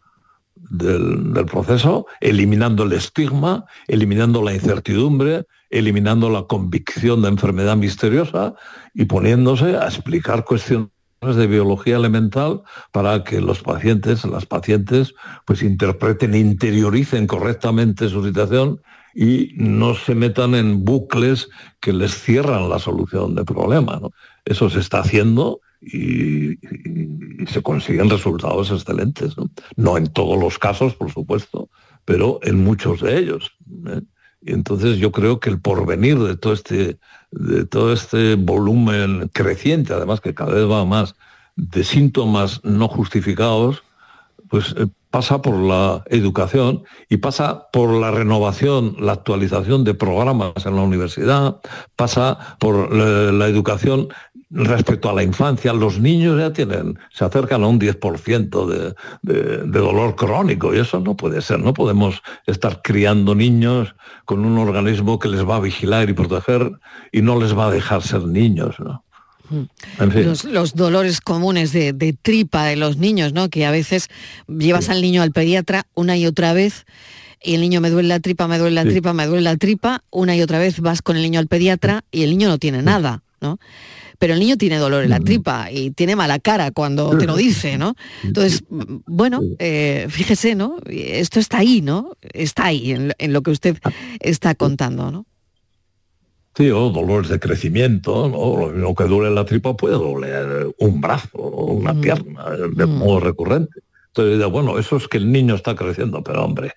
del, 0.70 1.44
proceso, 1.46 2.06
eliminando 2.20 2.84
el 2.84 2.92
estigma, 2.92 3.66
eliminando 3.88 4.42
la 4.42 4.54
incertidumbre, 4.54 5.44
eliminando 5.70 6.30
la 6.30 6.44
convicción 6.44 7.22
de 7.22 7.28
enfermedad 7.28 7.76
misteriosa 7.76 8.54
y 8.94 9.04
poniéndose 9.04 9.76
a 9.76 9.84
explicar 9.84 10.44
cuestiones 10.44 10.88
de 11.22 11.46
biología 11.46 11.96
elemental 11.96 12.62
para 12.90 13.22
que 13.22 13.40
los 13.40 13.62
pacientes, 13.62 14.24
las 14.24 14.46
pacientes, 14.46 15.14
pues 15.44 15.62
interpreten, 15.62 16.34
interioricen 16.34 17.26
correctamente 17.26 18.08
su 18.08 18.24
situación 18.24 18.80
y 19.14 19.52
no 19.56 19.94
se 19.94 20.14
metan 20.14 20.54
en 20.54 20.84
bucles 20.84 21.48
que 21.80 21.92
les 21.92 22.12
cierran 22.14 22.68
la 22.68 22.78
solución 22.78 23.34
del 23.34 23.44
problema. 23.44 24.00
Eso 24.44 24.70
se 24.70 24.80
está 24.80 25.00
haciendo 25.00 25.60
y, 25.80 26.58
se 27.46 27.60
consiguen 27.62 28.08
resultados 28.08 28.70
excelentes. 28.70 29.34
¿no? 29.76 29.96
en 29.96 30.06
todos 30.08 30.38
los 30.38 30.58
casos, 30.58 30.94
por 30.94 31.10
supuesto, 31.10 31.68
pero 32.04 32.38
en 32.42 32.62
muchos 32.62 33.00
de 33.00 33.18
ellos. 33.18 33.52
¿eh? 33.88 34.00
Y 34.42 34.52
entonces 34.52 34.98
yo 34.98 35.12
creo 35.12 35.40
que 35.40 35.50
el 35.50 35.60
porvenir 35.60 36.18
de 36.18 36.36
todo 36.36 36.52
este, 36.52 36.98
de 37.30 37.64
todo 37.64 37.92
este 37.92 38.36
volumen 38.36 39.28
creciente, 39.32 39.92
además 39.92 40.20
que 40.20 40.34
cada 40.34 40.54
vez 40.54 40.68
va 40.68 40.84
más, 40.84 41.14
de 41.56 41.84
síntomas 41.84 42.62
no 42.64 42.88
justificados, 42.88 43.82
pues 44.48 44.74
eh, 44.76 44.86
pasa 45.12 45.42
por 45.42 45.56
la 45.58 46.02
educación 46.06 46.84
y 47.10 47.18
pasa 47.18 47.68
por 47.70 47.90
la 47.90 48.10
renovación, 48.10 48.96
la 48.98 49.12
actualización 49.12 49.84
de 49.84 49.92
programas 49.92 50.64
en 50.64 50.74
la 50.74 50.82
universidad, 50.82 51.60
pasa 51.96 52.56
por 52.58 52.88
eh, 52.90 53.30
la 53.30 53.46
educación 53.46 54.08
respecto 54.50 55.10
a 55.10 55.12
la 55.12 55.22
infancia, 55.22 55.74
los 55.74 55.98
niños 55.98 56.38
ya 56.38 56.52
tienen, 56.52 56.98
se 57.10 57.26
acercan 57.26 57.62
a 57.62 57.66
un 57.66 57.78
10% 57.78 58.66
de, 58.66 58.94
de, 59.22 59.78
dolor 59.78 60.16
crónico 60.16 60.74
y 60.74 60.78
eso 60.78 60.98
no 61.00 61.14
puede 61.14 61.42
ser. 61.42 61.60
No 61.60 61.74
podemos 61.74 62.22
estar 62.46 62.80
criando 62.82 63.34
niños 63.34 63.94
con 64.24 64.44
un 64.46 64.58
organismo 64.58 65.18
que 65.18 65.28
les 65.28 65.46
va 65.46 65.56
a 65.56 65.60
vigilar 65.60 66.08
y 66.08 66.14
proteger 66.14 66.72
y 67.12 67.20
no 67.20 67.38
les 67.38 67.56
va 67.56 67.66
a 67.66 67.70
dejar 67.70 68.02
ser 68.02 68.22
niños. 68.26 68.76
Mm. 68.78 69.11
Los, 70.52 70.74
dolores 70.74 71.20
comunes 71.20 71.72
de, 71.72 72.16
tripa 72.20 72.66
de 72.66 72.76
los 72.76 72.96
niños, 72.96 73.32
¿no? 73.32 73.48
Que 73.48 73.66
a 73.66 73.70
veces 73.70 74.08
llevas 74.48 74.88
al 74.88 75.02
niño 75.02 75.22
al 75.22 75.32
pediatra 75.32 75.86
una 75.94 76.16
y 76.16 76.26
otra 76.26 76.52
vez 76.52 76.86
y 77.42 77.54
el 77.54 77.60
niño 77.60 77.80
me 77.80 77.90
duele 77.90 78.08
la 78.08 78.20
tripa, 78.20 78.46
me 78.46 78.58
duele 78.58 78.74
la 78.74 78.84
tripa, 78.84 79.12
me 79.12 79.26
duele 79.26 79.42
la 79.42 79.56
tripa, 79.56 80.04
una 80.10 80.36
y 80.36 80.42
otra 80.42 80.58
vez 80.58 80.80
vas 80.80 81.02
con 81.02 81.16
el 81.16 81.22
niño 81.22 81.40
al 81.40 81.48
pediatra 81.48 82.04
y 82.12 82.22
el 82.22 82.30
niño 82.30 82.48
no 82.48 82.58
tiene 82.58 82.82
nada, 82.82 83.22
¿no? 83.40 83.58
pero 84.22 84.34
el 84.34 84.38
niño 84.38 84.56
tiene 84.56 84.78
dolor 84.78 85.02
en 85.02 85.10
la 85.10 85.18
tripa 85.18 85.72
y 85.72 85.90
tiene 85.90 86.14
mala 86.14 86.38
cara 86.38 86.70
cuando 86.70 87.18
te 87.18 87.26
lo 87.26 87.34
dice, 87.34 87.76
¿no? 87.76 87.96
Entonces, 88.22 88.62
bueno, 88.68 89.40
eh, 89.58 90.06
fíjese, 90.10 90.54
¿no? 90.54 90.76
Esto 90.86 91.40
está 91.40 91.58
ahí, 91.58 91.82
¿no? 91.82 92.12
Está 92.32 92.66
ahí 92.66 92.92
en, 92.92 93.32
lo 93.32 93.42
que 93.42 93.50
usted 93.50 93.78
está 94.20 94.54
contando, 94.54 95.10
¿no? 95.10 95.26
Sí, 96.54 96.70
o 96.70 96.90
dolores 96.90 97.30
de 97.30 97.40
crecimiento, 97.40 98.28
¿no? 98.28 98.70
lo 98.70 98.94
que 98.94 99.04
duele 99.04 99.34
la 99.34 99.44
tripa 99.44 99.74
puede 99.74 99.94
doler 99.94 100.68
un 100.78 101.00
brazo 101.00 101.38
o 101.38 101.72
una 101.72 101.94
pierna 101.94 102.50
de 102.50 102.86
modo 102.86 103.20
recurrente. 103.20 103.80
Entonces, 104.08 104.46
bueno, 104.50 104.78
eso 104.78 104.96
es 104.96 105.08
que 105.08 105.16
el 105.16 105.32
niño 105.32 105.54
está 105.54 105.74
creciendo, 105.74 106.22
pero 106.22 106.44
hombre, 106.44 106.72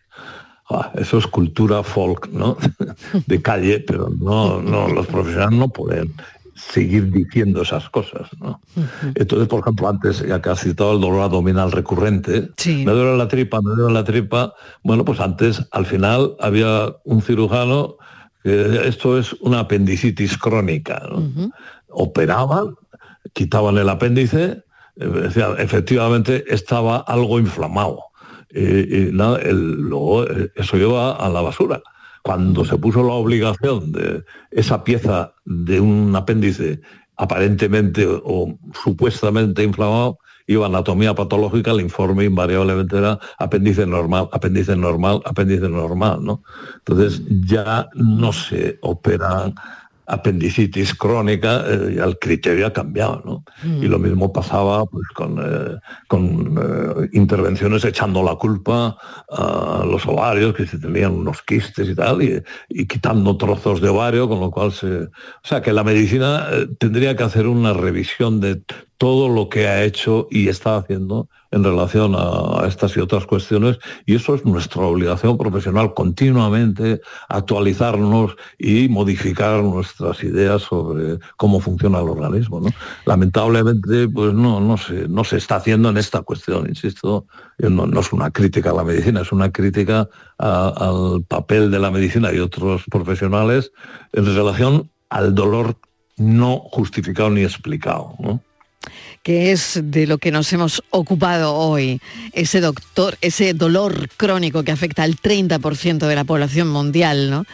Ah, 0.69 0.91
eso 0.95 1.19
es 1.19 1.27
cultura 1.27 1.83
folk, 1.83 2.29
¿no? 2.29 2.57
De 3.27 3.41
calle, 3.41 3.81
pero 3.81 4.09
no, 4.09 4.61
no, 4.61 4.87
los 4.87 5.05
profesionales 5.05 5.59
no 5.59 5.69
pueden 5.69 6.13
seguir 6.55 7.11
diciendo 7.11 7.61
esas 7.61 7.89
cosas. 7.89 8.29
¿no? 8.39 8.59
Entonces, 9.13 9.47
por 9.47 9.59
ejemplo, 9.59 9.89
antes, 9.89 10.25
ya 10.25 10.41
que 10.41 10.49
has 10.49 10.61
citado 10.61 10.93
el 10.93 11.01
dolor 11.01 11.21
abdominal 11.21 11.71
recurrente, 11.71 12.49
me 12.65 12.91
duele 12.91 13.17
la 13.17 13.27
tripa, 13.27 13.61
me 13.61 13.75
duele 13.75 13.93
la 13.93 14.03
tripa, 14.03 14.53
bueno, 14.81 15.05
pues 15.05 15.19
antes, 15.19 15.67
al 15.71 15.85
final, 15.85 16.35
había 16.39 16.95
un 17.03 17.21
cirujano 17.21 17.97
que 18.45 18.87
esto 18.87 19.17
es 19.17 19.33
una 19.41 19.61
apendicitis 19.61 20.37
crónica. 20.37 21.01
Operaban, 21.89 22.75
quitaban 23.33 23.79
el 23.79 23.89
apéndice, 23.89 24.63
eh, 24.97 25.29
efectivamente 25.57 26.45
estaba 26.47 26.97
algo 26.99 27.39
inflamado. 27.39 28.03
Y, 28.51 29.09
nada, 29.11 29.39
luego 29.51 30.25
eh, 30.25 30.51
eso 30.55 30.77
lleva 30.77 31.13
a 31.13 31.27
la 31.27 31.41
basura 31.41 31.81
cuando 32.21 32.63
se 32.65 32.77
puso 32.77 33.03
la 33.03 33.13
obligación 33.13 33.91
de 33.91 34.23
esa 34.51 34.83
pieza 34.83 35.33
de 35.45 35.79
un 35.79 36.15
apéndice 36.15 36.81
aparentemente 37.17 38.05
o 38.07 38.59
supuestamente 38.83 39.63
inflamado, 39.63 40.19
iba 40.47 40.65
a 40.65 40.69
anatomía 40.69 41.13
patológica, 41.13 41.71
el 41.71 41.81
informe 41.81 42.25
invariablemente 42.25 42.97
era 42.97 43.19
apéndice 43.37 43.85
normal, 43.85 44.29
apéndice 44.31 44.75
normal, 44.75 45.21
apéndice 45.25 45.69
normal, 45.69 46.23
¿no? 46.23 46.43
Entonces 46.77 47.21
ya 47.47 47.89
no 47.93 48.31
se 48.31 48.77
operan 48.81 49.55
apendicitis 50.07 50.93
crónica, 50.93 51.63
eh, 51.67 51.99
el 52.03 52.17
criterio 52.19 52.67
ha 52.67 52.73
cambiado, 52.73 53.21
¿no? 53.25 53.43
Mm. 53.63 53.83
Y 53.83 53.87
lo 53.87 53.99
mismo 53.99 54.31
pasaba 54.31 54.85
pues, 54.85 55.07
con, 55.13 55.39
eh, 55.39 55.79
con 56.07 56.57
eh, 56.61 57.09
intervenciones 57.13 57.83
echando 57.85 58.21
la 58.21 58.35
culpa 58.35 58.97
a 59.29 59.83
los 59.85 60.05
ovarios, 60.05 60.53
que 60.53 60.67
se 60.67 60.77
tenían 60.77 61.13
unos 61.13 61.41
quistes 61.41 61.89
y 61.89 61.95
tal, 61.95 62.21
y, 62.21 62.41
y, 62.69 62.85
quitando 62.85 63.35
trozos 63.37 63.81
de 63.81 63.89
ovario, 63.89 64.29
con 64.29 64.39
lo 64.39 64.51
cual 64.51 64.71
se... 64.71 65.05
O 65.05 65.09
sea, 65.43 65.61
que 65.61 65.73
la 65.73 65.83
medicina 65.83 66.47
tendría 66.77 67.15
que 67.15 67.23
hacer 67.23 67.47
una 67.47 67.73
revisión 67.73 68.39
de 68.39 68.61
todo 68.97 69.27
lo 69.29 69.49
que 69.49 69.67
ha 69.67 69.83
hecho 69.83 70.27
y 70.31 70.47
está 70.47 70.77
haciendo 70.77 71.27
en 71.51 71.63
relación 71.63 72.15
a, 72.17 72.65
estas 72.67 72.95
y 72.97 72.99
otras 72.99 73.25
cuestiones. 73.25 73.79
Y 74.05 74.15
eso 74.15 74.35
es 74.35 74.45
nuestra 74.45 74.81
obligación 74.83 75.37
profesional, 75.37 75.93
continuamente 75.93 77.01
actualizarnos 77.29 78.35
y 78.57 78.89
modificar 78.89 79.63
nuestras 79.63 80.23
ideas 80.23 80.63
sobre 80.63 81.19
cómo 81.37 81.59
funciona 81.59 81.99
el 81.99 82.09
organismo. 82.09 82.61
Lamentablemente, 83.05 84.07
pues 84.09 84.33
no, 84.33 84.59
no, 84.59 84.77
se, 84.77 85.07
no 85.07 85.23
se 85.23 85.37
está 85.37 85.57
haciendo 85.57 85.89
en 85.89 85.97
esta 85.97 86.21
cuestión, 86.21 86.67
insisto, 86.67 87.25
no, 87.57 87.87
no 87.87 87.99
es 87.99 88.11
una 88.11 88.31
crítica 88.31 88.71
a 88.71 88.75
la 88.75 88.83
medicina, 88.83 89.21
es 89.21 89.31
una 89.31 89.51
crítica 89.51 90.09
al 90.37 91.23
papel 91.27 91.71
de 91.71 91.79
la 91.79 91.91
medicina 91.91 92.33
y 92.33 92.39
otros 92.39 92.83
profesionales 92.91 93.71
en 94.13 94.25
relación 94.25 94.91
al 95.09 95.33
dolor 95.33 95.77
no 96.17 96.59
justificado 96.71 97.29
ni 97.29 97.43
explicado 97.43 98.15
que 99.23 99.51
es 99.51 99.79
de 99.83 100.07
lo 100.07 100.17
que 100.17 100.31
nos 100.31 100.51
hemos 100.53 100.83
ocupado 100.91 101.55
hoy, 101.55 101.99
ese 102.33 102.61
doctor, 102.61 103.17
ese 103.21 103.53
dolor 103.53 104.09
crónico 104.17 104.63
que 104.63 104.71
afecta 104.71 105.03
al 105.03 105.15
30% 105.15 106.07
de 106.07 106.15
la 106.15 106.23
población 106.23 106.67
mundial, 106.67 107.29
¿no? 107.31 107.45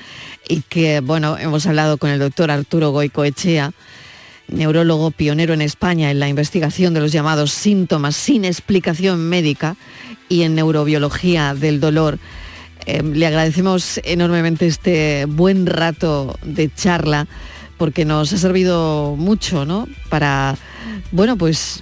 Y 0.47 0.61
que, 0.61 0.99
bueno, 0.99 1.37
hemos 1.37 1.65
hablado 1.65 1.97
con 1.97 2.09
el 2.09 2.19
doctor 2.19 2.51
Arturo 2.51 2.91
Goicoechea, 2.91 3.71
neurólogo 4.49 5.11
pionero 5.11 5.53
en 5.53 5.61
España 5.61 6.11
en 6.11 6.19
la 6.19 6.27
investigación 6.27 6.93
de 6.93 6.99
los 6.99 7.11
llamados 7.11 7.51
síntomas 7.51 8.15
sin 8.15 8.45
explicación 8.45 9.29
médica 9.29 9.77
y 10.29 10.43
en 10.43 10.55
neurobiología 10.55 11.53
del 11.53 11.79
dolor. 11.79 12.19
Eh, 12.85 13.03
le 13.03 13.27
agradecemos 13.27 13.99
enormemente 14.03 14.67
este 14.67 15.25
buen 15.25 15.65
rato 15.65 16.37
de 16.43 16.73
charla 16.73 17.27
porque 17.81 18.05
nos 18.05 18.31
ha 18.31 18.37
servido 18.37 19.15
mucho, 19.17 19.65
¿no? 19.65 19.87
Para 20.07 20.55
bueno, 21.11 21.35
pues 21.35 21.81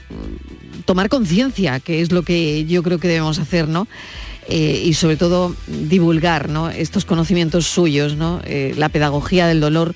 tomar 0.85 1.09
conciencia, 1.09 1.81
que 1.81 1.99
es 1.99 2.13
lo 2.13 2.23
que 2.23 2.63
yo 2.63 2.83
creo 2.83 2.99
que 2.99 3.09
debemos 3.09 3.37
hacer, 3.37 3.67
¿no? 3.67 3.85
Eh, 4.47 4.81
y 4.85 4.93
sobre 4.93 5.17
todo 5.17 5.53
divulgar 5.67 6.47
¿no? 6.47 6.69
estos 6.69 7.03
conocimientos 7.03 7.67
suyos. 7.67 8.15
¿no? 8.15 8.39
Eh, 8.45 8.73
la 8.77 8.87
pedagogía 8.87 9.45
del 9.45 9.59
dolor 9.59 9.93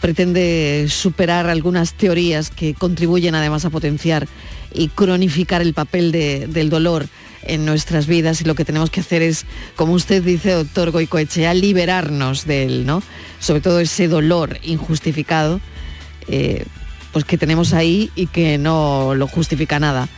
pretende 0.00 0.86
superar 0.88 1.50
algunas 1.50 1.92
teorías 1.92 2.48
que 2.48 2.72
contribuyen 2.72 3.34
además 3.34 3.66
a 3.66 3.70
potenciar 3.70 4.26
y 4.72 4.88
cronificar 4.88 5.60
el 5.60 5.74
papel 5.74 6.10
del 6.10 6.70
dolor 6.70 7.06
en 7.42 7.64
nuestras 7.64 8.06
vidas 8.06 8.40
y 8.40 8.44
lo 8.44 8.54
que 8.54 8.64
tenemos 8.64 8.90
que 8.90 9.00
hacer 9.00 9.22
es, 9.22 9.44
como 9.76 9.92
usted 9.92 10.22
dice, 10.22 10.52
doctor 10.52 10.90
Goicoechea, 10.90 11.54
liberarnos 11.54 12.46
de 12.46 12.64
él, 12.64 12.86
¿no? 12.86 13.02
Sobre 13.40 13.60
todo 13.60 13.80
ese 13.80 14.08
dolor 14.08 14.58
injustificado, 14.62 15.60
eh, 16.28 16.64
pues 17.12 17.24
que 17.24 17.38
tenemos 17.38 17.72
ahí 17.72 18.10
y 18.14 18.26
que 18.26 18.58
no 18.58 19.14
lo 19.14 19.26
justifica 19.26 19.78
nada. 19.78 20.08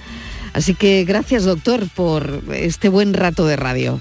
Así 0.53 0.75
que 0.75 1.05
gracias, 1.05 1.45
doctor, 1.45 1.89
por 1.95 2.43
este 2.53 2.89
buen 2.89 3.15
rato 3.15 3.47
de 3.47 3.57
radio. 3.57 4.01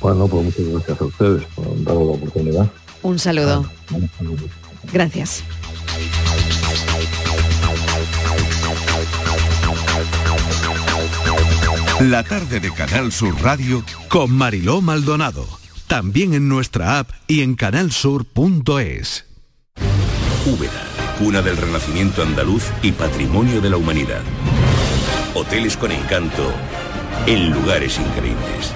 Bueno, 0.00 0.26
pues 0.28 0.44
muchas 0.44 0.68
gracias 0.68 1.00
a 1.00 1.04
ustedes 1.04 1.44
por 1.54 1.84
darnos 1.84 2.06
la 2.06 2.12
oportunidad. 2.12 2.70
Un 3.02 3.18
saludo. 3.18 3.70
Ah, 3.92 3.96
gracias. 4.92 5.42
La 12.00 12.22
tarde 12.22 12.60
de 12.60 12.70
Canal 12.70 13.10
Sur 13.10 13.42
Radio 13.42 13.82
con 14.08 14.30
Mariló 14.30 14.82
Maldonado. 14.82 15.48
También 15.86 16.34
en 16.34 16.46
nuestra 16.46 16.98
app 16.98 17.10
y 17.26 17.40
en 17.40 17.54
canalsur.es. 17.54 19.24
Úbeda, 20.44 20.84
cuna 21.18 21.40
del 21.40 21.56
renacimiento 21.56 22.22
andaluz 22.22 22.64
y 22.82 22.92
patrimonio 22.92 23.62
de 23.62 23.70
la 23.70 23.78
humanidad. 23.78 24.20
Hoteles 25.32 25.78
con 25.78 25.90
encanto 25.90 26.52
en 27.26 27.50
lugares 27.50 27.98
increíbles. 27.98 28.72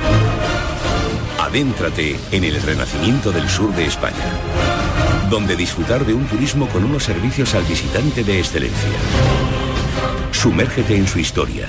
Adéntrate 1.38 2.18
en 2.32 2.44
el 2.44 2.62
renacimiento 2.62 3.32
del 3.32 3.50
sur 3.50 3.74
de 3.74 3.84
España, 3.84 4.32
donde 5.28 5.56
disfrutar 5.56 6.06
de 6.06 6.14
un 6.14 6.24
turismo 6.24 6.68
con 6.70 6.84
unos 6.84 7.04
servicios 7.04 7.54
al 7.54 7.64
visitante 7.64 8.24
de 8.24 8.38
excelencia. 8.38 8.98
Sumérgete 10.32 10.96
en 10.96 11.06
su 11.06 11.18
historia. 11.18 11.68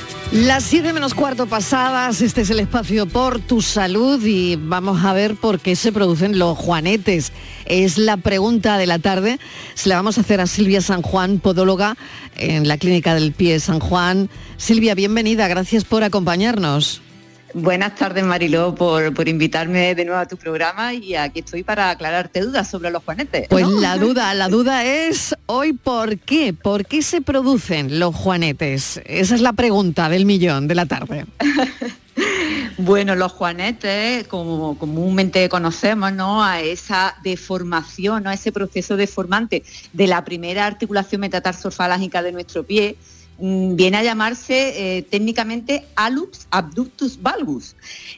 Las 0.31 0.63
7 0.63 0.93
menos 0.93 1.13
cuarto 1.13 1.45
pasadas, 1.45 2.21
este 2.21 2.41
es 2.41 2.49
el 2.49 2.61
espacio 2.61 3.05
por 3.05 3.39
tu 3.39 3.61
salud 3.61 4.25
y 4.25 4.55
vamos 4.55 5.03
a 5.03 5.11
ver 5.11 5.35
por 5.35 5.59
qué 5.59 5.75
se 5.75 5.91
producen 5.91 6.39
los 6.39 6.57
juanetes. 6.57 7.33
Es 7.65 7.97
la 7.97 8.15
pregunta 8.15 8.77
de 8.77 8.87
la 8.87 8.97
tarde. 8.97 9.39
Se 9.73 9.89
la 9.89 9.97
vamos 9.97 10.17
a 10.17 10.21
hacer 10.21 10.39
a 10.39 10.47
Silvia 10.47 10.79
San 10.79 11.01
Juan, 11.01 11.39
podóloga 11.39 11.97
en 12.37 12.65
la 12.65 12.77
Clínica 12.77 13.13
del 13.13 13.33
Pie 13.33 13.59
San 13.59 13.81
Juan. 13.81 14.29
Silvia, 14.55 14.95
bienvenida, 14.95 15.49
gracias 15.49 15.83
por 15.83 16.01
acompañarnos. 16.01 17.01
Buenas 17.53 17.95
tardes, 17.95 18.23
Mariló, 18.23 18.75
por, 18.75 19.13
por, 19.13 19.27
invitarme 19.27 19.95
de 19.95 20.05
nuevo 20.05 20.19
a 20.19 20.25
tu 20.25 20.37
programa 20.37 20.93
y 20.93 21.15
aquí 21.15 21.39
estoy 21.39 21.63
para 21.63 21.89
aclararte 21.89 22.41
dudas 22.41 22.69
sobre 22.69 22.91
los 22.91 23.03
juanetes. 23.03 23.47
Pues 23.49 23.67
la 23.67 23.97
duda, 23.97 24.33
la 24.33 24.47
duda 24.47 24.85
es 24.85 25.35
hoy 25.45 25.73
por 25.73 26.17
qué, 26.19 26.53
por 26.53 26.85
qué 26.85 27.01
se 27.01 27.21
producen 27.21 27.99
los 27.99 28.15
juanetes. 28.15 29.01
Esa 29.05 29.35
es 29.35 29.41
la 29.41 29.53
pregunta 29.53 30.09
del 30.09 30.25
millón 30.25 30.67
de 30.67 30.75
la 30.75 30.85
tarde. 30.85 31.25
Bueno, 32.77 33.15
los 33.15 33.31
juanetes, 33.31 34.27
como 34.27 34.77
comúnmente 34.77 35.47
conocemos, 35.49 36.11
¿no? 36.13 36.43
A 36.43 36.61
esa 36.61 37.15
deformación, 37.23 38.25
a 38.25 38.33
ese 38.33 38.51
proceso 38.51 38.97
deformante 38.97 39.63
de 39.93 40.07
la 40.07 40.25
primera 40.25 40.65
articulación 40.65 41.21
metatarsofalágica 41.21 42.23
de 42.23 42.31
nuestro 42.31 42.63
pie, 42.63 42.97
viene 43.41 43.97
a 43.97 44.03
llamarse 44.03 44.97
eh, 44.97 45.01
técnicamente 45.01 45.85
alux 45.95 46.47
abductus 46.51 47.21
valgus, 47.21 47.75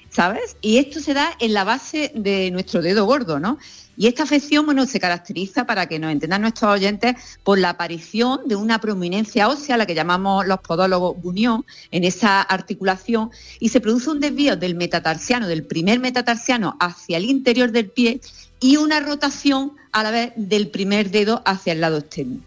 ¿sabes? 0.10 0.58
Y 0.62 0.78
esto 0.78 1.00
se 1.00 1.14
da 1.14 1.32
en 1.40 1.54
la 1.54 1.64
base 1.64 2.12
de 2.14 2.52
nuestro 2.52 2.82
dedo 2.82 3.06
gordo, 3.06 3.40
¿no? 3.40 3.58
Y 3.96 4.08
esta 4.08 4.24
afección 4.24 4.66
bueno, 4.66 4.86
se 4.86 5.00
caracteriza, 5.00 5.66
para 5.66 5.86
que 5.88 6.00
nos 6.00 6.12
entendan 6.12 6.42
nuestros 6.42 6.72
oyentes, 6.72 7.16
por 7.44 7.60
la 7.60 7.70
aparición 7.70 8.42
de 8.48 8.56
una 8.56 8.80
prominencia 8.80 9.48
ósea, 9.48 9.78
la 9.78 9.86
que 9.86 9.96
llamamos 9.96 10.48
los 10.48 10.60
podólogos 10.60 11.16
unión, 11.24 11.64
en 11.92 12.04
esa 12.04 12.42
articulación, 12.42 13.30
y 13.60 13.70
se 13.70 13.80
produce 13.80 14.10
un 14.10 14.20
desvío 14.20 14.58
del 14.58 14.76
metatarsiano, 14.76 15.48
del 15.48 15.64
primer 15.64 16.00
metatarsiano 16.00 16.76
hacia 16.80 17.18
el 17.18 17.26
interior 17.26 17.72
del 17.72 17.90
pie, 17.90 18.20
y 18.60 18.78
una 18.78 19.00
rotación 19.00 19.74
a 19.92 20.04
la 20.04 20.12
vez 20.12 20.34
del 20.36 20.70
primer 20.70 21.12
dedo 21.12 21.44
hacia 21.46 21.74
el 21.74 21.82
lado 21.82 22.00
externo. 22.00 22.40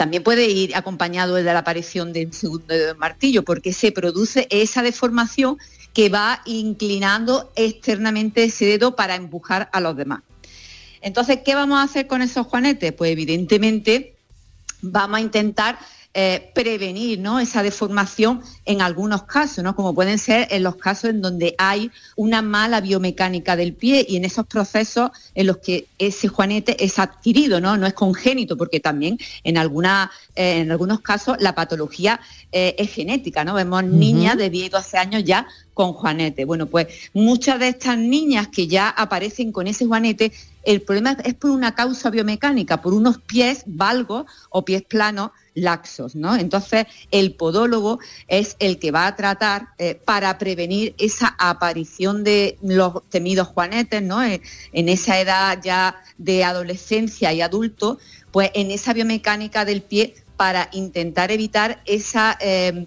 También 0.00 0.22
puede 0.22 0.48
ir 0.48 0.74
acompañado 0.76 1.34
de 1.34 1.42
la 1.42 1.58
aparición 1.58 2.14
del 2.14 2.32
segundo 2.32 2.64
dedo 2.68 2.86
del 2.86 2.96
martillo, 2.96 3.42
porque 3.42 3.74
se 3.74 3.92
produce 3.92 4.46
esa 4.48 4.82
deformación 4.82 5.58
que 5.92 6.08
va 6.08 6.40
inclinando 6.46 7.52
externamente 7.54 8.44
ese 8.44 8.64
dedo 8.64 8.96
para 8.96 9.14
empujar 9.14 9.68
a 9.74 9.80
los 9.80 9.94
demás. 9.94 10.22
Entonces, 11.02 11.40
¿qué 11.44 11.54
vamos 11.54 11.78
a 11.78 11.82
hacer 11.82 12.06
con 12.06 12.22
esos 12.22 12.46
juanetes? 12.46 12.94
Pues 12.94 13.12
evidentemente 13.12 14.14
vamos 14.80 15.18
a 15.18 15.20
intentar 15.20 15.78
eh, 16.12 16.50
prevenir 16.56 17.20
¿no? 17.20 17.38
esa 17.38 17.62
deformación 17.62 18.42
en 18.64 18.82
algunos 18.82 19.22
casos, 19.22 19.62
¿no? 19.62 19.76
como 19.76 19.94
pueden 19.94 20.18
ser 20.18 20.48
en 20.50 20.64
los 20.64 20.74
casos 20.74 21.10
en 21.10 21.22
donde 21.22 21.54
hay 21.56 21.92
una 22.16 22.42
mala 22.42 22.80
biomecánica 22.80 23.54
del 23.54 23.74
pie 23.74 24.04
y 24.08 24.16
en 24.16 24.24
esos 24.24 24.44
procesos 24.46 25.10
en 25.36 25.46
los 25.46 25.58
que 25.58 25.86
ese 25.98 26.26
juanete 26.26 26.84
es 26.84 26.98
adquirido, 26.98 27.60
no, 27.60 27.76
no 27.76 27.86
es 27.86 27.94
congénito, 27.94 28.56
porque 28.56 28.80
también 28.80 29.18
en, 29.44 29.56
alguna, 29.56 30.10
eh, 30.34 30.58
en 30.58 30.72
algunos 30.72 31.00
casos 31.00 31.36
la 31.38 31.54
patología 31.54 32.20
eh, 32.50 32.74
es 32.76 32.92
genética, 32.92 33.44
¿no? 33.44 33.54
Vemos 33.54 33.84
niñas 33.84 34.36
de 34.36 34.50
10 34.50 34.66
y 34.66 34.68
12 34.68 34.98
años 34.98 35.22
ya 35.24 35.46
con 35.74 35.92
juanete. 35.92 36.44
Bueno, 36.44 36.66
pues 36.66 36.88
muchas 37.14 37.60
de 37.60 37.68
estas 37.68 37.96
niñas 37.96 38.48
que 38.48 38.66
ya 38.66 38.88
aparecen 38.88 39.52
con 39.52 39.68
ese 39.68 39.86
juanete, 39.86 40.32
el 40.64 40.82
problema 40.82 41.16
es 41.24 41.34
por 41.34 41.50
una 41.50 41.74
causa 41.74 42.10
biomecánica, 42.10 42.82
por 42.82 42.92
unos 42.92 43.18
pies 43.18 43.62
valgos 43.66 44.26
o 44.50 44.64
pies 44.64 44.82
planos 44.82 45.30
laxos, 45.54 46.14
¿no? 46.14 46.36
Entonces, 46.36 46.86
el 47.10 47.34
podólogo 47.34 47.98
es 48.28 48.56
el 48.58 48.78
que 48.78 48.90
va 48.90 49.06
a 49.06 49.16
tratar 49.16 49.68
eh, 49.78 49.94
para 50.04 50.38
prevenir 50.38 50.94
esa 50.98 51.34
aparición 51.38 52.24
de 52.24 52.58
los 52.62 53.02
temidos 53.08 53.48
juanetes, 53.48 54.02
¿no? 54.02 54.22
Eh, 54.22 54.40
en 54.72 54.88
esa 54.88 55.20
edad 55.20 55.58
ya 55.62 56.02
de 56.18 56.44
adolescencia 56.44 57.32
y 57.32 57.40
adulto, 57.40 57.98
pues 58.30 58.50
en 58.54 58.70
esa 58.70 58.92
biomecánica 58.92 59.64
del 59.64 59.82
pie 59.82 60.14
para 60.36 60.68
intentar 60.72 61.30
evitar 61.30 61.82
esa, 61.84 62.38
eh, 62.40 62.86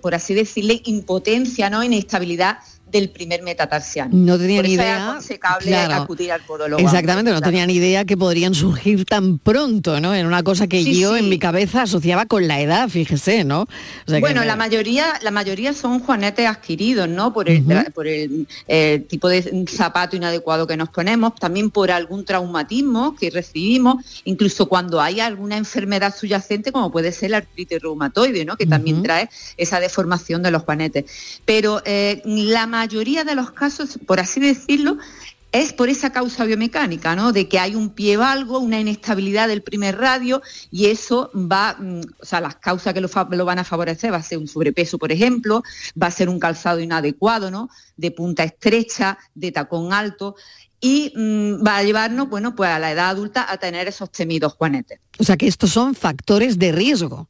por 0.00 0.14
así 0.14 0.34
decirle, 0.34 0.80
impotencia, 0.84 1.68
¿no? 1.68 1.84
Inestabilidad 1.84 2.58
del 2.90 3.10
primer 3.10 3.42
metatarsiano. 3.42 4.10
No 4.12 4.38
tenía 4.38 4.62
ni 4.62 4.72
idea. 4.72 5.18
Es 5.20 5.30
acudir 5.92 6.32
al 6.32 6.40
podólogo. 6.42 6.82
Exactamente, 6.82 7.32
no 7.32 7.40
tenía 7.40 7.66
ni 7.66 7.74
idea 7.74 8.04
que 8.04 8.16
podrían 8.16 8.54
surgir 8.54 9.04
tan 9.04 9.38
pronto, 9.38 10.00
¿no? 10.00 10.14
En 10.14 10.26
una 10.26 10.42
cosa 10.42 10.66
que 10.66 10.84
yo 10.84 11.16
en 11.16 11.28
mi 11.28 11.38
cabeza 11.38 11.82
asociaba 11.82 12.26
con 12.26 12.48
la 12.48 12.60
edad, 12.60 12.88
fíjese, 12.88 13.44
¿no? 13.44 13.66
bueno, 14.20 14.44
la 14.44 14.56
mayoría, 14.56 15.14
la 15.22 15.30
mayoría 15.30 15.72
son 15.72 16.00
juanetes 16.00 16.46
adquiridos, 16.46 17.08
¿no? 17.08 17.32
Por 17.32 17.48
el, 17.48 17.64
por 17.94 18.06
el 18.06 18.46
eh, 18.68 19.04
tipo 19.08 19.28
de 19.28 19.66
zapato 19.68 20.16
inadecuado 20.16 20.66
que 20.66 20.76
nos 20.76 20.88
ponemos, 20.88 21.34
también 21.36 21.70
por 21.70 21.90
algún 21.90 22.24
traumatismo 22.24 23.14
que 23.16 23.30
recibimos, 23.30 24.22
incluso 24.24 24.66
cuando 24.66 25.00
hay 25.00 25.20
alguna 25.20 25.56
enfermedad 25.56 26.14
subyacente, 26.16 26.72
como 26.72 26.90
puede 26.90 27.12
ser 27.12 27.30
la 27.30 27.38
artritis 27.38 27.80
reumatoide, 27.80 28.44
¿no? 28.44 28.56
Que 28.56 28.66
también 28.66 29.02
trae 29.02 29.28
esa 29.56 29.80
deformación 29.80 30.42
de 30.42 30.50
los 30.50 30.62
juanetes. 30.62 31.04
Pero 31.44 31.82
eh, 31.84 32.22
la 32.24 32.66
mayoría 32.80 33.24
de 33.24 33.34
los 33.34 33.50
casos, 33.50 33.98
por 34.06 34.20
así 34.20 34.40
decirlo, 34.40 34.96
es 35.52 35.72
por 35.74 35.88
esa 35.90 36.10
causa 36.10 36.44
biomecánica, 36.44 37.14
¿no? 37.14 37.32
De 37.32 37.46
que 37.46 37.58
hay 37.58 37.74
un 37.74 37.90
pie 37.90 38.16
valgo, 38.16 38.58
una 38.58 38.80
inestabilidad 38.80 39.48
del 39.48 39.62
primer 39.62 39.98
radio 39.98 40.40
y 40.70 40.86
eso 40.86 41.30
va, 41.34 41.76
mm, 41.78 42.00
o 42.22 42.24
sea, 42.24 42.40
las 42.40 42.56
causas 42.56 42.94
que 42.94 43.02
lo, 43.02 43.44
van 43.44 43.58
a 43.58 43.64
favorecer 43.64 44.12
va 44.12 44.16
a 44.18 44.22
ser 44.22 44.38
un 44.38 44.48
sobrepeso, 44.48 44.96
por 44.96 45.12
ejemplo, 45.12 45.62
va 46.00 46.06
a 46.06 46.10
ser 46.10 46.28
un 46.30 46.38
calzado 46.38 46.80
inadecuado, 46.80 47.50
¿no? 47.50 47.68
De 47.96 48.10
punta 48.12 48.44
estrecha, 48.44 49.18
de 49.34 49.52
tacón 49.52 49.92
alto 49.92 50.36
y 50.80 51.12
mm, 51.14 51.66
va 51.66 51.78
a 51.78 51.82
llevarnos, 51.82 52.30
bueno, 52.30 52.54
pues 52.54 52.70
a 52.70 52.78
la 52.78 52.92
edad 52.92 53.10
adulta 53.10 53.52
a 53.52 53.58
tener 53.58 53.88
esos 53.88 54.10
temidos 54.10 54.54
juanetes. 54.54 55.00
O 55.18 55.24
sea 55.24 55.36
que 55.36 55.48
estos 55.48 55.70
son 55.70 55.94
factores 55.94 56.58
de 56.58 56.72
riesgo 56.72 57.28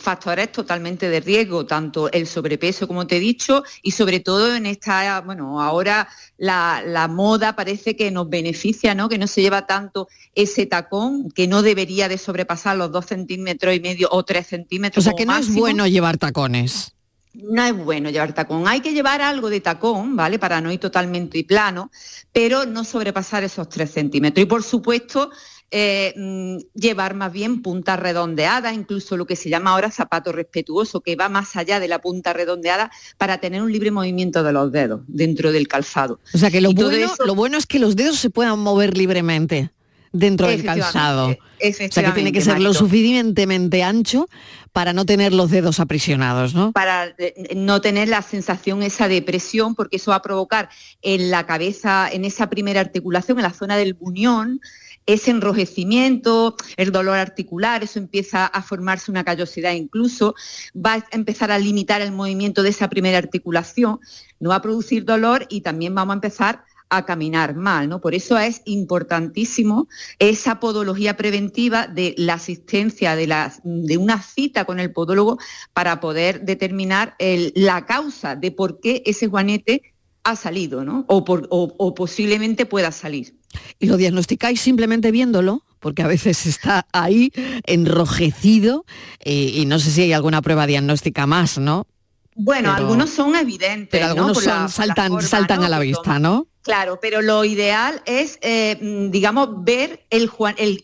factores 0.00 0.50
totalmente 0.50 1.08
de 1.08 1.20
riesgo, 1.20 1.66
tanto 1.66 2.10
el 2.10 2.26
sobrepeso, 2.26 2.88
como 2.88 3.06
te 3.06 3.18
he 3.18 3.20
dicho, 3.20 3.62
y 3.82 3.90
sobre 3.92 4.20
todo 4.20 4.54
en 4.54 4.66
esta, 4.66 5.20
bueno, 5.20 5.60
ahora 5.60 6.08
la, 6.38 7.08
moda 7.10 7.54
parece 7.54 7.96
que 7.96 8.10
nos 8.10 8.28
beneficia, 8.28 8.94
¿no? 8.94 9.08
Que 9.08 9.18
no 9.18 9.26
se 9.26 9.42
lleva 9.42 9.66
tanto 9.66 10.08
ese 10.34 10.66
tacón, 10.66 11.30
que 11.30 11.46
no 11.46 11.62
debería 11.62 12.08
de 12.08 12.18
sobrepasar 12.18 12.76
los 12.76 12.90
dos 12.90 13.06
centímetros 13.06 13.74
y 13.74 13.80
medio 13.80 14.08
o 14.10 14.24
tres 14.24 14.46
centímetros. 14.46 15.04
O 15.04 15.08
sea 15.08 15.16
que 15.16 15.26
no 15.26 15.36
es 15.36 15.52
bueno 15.52 15.86
llevar 15.86 16.18
tacones. 16.18 16.94
No 17.32 17.62
es 17.62 17.76
bueno 17.76 18.10
llevar 18.10 18.32
tacón. 18.32 18.66
Hay 18.66 18.80
que 18.80 18.92
llevar 18.92 19.22
algo 19.22 19.50
de 19.50 19.60
tacón, 19.60 20.16
¿vale? 20.16 20.38
Para 20.38 20.60
no 20.60 20.72
ir 20.72 20.80
totalmente 20.80 21.38
y 21.38 21.44
plano, 21.44 21.90
pero 22.32 22.66
no 22.66 22.84
sobrepasar 22.84 23.44
esos 23.44 23.68
tres 23.68 23.92
centímetros. 23.92 24.42
Y 24.42 24.46
por 24.46 24.64
supuesto, 24.64 25.30
eh, 25.70 26.14
mm, 26.16 26.58
llevar 26.74 27.14
más 27.14 27.32
bien 27.32 27.62
punta 27.62 27.96
redondeada, 27.96 28.72
incluso 28.72 29.16
lo 29.16 29.26
que 29.26 29.36
se 29.36 29.48
llama 29.48 29.70
ahora 29.70 29.90
zapato 29.90 30.32
respetuoso, 30.32 31.00
que 31.00 31.16
va 31.16 31.28
más 31.28 31.54
allá 31.56 31.78
de 31.78 31.88
la 31.88 32.00
punta 32.00 32.32
redondeada 32.32 32.90
para 33.18 33.38
tener 33.38 33.62
un 33.62 33.70
libre 33.70 33.90
movimiento 33.90 34.42
de 34.42 34.52
los 34.52 34.72
dedos 34.72 35.02
dentro 35.06 35.52
del 35.52 35.68
calzado. 35.68 36.20
O 36.34 36.38
sea 36.38 36.50
que 36.50 36.60
lo, 36.60 36.72
bueno, 36.72 37.12
lo 37.24 37.34
bueno 37.34 37.56
es 37.56 37.66
que 37.66 37.78
los 37.78 37.94
dedos 37.94 38.18
se 38.18 38.30
puedan 38.30 38.58
mover 38.58 38.96
libremente 38.96 39.70
dentro 40.12 40.48
del 40.48 40.64
calzado. 40.64 41.28
O 41.28 41.92
sea 41.92 42.04
que 42.04 42.12
tiene 42.12 42.32
que 42.32 42.40
ser 42.40 42.60
lo 42.60 42.74
suficientemente 42.74 43.82
ancho 43.82 44.28
para 44.72 44.92
no 44.92 45.04
tener 45.04 45.32
los 45.32 45.50
dedos 45.50 45.80
aprisionados, 45.80 46.54
¿no? 46.54 46.72
Para 46.72 47.14
eh, 47.18 47.54
no 47.56 47.80
tener 47.80 48.08
la 48.08 48.22
sensación 48.22 48.82
esa 48.82 49.08
de 49.08 49.20
presión, 49.20 49.74
porque 49.74 49.96
eso 49.96 50.12
va 50.12 50.16
a 50.16 50.22
provocar 50.22 50.68
en 51.02 51.30
la 51.30 51.46
cabeza, 51.46 52.08
en 52.10 52.24
esa 52.24 52.48
primera 52.48 52.80
articulación, 52.80 53.38
en 53.38 53.42
la 53.42 53.52
zona 53.52 53.76
del 53.76 53.94
buñón, 53.94 54.60
ese 55.06 55.30
enrojecimiento, 55.30 56.56
el 56.76 56.92
dolor 56.92 57.16
articular, 57.16 57.82
eso 57.82 57.98
empieza 57.98 58.46
a 58.46 58.62
formarse 58.62 59.10
una 59.10 59.24
callosidad 59.24 59.72
incluso, 59.72 60.34
va 60.74 60.94
a 60.94 61.04
empezar 61.10 61.50
a 61.50 61.58
limitar 61.58 62.00
el 62.00 62.12
movimiento 62.12 62.62
de 62.62 62.70
esa 62.70 62.88
primera 62.88 63.18
articulación, 63.18 64.00
no 64.38 64.50
va 64.50 64.56
a 64.56 64.62
producir 64.62 65.04
dolor 65.04 65.46
y 65.48 65.62
también 65.62 65.94
vamos 65.94 66.12
a 66.12 66.14
empezar 66.14 66.64
a 66.90 67.06
caminar 67.06 67.54
mal, 67.54 67.88
¿no? 67.88 68.00
Por 68.00 68.14
eso 68.14 68.36
es 68.36 68.62
importantísimo 68.64 69.88
esa 70.18 70.58
podología 70.58 71.16
preventiva 71.16 71.86
de 71.86 72.14
la 72.18 72.34
asistencia 72.34 73.14
de, 73.14 73.96
una 73.96 74.20
cita 74.20 74.64
con 74.64 74.80
el 74.80 74.92
podólogo 74.92 75.38
para 75.72 76.00
poder 76.00 76.42
determinar 76.42 77.14
la 77.18 77.86
causa 77.86 78.34
de 78.34 78.50
por 78.50 78.80
qué 78.80 79.02
ese 79.06 79.28
juanete 79.28 79.94
ha 80.24 80.36
salido, 80.36 80.84
¿no? 80.84 81.06
o 81.08 81.94
posiblemente 81.94 82.66
pueda 82.66 82.90
salir. 82.90 83.39
Y 83.78 83.86
lo 83.86 83.96
diagnosticáis 83.96 84.60
simplemente 84.60 85.10
viéndolo, 85.10 85.64
porque 85.80 86.02
a 86.02 86.06
veces 86.06 86.46
está 86.46 86.86
ahí 86.92 87.32
enrojecido 87.64 88.84
y, 89.24 89.64
no 89.66 89.78
sé 89.78 89.90
si 89.90 90.02
hay 90.02 90.12
alguna 90.12 90.42
prueba 90.42 90.66
diagnóstica 90.66 91.26
más, 91.26 91.58
¿no? 91.58 91.86
Bueno, 92.34 92.72
algunos 92.72 93.10
son 93.10 93.34
evidentes. 93.34 93.88
Pero 93.90 94.06
algunos 94.06 94.42
saltan, 94.42 95.20
saltan 95.20 95.62
a 95.64 95.68
la 95.68 95.78
vista, 95.78 96.18
¿no? 96.18 96.46
Claro, 96.62 96.98
pero 97.00 97.22
lo 97.22 97.42
ideal 97.46 98.02
es, 98.04 98.38
eh, 98.42 98.76
mm, 98.78 99.10
digamos, 99.10 99.64
ver 99.64 100.04
el, 100.10 100.30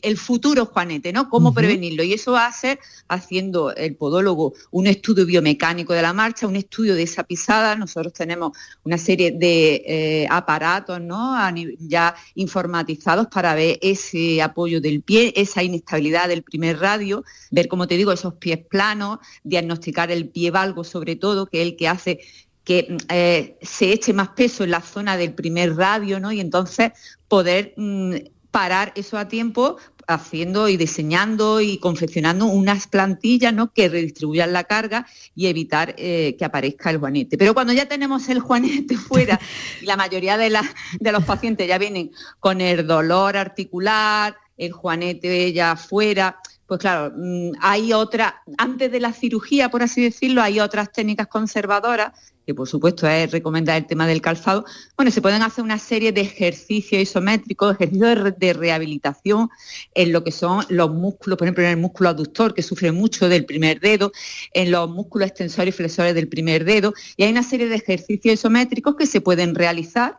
el, 0.01 0.17
futuro 0.17 0.65
Juanete, 0.65 1.13
¿no? 1.13 1.29
Cómo 1.29 1.53
prevenirlo. 1.53 2.03
Y 2.03 2.15
eso 2.15 2.33
va 2.33 2.47
a 2.47 2.53
ser 2.53 2.79
haciendo 3.09 3.75
el 3.75 3.95
podólogo 3.95 4.55
un 4.71 4.87
estudio 4.87 5.27
biomecánico 5.27 5.93
de 5.93 6.01
la 6.01 6.15
marcha, 6.15 6.47
un 6.47 6.57
estudio 6.57 6.95
de 6.95 7.03
esa 7.03 7.25
pisada. 7.25 7.77
Nosotros 7.77 8.15
tenemos 8.15 8.57
una 8.85 8.97
serie 8.97 9.33
de 9.33 9.83
eh, 9.87 10.27
aparatos, 10.31 10.99
¿no? 11.03 11.37
Ya 11.79 12.15
informatizados 12.35 13.27
para 13.27 13.55
ver 13.55 13.79
ese 13.83 14.41
apoyo 14.41 14.81
del 14.81 15.03
pie, 15.03 15.35
esa 15.37 15.63
inestabilidad 15.63 16.29
del 16.29 16.43
primer 16.43 16.79
radio, 16.79 17.23
ver, 17.51 17.69
como 17.69 17.87
te 17.87 17.99
digo, 17.99 18.13
esos 18.13 18.35
pies 18.37 18.61
planos, 18.67 19.19
diagnosticar 19.45 20.11
el 20.11 20.31
pie 20.31 20.51
valgo 20.51 20.85
sobre 20.85 21.17
todo, 21.17 21.45
que 21.45 21.61
es 21.61 21.69
el 21.69 21.77
que 21.77 21.89
hace 21.89 22.21
que 22.67 22.99
eh, 23.09 23.57
se 23.63 23.93
eche 23.93 24.13
más 24.13 24.31
peso 24.31 24.65
en 24.65 24.73
la 24.73 24.81
zona 24.83 25.17
del 25.17 25.33
primer 25.33 25.77
radio, 25.77 26.19
¿no? 26.19 26.33
Y 26.33 26.41
entonces 26.41 26.91
poder 27.29 27.73
mm, 27.77 28.17
parar 28.51 28.93
eso 28.97 29.17
a 29.17 29.29
tiempo 29.29 29.77
haciendo 30.09 30.69
y 30.69 30.77
diseñando 30.77 31.61
y 31.61 31.79
confeccionando 31.79 32.47
unas 32.47 32.87
plantillas 32.87 33.53
¿no? 33.53 33.73
que 33.73 33.89
redistribuyan 33.89 34.53
la 34.53 34.65
carga 34.65 35.07
y 35.35 35.47
evitar 35.47 35.95
eh, 35.99 36.37
que 36.39 36.45
aparezca 36.45 36.91
el 36.91 36.99
juanete. 36.99 37.39
Pero 37.39 37.55
cuando 37.55 37.73
ya 37.73 37.87
tenemos 37.87 38.29
el 38.29 38.41
juanete 38.41 38.97
fuera 39.09 39.39
la 39.83 39.97
mayoría 39.97 40.37
de, 40.37 40.57
de 41.01 41.13
los 41.13 41.25
pacientes 41.25 41.69
ya 41.69 41.79
vienen 41.79 42.11
con 42.41 42.61
el 42.61 42.87
dolor 42.87 43.37
articular, 43.37 44.37
el 44.57 44.73
juanete 44.73 45.53
ya 45.53 45.77
fuera, 45.77 46.41
pues 46.67 46.81
claro, 46.81 47.13
mm, 47.17 47.53
hay 47.61 47.93
otra, 47.93 48.43
antes 48.59 48.91
de 48.91 49.01
la 49.01 49.13
cirugía, 49.13 49.71
por 49.71 49.83
así 49.83 50.03
decirlo, 50.03 50.43
hay 50.43 50.61
otras 50.61 50.93
técnicas 50.93 51.29
conservadoras 51.29 52.13
que 52.47 52.55
por 52.55 52.69
supuesto 52.69 53.09
es 53.09 53.31
recomendar 53.33 53.77
el 53.77 53.87
tema 53.87 54.07
del 54.07 54.21
calzado, 54.21 54.65
bueno, 54.97 55.11
se 55.11 55.21
pueden 55.21 55.43
hacer 55.43 55.65
una 55.65 55.79
serie 55.79 56.13
de 56.13 56.21
ejercicios 56.21 57.03
isométricos, 57.03 57.75
ejercicios 57.75 58.35
de, 58.39 58.53
rehabilitación 58.53 59.51
en 59.95 60.13
lo 60.13 60.23
que 60.23 60.31
son 60.31 60.65
los 60.69 60.91
músculos, 60.91 61.37
por 61.37 61.47
ejemplo, 61.47 61.65
en 61.65 61.71
el 61.71 61.77
músculo 61.77 62.11
aductor, 62.11 62.55
que 62.55 62.63
sufre 62.63 62.93
mucho 62.93 63.29
del 63.29 63.45
primer 63.45 63.81
dedo, 63.81 64.13
en 64.55 64.71
los 64.71 64.89
músculos 64.89 65.29
extensores 65.29 65.75
y 65.75 65.77
flexores 65.77 66.15
del 66.15 66.29
primer 66.29 66.65
dedo, 66.65 66.95
y 67.17 67.25
hay 67.25 67.33
una 67.33 67.43
serie 67.43 67.69
de 67.69 67.75
ejercicios 67.75 68.35
isométricos 68.35 68.95
que 68.95 69.07
se 69.07 69.21
pueden 69.21 69.55
realizar 69.57 70.19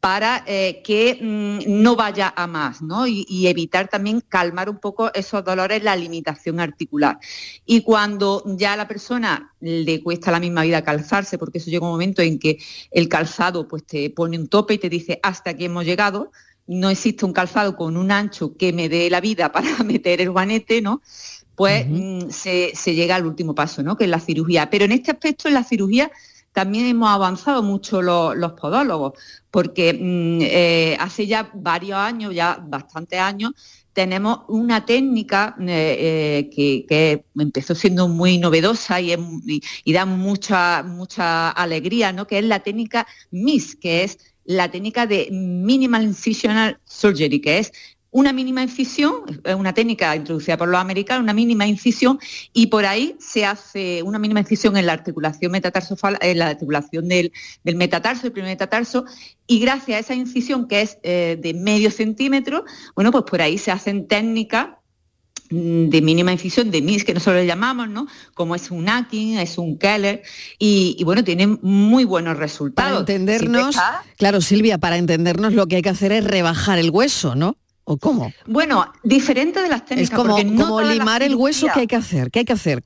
para 0.00 0.44
eh, 0.46 0.80
que 0.84 1.18
mm, 1.20 1.82
no 1.82 1.96
vaya 1.96 2.32
a 2.36 2.46
más 2.46 2.82
¿no? 2.82 3.06
Y, 3.06 3.46
evitar 3.48 3.88
también 3.88 4.20
calmar 4.20 4.70
un 4.70 4.78
poco 4.78 5.12
esos 5.14 5.44
dolores, 5.44 5.82
la 5.82 5.96
limitación 5.96 6.60
articular. 6.60 7.18
Y 7.66 7.82
cuando 7.82 8.42
ya 8.46 8.74
a 8.74 8.76
la 8.76 8.86
persona 8.86 9.54
le 9.60 10.02
cuesta 10.02 10.30
la 10.30 10.40
misma 10.40 10.62
vida 10.62 10.82
calzarse, 10.82 11.38
porque 11.38 11.58
eso 11.58 11.70
llega 11.70 11.86
un 11.86 11.92
momento 11.92 12.22
en 12.22 12.38
que 12.38 12.58
el 12.90 13.08
calzado 13.08 13.66
pues, 13.66 13.84
te 13.84 14.10
pone 14.10 14.38
un 14.38 14.48
tope 14.48 14.74
y 14.74 14.78
te 14.78 14.88
dice 14.88 15.18
hasta 15.22 15.50
aquí 15.50 15.64
hemos 15.64 15.84
llegado, 15.84 16.30
no 16.66 16.90
existe 16.90 17.24
un 17.24 17.32
calzado 17.32 17.76
con 17.76 17.96
un 17.96 18.12
ancho 18.12 18.54
que 18.56 18.72
me 18.72 18.88
dé 18.88 19.10
la 19.10 19.20
vida 19.20 19.50
para 19.52 19.82
meter 19.82 20.20
el 20.20 20.30
guanete, 20.30 20.80
¿no? 20.80 21.02
pues 21.56 21.86
mm, 21.88 22.30
se, 22.30 22.70
se, 22.76 22.94
llega 22.94 23.16
al 23.16 23.26
último 23.26 23.52
paso, 23.52 23.82
¿no? 23.82 23.96
que 23.96 24.04
es 24.04 24.10
la 24.10 24.20
cirugía. 24.20 24.70
Pero 24.70 24.84
en 24.84 24.92
este 24.92 25.10
aspecto, 25.10 25.48
en 25.48 25.54
la 25.54 25.64
cirugía, 25.64 26.08
también 26.58 26.86
hemos 26.86 27.08
avanzado 27.08 27.62
mucho 27.62 28.02
los, 28.02 28.52
podólogos, 28.54 29.12
porque 29.50 29.94
mm, 29.94 30.38
eh, 30.42 30.96
hace 31.00 31.26
ya 31.26 31.50
varios 31.54 31.98
años, 31.98 32.34
ya 32.34 32.62
bastantes 32.62 33.18
años, 33.18 33.52
tenemos 33.92 34.42
una 34.46 34.86
técnica 34.86 35.56
eh, 35.60 36.46
eh, 36.48 36.84
que, 36.88 37.24
empezó 37.36 37.74
siendo 37.74 38.06
muy 38.06 38.38
novedosa 38.38 39.00
y, 39.00 39.16
da 39.92 40.06
mucha, 40.06 40.84
mucha 40.84 41.50
alegría, 41.50 42.12
¿no? 42.12 42.26
que 42.26 42.38
es 42.38 42.44
la 42.44 42.60
técnica 42.60 43.06
MIS, 43.32 43.74
que 43.74 44.04
es 44.04 44.18
la 44.44 44.70
técnica 44.70 45.06
de 45.06 45.28
Minimal 45.32 46.04
Incisional 46.04 46.78
Surgery, 46.84 47.40
que 47.40 47.58
es 47.58 47.72
una 48.10 48.32
mínima 48.32 48.62
incisión, 48.62 49.40
es 49.44 49.54
una 49.54 49.74
técnica 49.74 50.16
introducida 50.16 50.56
por 50.56 50.68
los 50.68 50.80
americanos, 50.80 51.22
una 51.22 51.34
mínima 51.34 51.66
incisión, 51.66 52.18
y 52.54 52.68
por 52.68 52.86
ahí 52.86 53.16
se 53.20 53.44
hace 53.44 54.02
una 54.02 54.18
mínima 54.18 54.40
incisión 54.40 54.76
en 54.76 54.86
la 54.86 54.94
articulación 54.94 55.52
metatarsofal, 55.52 56.18
en 56.22 56.38
la 56.38 56.48
articulación 56.48 57.08
del, 57.08 57.32
metatarso, 57.64 58.26
el 58.26 58.32
primer 58.32 58.50
metatarso, 58.50 59.04
y 59.46 59.60
gracias 59.60 59.96
a 59.96 60.00
esa 60.00 60.14
incisión 60.14 60.68
que 60.68 60.82
es 60.82 60.98
eh, 61.02 61.38
de 61.40 61.52
medio 61.52 61.90
centímetro, 61.90 62.64
bueno, 62.94 63.12
pues 63.12 63.24
por 63.24 63.42
ahí 63.42 63.58
se 63.58 63.70
hacen 63.72 64.08
técnicas 64.08 64.68
mm, 65.50 65.88
de 65.90 66.00
mínima 66.00 66.32
incisión, 66.32 66.70
de 66.70 66.80
MIS, 66.80 67.04
que 67.04 67.12
nosotros 67.12 67.42
le 67.42 67.46
llamamos, 67.46 67.90
¿no? 67.90 68.06
Como 68.32 68.54
es 68.54 68.70
un 68.70 68.88
Akin, 68.88 69.38
es 69.38 69.58
un 69.58 69.78
Keller, 69.78 70.22
y, 70.58 71.02
bueno, 71.04 71.22
tienen 71.24 71.58
muy 71.60 72.04
buenos 72.04 72.38
resultados. 72.38 72.90
Para 72.90 73.00
entendernos, 73.00 73.76
claro, 74.16 74.40
Silvia, 74.40 74.78
para 74.78 74.96
entendernos 74.96 75.52
lo 75.52 75.66
que 75.66 75.76
hay 75.76 75.82
que 75.82 75.90
hacer 75.90 76.12
es 76.12 76.24
rebajar 76.24 76.78
el 76.78 76.90
hueso, 76.90 77.34
¿no? 77.34 77.58
¿O 77.90 77.96
cómo? 77.96 78.30
Bueno, 78.44 78.92
diferente 79.02 79.62
de 79.62 79.68
las 79.70 79.86
técnicas. 79.86 80.10
Es 80.12 80.14
como, 80.14 80.36
como 80.36 80.82
limar 80.82 81.22
el 81.22 81.34
hueso 81.34 81.68
que 81.72 81.80
hay 81.80 81.86
que 81.86 81.96
hacer. 81.96 82.30
¿Qué 82.30 82.40
hay 82.40 82.44
que 82.44 82.52
hacer? 82.52 82.82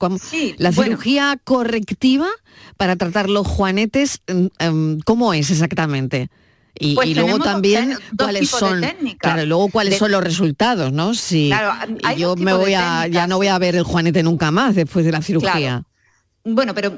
la 0.58 0.70
cirugía 0.70 1.40
correctiva 1.42 2.28
para 2.76 2.94
tratar 2.94 3.28
los 3.28 3.44
juanetes, 3.44 4.20
mm, 4.32 4.46
em, 4.60 5.00
¿cómo 5.00 5.34
es 5.34 5.50
exactamente? 5.50 6.30
Y, 6.78 6.94
pues 6.94 7.16
luego 7.16 7.40
también 7.40 7.98
cuáles 8.16 8.48
son 8.48 8.80
claro 9.18 9.44
luego 9.44 9.68
cuáles 9.68 9.98
son 9.98 10.10
los 10.10 10.24
resultados 10.24 10.90
no 10.90 11.12
si 11.12 11.52
yo 12.16 12.34
me 12.34 12.54
voy 12.54 12.72
a 12.72 13.06
ya 13.08 13.26
no 13.26 13.36
voy 13.36 13.48
a 13.48 13.58
ver 13.58 13.76
el 13.76 13.82
juanete 13.82 14.22
nunca 14.22 14.50
más 14.50 14.74
después 14.74 15.04
de 15.04 15.12
la 15.12 15.20
cirugía 15.20 15.84
bueno, 16.44 16.74
pero 16.74 16.96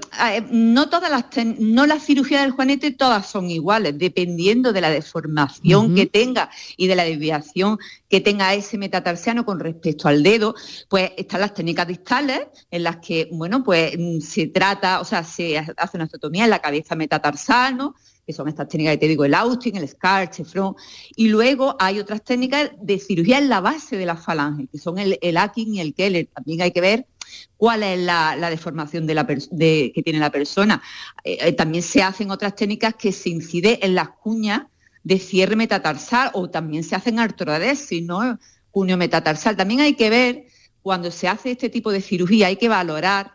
no 0.50 0.88
todas 0.88 1.10
las 1.10 1.24
no 1.58 1.86
las 1.86 2.04
cirugías 2.04 2.42
del 2.42 2.52
juanete 2.52 2.92
todas 2.92 3.28
son 3.28 3.50
iguales, 3.50 3.98
dependiendo 3.98 4.72
de 4.72 4.80
la 4.80 4.88
deformación 4.88 5.94
que 5.94 6.06
tenga 6.06 6.50
y 6.78 6.86
de 6.86 6.96
la 6.96 7.04
desviación 7.04 7.78
que 8.08 8.20
tenga 8.20 8.54
ese 8.54 8.78
metatarsiano 8.78 9.44
con 9.44 9.60
respecto 9.60 10.08
al 10.08 10.22
dedo, 10.22 10.54
pues 10.88 11.12
están 11.18 11.42
las 11.42 11.52
técnicas 11.52 11.86
distales 11.86 12.46
en 12.70 12.84
las 12.84 12.98
que, 12.98 13.28
bueno, 13.32 13.62
pues 13.62 13.94
mm, 13.98 14.20
se 14.20 14.46
trata, 14.46 15.00
o 15.00 15.04
sea, 15.04 15.24
se 15.24 15.58
hace 15.58 15.96
una 15.96 16.04
osteotomía 16.04 16.44
en 16.44 16.50
la 16.50 16.60
cabeza 16.60 16.94
metatarsal, 16.94 17.92
que 18.26 18.32
son 18.32 18.48
estas 18.48 18.68
técnicas 18.68 18.94
que 18.94 18.98
te 18.98 19.08
digo, 19.08 19.24
el 19.24 19.34
Austin, 19.34 19.76
el 19.76 19.88
Scar, 19.88 20.30
Chefron, 20.30 20.74
y 21.16 21.28
luego 21.28 21.76
hay 21.78 21.98
otras 21.98 22.22
técnicas 22.22 22.70
de 22.80 22.98
cirugía 22.98 23.38
en 23.38 23.48
la 23.48 23.60
base 23.60 23.96
de 23.96 24.06
la 24.06 24.16
falange, 24.16 24.68
que 24.68 24.78
son 24.78 24.98
el, 24.98 25.18
el 25.20 25.36
Akin 25.36 25.74
y 25.74 25.80
el 25.80 25.94
Keller. 25.94 26.28
También 26.32 26.62
hay 26.62 26.70
que 26.70 26.80
ver 26.80 27.06
cuál 27.56 27.82
es 27.82 27.98
la, 27.98 28.36
deformación 28.50 29.06
que 29.06 30.02
tiene 30.04 30.18
la 30.18 30.30
persona. 30.30 30.82
Eh, 31.24 31.38
eh, 31.40 31.52
también 31.52 31.82
se 31.82 32.02
hacen 32.02 32.30
otras 32.30 32.54
técnicas 32.54 32.94
que 32.94 33.12
se 33.12 33.30
incide 33.30 33.78
en 33.82 33.94
las 33.94 34.10
cuñas 34.10 34.62
de 35.02 35.18
cierre 35.18 35.56
metatarsal 35.56 36.30
o 36.32 36.48
también 36.48 36.82
se 36.82 36.96
hacen 36.96 37.18
artrodesis, 37.18 38.02
¿no? 38.02 38.38
Cunio 38.70 38.96
metatarsal. 38.96 39.56
También 39.56 39.80
hay 39.80 39.94
que 39.94 40.10
ver, 40.10 40.46
cuando 40.82 41.10
se 41.10 41.28
hace 41.28 41.52
este 41.52 41.68
tipo 41.68 41.92
de 41.92 42.00
cirugía, 42.00 42.48
hay 42.48 42.56
que 42.56 42.68
valorar 42.68 43.32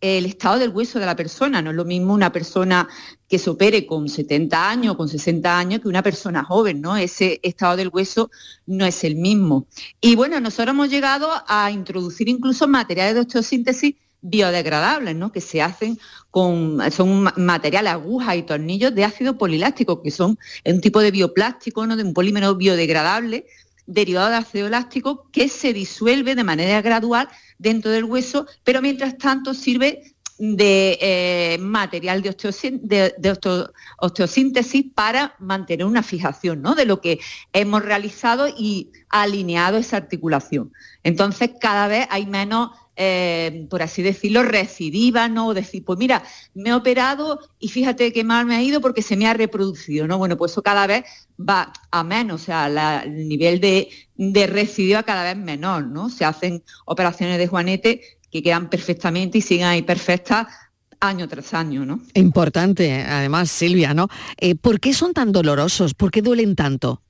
el 0.00 0.26
estado 0.26 0.58
del 0.58 0.70
hueso 0.70 0.98
de 0.98 1.06
la 1.06 1.16
persona. 1.16 1.60
No 1.62 1.70
es 1.70 1.76
lo 1.76 1.84
mismo 1.84 2.14
una 2.14 2.32
persona 2.32 2.88
que 3.28 3.38
se 3.38 3.50
opere 3.50 3.86
con 3.86 4.08
70 4.08 4.70
años, 4.70 4.96
con 4.96 5.08
60 5.08 5.58
años, 5.58 5.80
que 5.80 5.88
una 5.88 6.02
persona 6.02 6.44
joven, 6.44 6.80
¿no? 6.80 6.96
Ese 6.96 7.40
estado 7.42 7.76
del 7.76 7.90
hueso 7.92 8.30
no 8.66 8.86
es 8.86 9.04
el 9.04 9.16
mismo. 9.16 9.66
Y 10.00 10.16
bueno, 10.16 10.40
nosotros 10.40 10.74
hemos 10.74 10.88
llegado 10.88 11.30
a 11.46 11.70
introducir 11.70 12.28
incluso 12.28 12.68
materiales 12.68 13.14
de 13.14 13.20
osteosíntesis 13.20 13.94
biodegradables, 14.20 15.14
¿no? 15.14 15.32
Que 15.32 15.40
se 15.40 15.62
hacen 15.62 15.98
con, 16.30 16.78
son 16.90 17.28
materiales, 17.36 17.92
agujas 17.92 18.36
y 18.36 18.42
tornillos 18.42 18.94
de 18.94 19.04
ácido 19.04 19.38
poliláctico, 19.38 20.02
que 20.02 20.10
son 20.10 20.38
un 20.64 20.80
tipo 20.80 21.00
de 21.00 21.10
bioplástico, 21.10 21.86
¿no? 21.86 21.96
De 21.96 22.02
un 22.02 22.14
polímero 22.14 22.54
biodegradable 22.54 23.46
derivado 23.86 24.28
de 24.28 24.36
ácido 24.36 24.66
elástico 24.66 25.28
que 25.32 25.48
se 25.48 25.72
disuelve 25.72 26.34
de 26.34 26.44
manera 26.44 26.82
gradual 26.82 27.28
dentro 27.58 27.90
del 27.90 28.04
hueso, 28.04 28.46
pero 28.64 28.80
mientras 28.80 29.18
tanto 29.18 29.54
sirve 29.54 30.14
de 30.38 30.98
eh, 31.00 31.58
material 31.58 32.22
de, 32.22 33.38
osteosíntesis 33.98 34.86
para 34.94 35.34
mantener 35.40 35.84
una 35.84 36.04
fijación 36.04 36.62
¿no? 36.62 36.76
de 36.76 36.84
lo 36.84 37.00
que 37.00 37.18
hemos 37.52 37.82
realizado 37.84 38.46
y 38.48 38.92
alineado 39.08 39.78
esa 39.78 39.96
articulación. 39.96 40.72
Entonces 41.02 41.50
cada 41.60 41.88
vez 41.88 42.06
hay 42.10 42.26
menos 42.26 42.70
eh, 43.00 43.68
por 43.70 43.80
así 43.80 44.02
decirlo, 44.02 44.42
recidiva, 44.42 45.28
¿no? 45.28 45.54
Decir, 45.54 45.84
pues 45.84 46.00
mira, 46.00 46.24
me 46.52 46.70
he 46.70 46.74
operado 46.74 47.38
y 47.60 47.68
fíjate 47.68 48.12
qué 48.12 48.24
mal 48.24 48.44
me 48.44 48.56
ha 48.56 48.62
ido 48.62 48.80
porque 48.80 49.02
se 49.02 49.16
me 49.16 49.28
ha 49.28 49.34
reproducido, 49.34 50.08
¿no? 50.08 50.18
Bueno, 50.18 50.36
pues 50.36 50.50
eso 50.50 50.62
cada 50.62 50.84
vez 50.88 51.04
va 51.38 51.72
a 51.92 52.02
menos, 52.02 52.42
o 52.42 52.44
sea, 52.46 53.02
el 53.04 53.28
nivel 53.28 53.60
de, 53.60 53.88
de 54.16 54.48
recidiva 54.48 55.04
cada 55.04 55.22
vez 55.22 55.36
menor, 55.36 55.86
¿no? 55.86 56.10
Se 56.10 56.24
hacen 56.24 56.64
operaciones 56.86 57.38
de 57.38 57.46
juanete 57.46 58.00
que 58.32 58.42
quedan 58.42 58.68
perfectamente 58.68 59.38
y 59.38 59.42
siguen 59.42 59.66
ahí 59.66 59.82
perfectas 59.82 60.48
año 60.98 61.28
tras 61.28 61.54
año, 61.54 61.86
¿no? 61.86 62.00
Importante, 62.14 63.02
además, 63.02 63.48
Silvia, 63.48 63.94
¿no? 63.94 64.08
Eh, 64.38 64.56
¿Por 64.56 64.80
qué 64.80 64.92
son 64.92 65.12
tan 65.12 65.30
dolorosos? 65.30 65.94
¿Por 65.94 66.10
qué 66.10 66.20
duelen 66.20 66.56
tanto? 66.56 67.02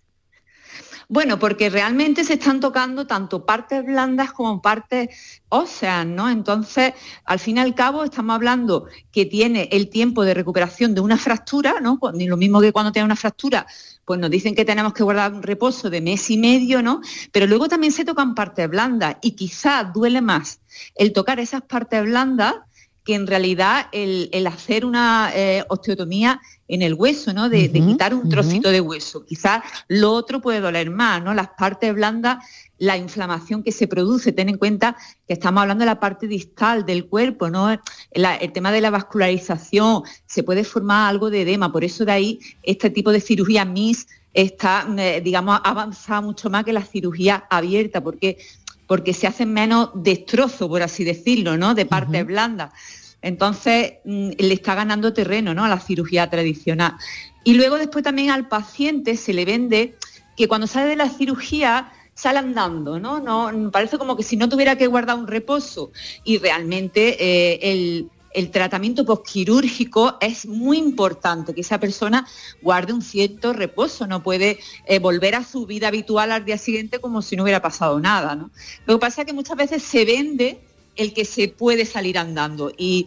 Bueno, 1.10 1.38
porque 1.38 1.70
realmente 1.70 2.22
se 2.22 2.34
están 2.34 2.60
tocando 2.60 3.06
tanto 3.06 3.46
partes 3.46 3.82
blandas 3.82 4.30
como 4.32 4.60
partes 4.60 5.40
óseas, 5.48 6.04
¿no? 6.04 6.28
Entonces, 6.28 6.92
al 7.24 7.38
fin 7.38 7.56
y 7.56 7.60
al 7.60 7.74
cabo, 7.74 8.04
estamos 8.04 8.34
hablando 8.34 8.84
que 9.10 9.24
tiene 9.24 9.70
el 9.72 9.88
tiempo 9.88 10.22
de 10.22 10.34
recuperación 10.34 10.94
de 10.94 11.00
una 11.00 11.16
fractura, 11.16 11.80
¿no? 11.80 11.98
Ni 12.12 12.26
lo 12.26 12.36
mismo 12.36 12.60
que 12.60 12.72
cuando 12.72 12.92
tiene 12.92 13.06
una 13.06 13.16
fractura, 13.16 13.66
pues 14.04 14.20
nos 14.20 14.30
dicen 14.30 14.54
que 14.54 14.66
tenemos 14.66 14.92
que 14.92 15.02
guardar 15.02 15.32
un 15.32 15.42
reposo 15.42 15.88
de 15.88 16.02
mes 16.02 16.28
y 16.28 16.36
medio, 16.36 16.82
¿no? 16.82 17.00
Pero 17.32 17.46
luego 17.46 17.68
también 17.68 17.92
se 17.94 18.04
tocan 18.04 18.34
partes 18.34 18.68
blandas 18.68 19.16
y 19.22 19.30
quizás 19.30 19.90
duele 19.94 20.20
más 20.20 20.60
el 20.94 21.14
tocar 21.14 21.40
esas 21.40 21.62
partes 21.62 22.02
blandas 22.04 22.56
que 23.08 23.14
en 23.14 23.26
realidad 23.26 23.86
el, 23.92 24.46
hacer 24.46 24.84
una 24.84 25.30
eh, 25.34 25.64
osteotomía 25.70 26.42
en 26.68 26.82
el 26.82 26.92
hueso, 26.92 27.32
¿no? 27.32 27.48
De, 27.48 27.72
quitar 27.72 28.12
un 28.12 28.28
trocito 28.28 28.70
de 28.70 28.82
hueso. 28.82 29.24
Quizás 29.24 29.62
lo 29.88 30.12
otro 30.12 30.42
puede 30.42 30.60
doler 30.60 30.90
más, 30.90 31.24
¿no? 31.24 31.32
Las 31.32 31.48
partes 31.56 31.94
blandas, 31.94 32.44
la 32.76 32.98
inflamación 32.98 33.62
que 33.62 33.72
se 33.72 33.88
produce, 33.88 34.32
ten 34.32 34.50
en 34.50 34.58
cuenta 34.58 34.94
que 35.26 35.32
estamos 35.32 35.62
hablando 35.62 35.84
de 35.84 35.86
la 35.86 36.00
parte 36.00 36.26
distal 36.26 36.84
del 36.84 37.06
cuerpo, 37.06 37.48
¿no? 37.48 37.70
el 38.10 38.52
tema 38.52 38.72
de 38.72 38.82
la 38.82 38.90
vascularización, 38.90 40.02
se 40.26 40.42
puede 40.42 40.62
formar 40.62 41.08
algo 41.08 41.30
de 41.30 41.40
edema, 41.40 41.72
por 41.72 41.84
eso 41.84 42.04
de 42.04 42.12
ahí 42.12 42.40
este 42.62 42.90
tipo 42.90 43.10
de 43.10 43.22
cirugía 43.22 43.64
MIS 43.64 44.06
está, 44.34 44.86
eh, 44.98 45.22
digamos, 45.24 45.58
avanzada 45.64 46.20
mucho 46.20 46.50
más 46.50 46.62
que 46.64 46.74
la 46.74 46.84
cirugía 46.84 47.46
abierta, 47.48 48.02
porque 48.02 48.36
porque 48.88 49.14
se 49.14 49.28
hacen 49.28 49.52
menos 49.52 49.90
destrozos, 49.94 50.66
por 50.66 50.82
así 50.82 51.04
decirlo, 51.04 51.56
¿no? 51.56 51.74
De 51.74 51.86
partes 51.86 52.26
blandas. 52.26 52.72
Entonces 53.22 53.94
mm, 54.04 54.30
le 54.38 54.54
está 54.54 54.74
ganando 54.74 55.12
terreno 55.12 55.54
¿no? 55.54 55.64
a 55.64 55.68
la 55.68 55.78
cirugía 55.78 56.28
tradicional. 56.28 56.94
Y 57.44 57.54
luego 57.54 57.78
después 57.78 58.02
también 58.02 58.30
al 58.30 58.48
paciente 58.48 59.16
se 59.16 59.32
le 59.32 59.44
vende 59.44 59.96
que 60.36 60.48
cuando 60.48 60.66
sale 60.66 60.88
de 60.88 60.96
la 60.96 61.08
cirugía 61.08 61.92
sale 62.14 62.38
andando, 62.38 62.98
¿no? 62.98 63.20
no 63.20 63.70
parece 63.70 63.96
como 63.96 64.16
que 64.16 64.24
si 64.24 64.36
no 64.36 64.48
tuviera 64.48 64.76
que 64.76 64.88
guardar 64.88 65.16
un 65.16 65.28
reposo 65.28 65.92
y 66.24 66.38
realmente 66.38 67.16
eh, 67.20 67.70
el, 67.70 68.08
el 68.32 68.50
tratamiento 68.50 69.04
postquirúrgico 69.04 70.16
es 70.20 70.46
muy 70.46 70.78
importante, 70.78 71.54
que 71.54 71.62
esa 71.62 71.80
persona 71.80 72.26
guarde 72.62 72.92
un 72.92 73.02
cierto 73.02 73.52
reposo, 73.52 74.06
no 74.06 74.22
puede 74.22 74.58
eh, 74.86 74.98
volver 74.98 75.34
a 75.34 75.44
su 75.44 75.66
vida 75.66 75.88
habitual 75.88 76.32
al 76.32 76.44
día 76.44 76.58
siguiente 76.58 77.00
como 77.00 77.22
si 77.22 77.36
no 77.36 77.42
hubiera 77.42 77.62
pasado 77.62 77.98
nada. 78.00 78.48
Lo 78.86 78.94
que 78.94 79.00
pasa 79.00 79.22
es 79.22 79.26
que 79.26 79.32
muchas 79.32 79.56
veces 79.56 79.82
se 79.82 80.04
vende 80.04 80.60
el 80.96 81.14
que 81.14 81.24
se 81.24 81.48
puede 81.48 81.86
salir 81.86 82.18
andando 82.18 82.72
y 82.76 83.06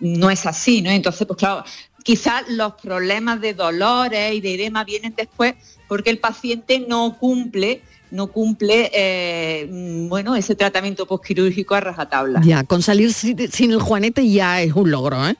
no 0.00 0.30
es 0.30 0.46
así, 0.46 0.82
¿no? 0.82 0.90
Entonces, 0.90 1.26
pues 1.26 1.38
claro, 1.38 1.64
quizás 2.02 2.44
los 2.48 2.74
problemas 2.74 3.40
de 3.40 3.54
dolores 3.54 4.34
y 4.34 4.40
de 4.40 4.54
edema 4.54 4.84
vienen 4.84 5.14
después 5.16 5.54
porque 5.86 6.10
el 6.10 6.18
paciente 6.18 6.84
no 6.88 7.18
cumple 7.18 7.82
no 8.12 8.28
cumple 8.28 8.90
eh, 8.94 9.66
bueno 10.08 10.36
ese 10.36 10.54
tratamiento 10.54 11.06
postquirúrgico 11.06 11.74
a 11.74 11.80
rajatabla. 11.80 12.42
Ya, 12.44 12.62
con 12.62 12.82
salir 12.82 13.12
sin 13.12 13.72
el 13.72 13.80
juanete 13.80 14.30
ya 14.30 14.60
es 14.60 14.72
un 14.74 14.90
logro, 14.90 15.26
¿eh? 15.26 15.36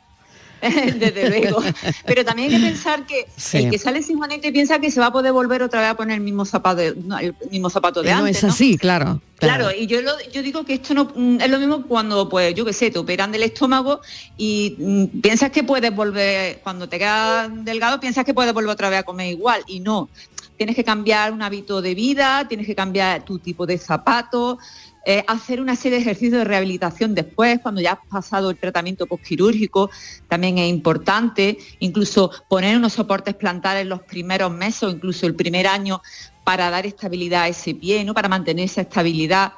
Desde 0.62 1.28
luego. 1.28 1.62
Pero 2.06 2.24
también 2.24 2.50
hay 2.50 2.60
que 2.60 2.64
pensar 2.64 3.04
que 3.04 3.26
el 3.58 3.70
que 3.70 3.78
sale 3.78 4.02
sin 4.02 4.16
juanete 4.16 4.52
piensa 4.52 4.78
que 4.78 4.90
se 4.90 5.00
va 5.00 5.06
a 5.06 5.12
poder 5.12 5.32
volver 5.32 5.62
otra 5.62 5.80
vez 5.80 5.90
a 5.90 5.96
poner 5.96 6.16
el 6.16 6.22
mismo 6.22 6.44
zapato, 6.44 6.80
el 6.80 7.34
mismo 7.50 7.68
zapato 7.68 8.02
de 8.02 8.12
antes. 8.12 8.42
No 8.42 8.48
es 8.48 8.54
así, 8.54 8.78
claro. 8.78 9.20
Claro, 9.36 9.72
y 9.76 9.88
yo, 9.88 9.98
yo 10.32 10.40
digo 10.40 10.64
que 10.64 10.74
esto 10.74 10.94
no 10.94 11.10
mm, 11.16 11.40
es 11.40 11.50
lo 11.50 11.58
mismo 11.58 11.82
cuando, 11.82 12.28
pues, 12.28 12.54
yo 12.54 12.64
qué 12.64 12.72
sé, 12.72 12.92
te 12.92 13.00
operan 13.00 13.32
del 13.32 13.42
estómago 13.42 14.00
y 14.36 14.76
mm, 14.78 15.20
piensas 15.20 15.50
que 15.50 15.64
puedes 15.64 15.92
volver, 15.92 16.60
cuando 16.62 16.88
te 16.88 16.96
quedas 16.96 17.50
delgado, 17.64 17.98
piensas 17.98 18.24
que 18.24 18.34
puedes 18.34 18.54
volver 18.54 18.70
otra 18.70 18.88
vez 18.88 19.00
a 19.00 19.02
comer 19.02 19.32
igual. 19.32 19.62
Y 19.66 19.80
no, 19.80 20.08
tienes 20.62 20.76
que 20.76 20.84
cambiar 20.84 21.32
un 21.32 21.42
hábito 21.42 21.82
de 21.82 21.92
vida, 21.92 22.46
tienes 22.46 22.68
que 22.68 22.76
cambiar 22.76 23.24
tu 23.24 23.40
tipo 23.40 23.66
de 23.66 23.78
zapato, 23.78 24.60
eh, 25.04 25.24
hacer 25.26 25.60
una 25.60 25.74
serie 25.74 25.98
de 25.98 26.02
ejercicios 26.02 26.38
de 26.38 26.44
rehabilitación 26.44 27.16
después, 27.16 27.58
cuando 27.60 27.80
ya 27.80 27.94
has 27.94 28.06
pasado 28.08 28.48
el 28.48 28.56
tratamiento 28.56 29.08
postquirúrgico, 29.08 29.90
también 30.28 30.58
es 30.58 30.70
importante, 30.70 31.58
incluso 31.80 32.30
poner 32.48 32.76
unos 32.76 32.92
soportes 32.92 33.34
plantares 33.34 33.86
los 33.86 34.02
primeros 34.02 34.52
meses 34.52 34.84
o 34.84 34.90
incluso 34.90 35.26
el 35.26 35.34
primer 35.34 35.66
año 35.66 36.00
para 36.44 36.70
dar 36.70 36.86
estabilidad 36.86 37.42
a 37.42 37.48
ese 37.48 37.74
pie, 37.74 38.04
¿no? 38.04 38.14
para 38.14 38.28
mantener 38.28 38.66
esa 38.66 38.82
estabilidad. 38.82 39.54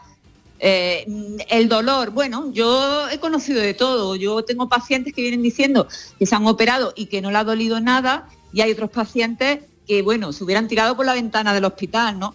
Eh, 0.58 1.04
el 1.50 1.68
dolor, 1.68 2.12
bueno, 2.12 2.50
yo 2.50 3.10
he 3.10 3.18
conocido 3.18 3.60
de 3.60 3.74
todo. 3.74 4.16
Yo 4.16 4.42
tengo 4.42 4.70
pacientes 4.70 5.12
que 5.12 5.20
vienen 5.20 5.42
diciendo 5.42 5.86
que 6.18 6.24
se 6.24 6.34
han 6.34 6.46
operado 6.46 6.94
y 6.96 7.06
que 7.06 7.20
no 7.20 7.30
le 7.30 7.36
ha 7.36 7.44
dolido 7.44 7.78
nada 7.78 8.26
y 8.54 8.62
hay 8.62 8.72
otros 8.72 8.88
pacientes 8.88 9.58
que, 9.86 10.02
bueno, 10.02 10.32
se 10.32 10.44
hubieran 10.44 10.68
tirado 10.68 10.96
por 10.96 11.06
la 11.06 11.14
ventana 11.14 11.54
del 11.54 11.64
hospital, 11.64 12.18
¿no? 12.18 12.34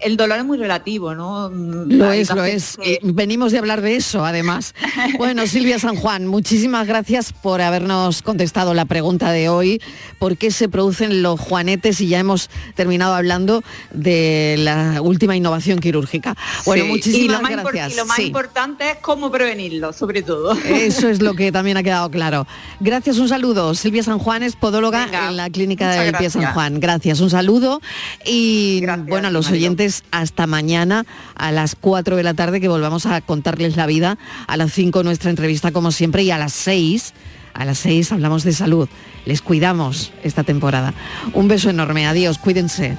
El 0.00 0.16
dolor 0.16 0.38
es 0.38 0.44
muy 0.44 0.58
relativo, 0.58 1.14
¿no? 1.14 1.48
Lo 1.50 2.12
es, 2.12 2.30
lo 2.34 2.44
es. 2.44 2.78
Venimos 3.02 3.52
de 3.52 3.58
hablar 3.58 3.80
de 3.80 3.96
eso, 3.96 4.24
además. 4.24 4.74
Bueno, 5.16 5.46
Silvia 5.46 5.78
San 5.78 5.96
Juan, 5.96 6.26
muchísimas 6.26 6.86
gracias 6.86 7.32
por 7.32 7.60
habernos 7.60 8.22
contestado 8.22 8.74
la 8.74 8.84
pregunta 8.84 9.32
de 9.32 9.48
hoy. 9.48 9.80
¿Por 10.18 10.36
qué 10.36 10.50
se 10.50 10.68
producen 10.68 11.22
los 11.22 11.40
juanetes? 11.40 12.00
Y 12.00 12.08
ya 12.08 12.18
hemos 12.18 12.50
terminado 12.74 13.14
hablando 13.14 13.62
de 13.90 14.56
la 14.58 15.00
última 15.00 15.34
innovación 15.34 15.78
quirúrgica. 15.78 16.36
Bueno, 16.66 16.86
muchísimas 16.86 17.40
gracias. 17.40 17.92
Y 17.92 17.96
lo 17.96 18.06
más 18.06 18.18
importante 18.18 18.90
es 18.90 18.96
cómo 18.98 19.30
prevenirlo, 19.30 19.92
sobre 19.92 20.22
todo. 20.22 20.52
Eso 20.52 21.08
es 21.08 21.22
lo 21.22 21.34
que 21.34 21.52
también 21.58 21.76
ha 21.76 21.82
quedado 21.82 22.10
claro. 22.10 22.46
Gracias, 22.80 23.18
un 23.18 23.28
saludo. 23.28 23.74
Silvia 23.74 24.02
San 24.02 24.18
Juan 24.18 24.42
es 24.42 24.56
podóloga 24.56 25.08
en 25.28 25.36
la 25.36 25.48
Clínica 25.50 25.90
del 25.90 26.14
Pie 26.14 26.30
San 26.30 26.52
Juan. 26.52 26.80
Gracias, 26.80 27.20
un 27.20 27.30
saludo. 27.30 27.80
Y 28.24 28.84
bueno, 29.06 29.28
a 29.28 29.30
los 29.30 29.50
oyentes 29.50 29.87
hasta 30.10 30.46
mañana 30.46 31.04
a 31.34 31.52
las 31.52 31.74
4 31.74 32.16
de 32.16 32.22
la 32.22 32.34
tarde 32.34 32.60
que 32.60 32.68
volvamos 32.68 33.06
a 33.06 33.20
contarles 33.20 33.76
la 33.76 33.86
vida. 33.86 34.18
A 34.46 34.56
las 34.56 34.72
5 34.72 35.02
nuestra 35.02 35.30
entrevista 35.30 35.72
como 35.72 35.92
siempre 35.92 36.22
y 36.22 36.30
a 36.30 36.38
las 36.38 36.52
6, 36.52 37.14
a 37.54 37.64
las 37.64 37.78
6 37.78 38.12
hablamos 38.12 38.44
de 38.44 38.52
salud. 38.52 38.88
Les 39.24 39.42
cuidamos 39.42 40.12
esta 40.22 40.44
temporada. 40.44 40.94
Un 41.34 41.48
beso 41.48 41.70
enorme, 41.70 42.06
adiós, 42.06 42.38
cuídense. 42.38 42.96